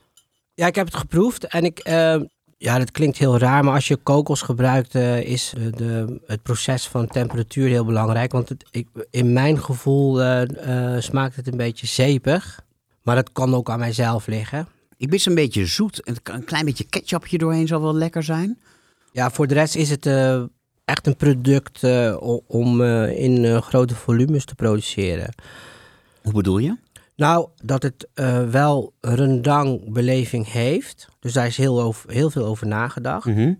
[0.55, 2.21] Ja, ik heb het geproefd en ik, eh,
[2.59, 6.43] ja, dat klinkt heel raar, maar als je kokos gebruikt, eh, is de, de- het
[6.43, 8.33] proces van temperatuur heel belangrijk.
[8.33, 12.61] Want ik, in mijn gevoel eh, eh, smaakt het een beetje zeepig,
[13.03, 14.69] maar dat kan ook aan mijzelf liggen.
[14.97, 16.03] Ik ben een beetje zoet.
[16.03, 18.59] En Een klein beetje ketchupje doorheen zal wel lekker zijn.
[19.13, 20.43] Ja, voor de rest is het eh,
[20.85, 22.17] echt een product eh,
[22.47, 25.35] om eh, in grote volumes te produceren.
[26.23, 26.77] Hoe bedoel je?
[27.17, 28.09] Nou, dat het
[28.51, 31.09] wel rendang-beleving heeft.
[31.21, 33.27] Dus daar is heel, over, heel veel over nagedacht.
[33.27, 33.53] Mhm.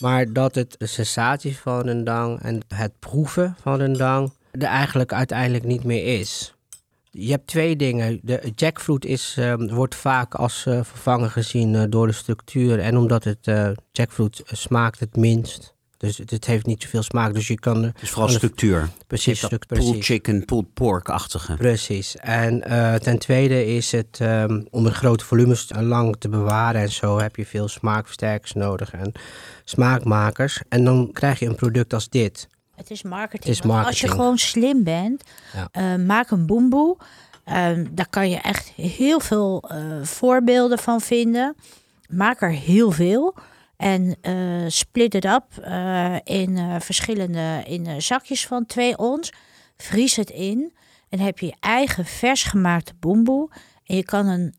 [0.00, 5.64] Maar dat het de sensatie van rendang en het proeven van rendang er eigenlijk uiteindelijk
[5.64, 6.54] niet meer is.
[7.14, 8.20] Je hebt twee dingen.
[8.22, 12.78] De jackfruit is, eh, wordt vaak als eh, vervangen gezien eh, door de structuur.
[12.78, 15.74] En omdat het eh, jackfruit smaakt het minst.
[15.96, 17.34] Dus het, het heeft niet zoveel smaak.
[17.34, 18.88] Dus je kan er Dus vooral structuur.
[19.06, 21.54] precies, stuk, pulled chicken, pulled pork-achtige.
[21.56, 22.16] Precies.
[22.16, 22.60] En
[23.02, 27.36] ten tweede is het ehm, om in grote volumes lang te bewaren en zo heb
[27.36, 29.12] je veel smaakversterkers nodig en
[29.64, 30.60] smaakmakers.
[30.68, 32.48] En dan krijg je een product als dit.
[32.82, 33.44] Het is marketing.
[33.56, 35.22] Het is Want Als je gewoon slim bent,
[35.52, 35.68] Ja.
[35.72, 36.96] eh, maak een boemboe.
[37.44, 41.56] Ehm, daar kan je echt heel veel eh, voorbeelden van vinden.
[42.08, 43.34] Maak er heel veel.
[43.76, 44.34] En eh,
[44.66, 49.32] split het up eh, in verschillende in, zakjes van 2 ons.
[49.76, 50.72] Vries het in.
[51.08, 53.50] En heb je je eigen vers gemaakte boemboe.
[53.84, 54.54] En je kan een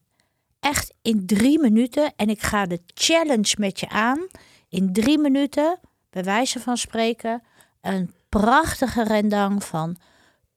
[0.60, 2.14] echt in drie minuten.
[2.16, 4.28] En ik ga de challenge met je aan.
[4.70, 5.80] In drie minuten,
[6.10, 7.44] bij wijze van spreken,
[7.84, 9.96] een prachtige rendang van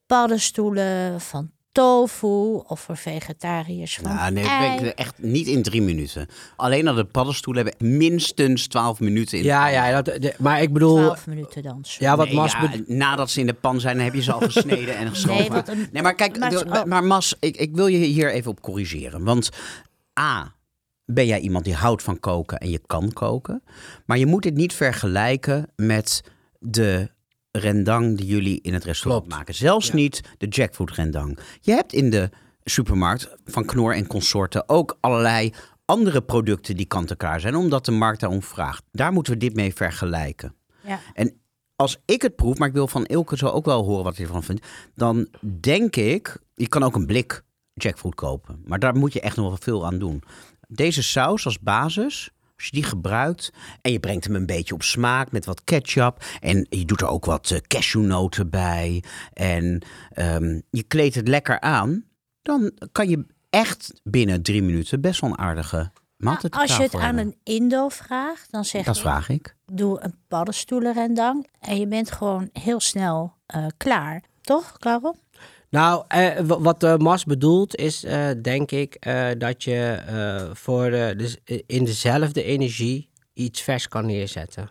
[0.07, 4.77] paddenstoelen, van tofu of voor vegetariërs van Ja, nee, ei.
[4.81, 6.27] ben ik echt niet in drie minuten.
[6.57, 9.73] Alleen al de paddenstoelen hebben minstens 12 minuten in de Ja, pan.
[9.73, 11.78] ja, dat, de- maar ik bedoel, 12 minuten dan.
[11.82, 12.05] sorry.
[12.07, 14.32] ja, wat Nee, Mas ja, nadat ze in de pan zijn, dan heb je ze
[14.32, 15.65] al gesneden en geschoven.
[15.77, 18.61] Nee, Nee, maar kijk, maar- de- maar Mas, ik, ik wil je hier even op
[18.61, 19.24] corrigeren.
[19.24, 19.48] Want
[20.20, 20.55] A,
[21.05, 23.62] ben jij iemand die houdt van koken en je kan koken.
[24.07, 26.23] Maar je moet dit niet vergelijken met
[26.59, 27.11] de
[27.59, 29.39] rendang die jullie in het restaurant Klopt.
[29.39, 29.55] maken.
[29.55, 29.95] Zelfs Ja.
[29.95, 31.39] niet de jackfruit rendang.
[31.61, 32.31] Je hebt in de
[32.65, 35.53] supermarkt van Knor en consorten ook allerlei
[35.85, 38.85] andere producten die kant-en-klaar zijn, omdat de markt daarom vraagt.
[38.93, 40.55] Daar moeten we dit mee vergelijken.
[40.83, 41.01] Ja.
[41.15, 41.41] En
[41.77, 44.27] als ik het proef, maar ik wil van Ilke zo ook wel horen wat hij
[44.27, 45.28] ervan vindt, dan
[45.61, 47.43] denk ik, je kan ook een blik
[47.74, 50.23] jackfruit kopen, maar daar moet je echt nog wel veel aan doen.
[50.69, 53.53] Deze saus als basis, als je die gebruikt
[53.83, 57.09] en je brengt hem een beetje op smaak met wat ketchup en je doet er
[57.09, 59.03] ook wat eh, cashewnoten bij
[59.33, 62.05] en ehm, je kleedt het lekker aan,
[62.43, 66.95] dan kan je echt binnen drie minuten best wel een aardige Nou, als je het
[66.95, 69.57] aan een Indo vraagt, dan zeg Dat vraag ik.
[69.73, 74.23] doe een paddenstoelenrendang en je bent gewoon heel snel eh, klaar.
[74.41, 75.16] Toch, Karel?
[75.71, 80.51] Nou, eh, wa- wat eh, Mas bedoelt is, eh, denk ik, eh, dat je eh,
[80.55, 81.37] voor dus
[81.67, 84.71] in dezelfde energie iets vers kan neerzetten.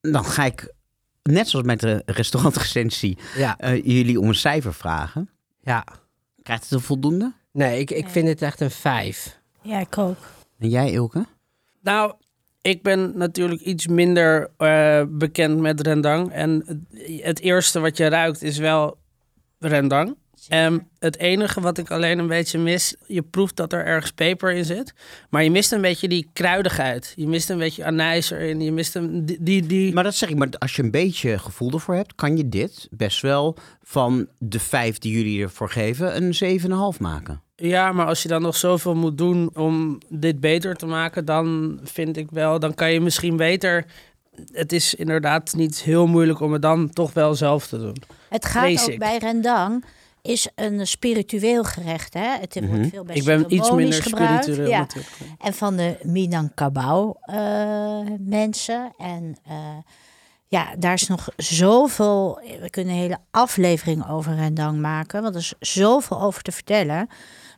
[0.00, 0.72] Dan ga ik,
[1.22, 5.30] net zoals met de restaurantrecensie, Ja, eh, jullie om een cijfer vragen.
[5.60, 5.84] ja.
[6.42, 7.32] Krijgt het een voldoende?
[7.52, 8.12] Nee, ik, ik Nee.
[8.12, 9.40] vind het echt een vijf.
[9.62, 10.16] Ja, ik ook.
[10.58, 11.26] En jij, Ilke?
[11.82, 12.12] Nou,
[12.60, 16.32] ik ben natuurlijk iets minder eh, bekend met rendang.
[16.32, 16.86] En
[17.22, 18.98] het eerste wat je ruikt is wel
[19.66, 20.16] rendang.
[20.48, 24.52] En het enige wat ik alleen een beetje mis, je proeft dat er ergens peper
[24.52, 24.94] in zit.
[25.30, 27.12] Maar je mist een beetje die kruidigheid.
[27.16, 28.60] Je mist een beetje anijs erin.
[28.60, 31.38] Je mist een, die, die, die- Maar dat zeg ik, maar als je een beetje
[31.38, 36.16] gevoel ervoor hebt, kan je dit best wel van de vijf die jullie ervoor geven,
[36.16, 36.60] een
[36.94, 37.40] 7,5 maken.
[37.56, 41.78] Ja, maar als je dan nog zoveel moet doen om dit beter te maken, dan
[41.84, 43.84] vind ik wel, dan kan je misschien beter.
[44.52, 47.96] Het is inderdaad niet heel moeilijk om het dan toch wel zelf te doen.
[48.28, 48.98] Het gaat ook ik.
[48.98, 49.84] bij rendang
[50.22, 52.14] is een spiritueel gerecht.
[52.14, 52.28] Hè?
[52.40, 52.88] Het wordt Mhm.
[52.88, 54.42] veel bij ik ben iets minder gebruikt.
[54.44, 54.78] spiritueel Ja.
[54.78, 55.10] natuurlijk.
[55.38, 58.92] En van de Minangkabau eh mensen.
[58.98, 59.56] En eh,
[60.46, 62.40] ja, daar is nog zoveel.
[62.60, 65.22] We kunnen een hele aflevering over rendang maken.
[65.22, 67.08] Want er is zoveel over te vertellen.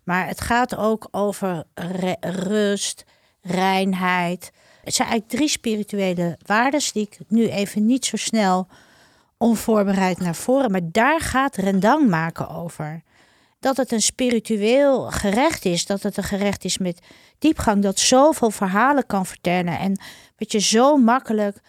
[0.04, 1.64] Maar het gaat ook over
[2.20, 3.04] rust,
[3.42, 4.50] reinheid.
[4.88, 8.66] Het zijn eigenlijk drie spirituele waarden die ik nu even niet zo snel
[9.36, 10.70] onvoorbereid naar voren.
[10.70, 13.02] Maar daar gaat rendang maken over.
[13.60, 15.86] dat het een spiritueel gerecht is.
[15.86, 17.00] Dat het een gerecht is met
[17.38, 17.82] diepgang.
[17.82, 19.78] Dat zoveel verhalen kan vertellen.
[19.78, 20.00] En
[20.36, 21.60] wat je zo makkelijk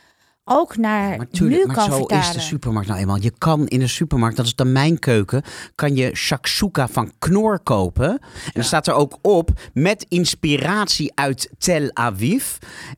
[0.50, 2.26] ook naar Maar tuurlijk, nu maar kan zo vertalen.
[2.26, 3.22] is de supermarkt nou eenmaal.
[3.22, 5.44] Je kan in de supermarkt, dat is dan mijn keuken,
[5.76, 8.10] kan je shakshuka van Knor kopen.
[8.10, 12.56] En dan staat er ook op, met inspiratie uit Tel Aviv.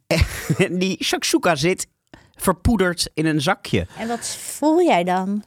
[0.58, 1.88] En die shakshuka zit
[2.36, 3.88] verpoederd in een zakje.
[3.98, 5.44] En wat voel jij dan?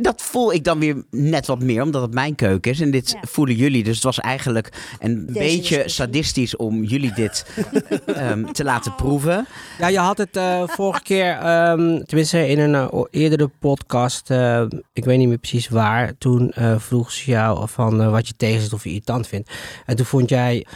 [0.00, 2.80] Dat voel ik dan weer net wat meer, omdat het mijn keuken is.
[2.80, 3.18] En dit Ja.
[3.28, 3.84] voelen jullie.
[3.84, 7.46] Dus het was eigenlijk een beetje sadistisch om jullie dit
[8.06, 9.46] ehm, te laten proeven.
[9.78, 14.64] Ja, je had het eh, vorige keer, ehm, tenminste in een eh, eerdere podcast, eh,
[14.92, 18.60] ik weet niet meer precies waar, toen eh, vroeg ze jou van wat je tegen
[18.62, 19.50] zit of je irritant vindt.
[19.86, 20.66] En toen vond jij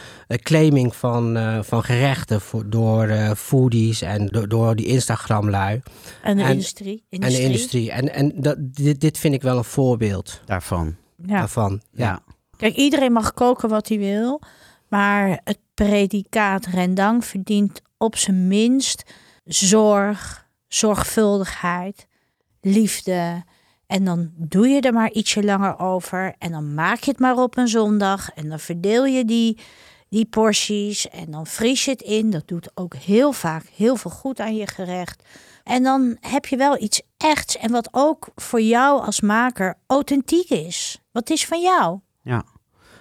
[0.42, 5.80] claiming van, eh, van gerechten voor, door foodies en door, door die Instagram-lui
[6.22, 7.90] En de En- industrie, en de industrie.
[7.90, 8.56] En, en dat,
[8.88, 10.96] dit, dit vind ik wel een voorbeeld Daarvan.
[11.16, 11.38] Ja.
[11.38, 11.82] daarvan.
[11.90, 12.22] Ja.
[12.56, 14.40] Kijk, iedereen mag koken wat hij wil.
[14.88, 19.02] Maar het predicaat rendang verdient op zijn minst
[19.44, 22.06] zorg, zorgvuldigheid,
[22.60, 23.44] liefde.
[23.86, 26.34] En dan doe je er maar ietsje langer over.
[26.38, 28.30] En dan maak je het maar op een zondag.
[28.30, 29.58] En dan verdeel je die,
[30.08, 31.08] die porties.
[31.08, 32.30] En dan vries je het in.
[32.30, 35.22] Dat doet ook heel vaak heel veel goed aan je gerecht.
[35.68, 37.56] En dan heb je wel iets echts.
[37.56, 41.00] En wat ook voor jou als maker authentiek is.
[41.12, 41.98] Wat is van jou?
[42.22, 42.44] ja.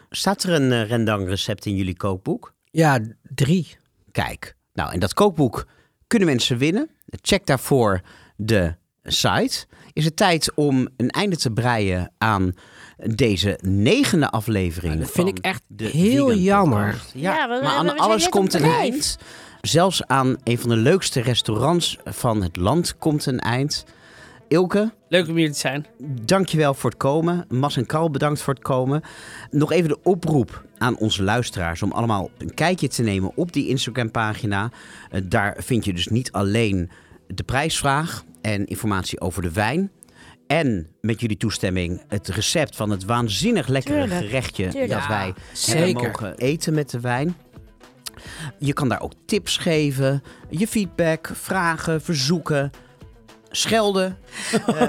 [0.10, 2.53] Staat er een eh, rendang recept in jullie kookboek?
[2.72, 3.77] Ja, drie.
[4.11, 5.68] Kijk, nou, en dat kookboek
[6.07, 6.89] kunnen mensen winnen.
[7.22, 8.02] Check daarvoor
[8.35, 9.65] de site.
[9.94, 12.53] Is het tijd om een einde te breien aan
[12.98, 14.94] deze negende aflevering?
[14.94, 17.02] Ja, dat vind van ik echt heel jammer.
[17.14, 19.18] Ja, maar aan alles komt een eind.
[19.68, 23.85] Zelfs aan een van de leukste restaurants van het land komt een eind.
[24.48, 25.85] Ilke, Leuk om hier te zijn.
[26.26, 27.45] Dankjewel voor het komen.
[27.49, 29.02] Mas en Karl, bedankt voor het komen.
[29.52, 33.68] Nog even de oproep aan onze luisteraars om allemaal een kijkje te nemen op die
[33.68, 34.72] Instagram-pagina.
[35.10, 36.89] Eh, daar vind je dus niet alleen
[37.27, 39.91] de prijsvraag en informatie over de wijn.
[40.48, 44.91] En met jullie toestemming het recept van het waanzinnig lekkere Tuurlijk, gerechtje tuurlijk.
[44.91, 45.84] dat Ja, wij zeker.
[45.85, 47.35] hebben mogen eten met de wijn.
[48.60, 52.72] Je kan daar ook tips geven, je feedback, vragen, verzoeken,
[53.49, 54.18] schelden.
[54.68, 54.88] Eh,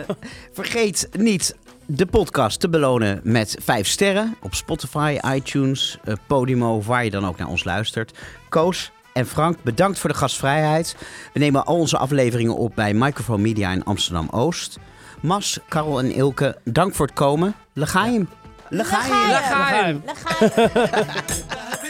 [0.52, 1.56] vergeet niet
[1.86, 7.26] de podcast te belonen met 5 sterren op Spotify, iTunes, eh, Podimo, waar je dan
[7.26, 8.18] ook naar ons luistert.
[8.48, 10.96] Koos en Frank, bedankt voor de gastvrijheid.
[11.32, 14.78] We nemen al onze afleveringen op bij Microphone Media in Amsterdam Oost.
[15.20, 17.55] Mas, Karel en Ilke, dank voor het komen.
[17.72, 18.28] Legaim.
[18.68, 19.30] Legaim.
[19.30, 20.02] Legaim.
[20.05, 20.42] Legaim.
[20.46, 21.86] Legaim.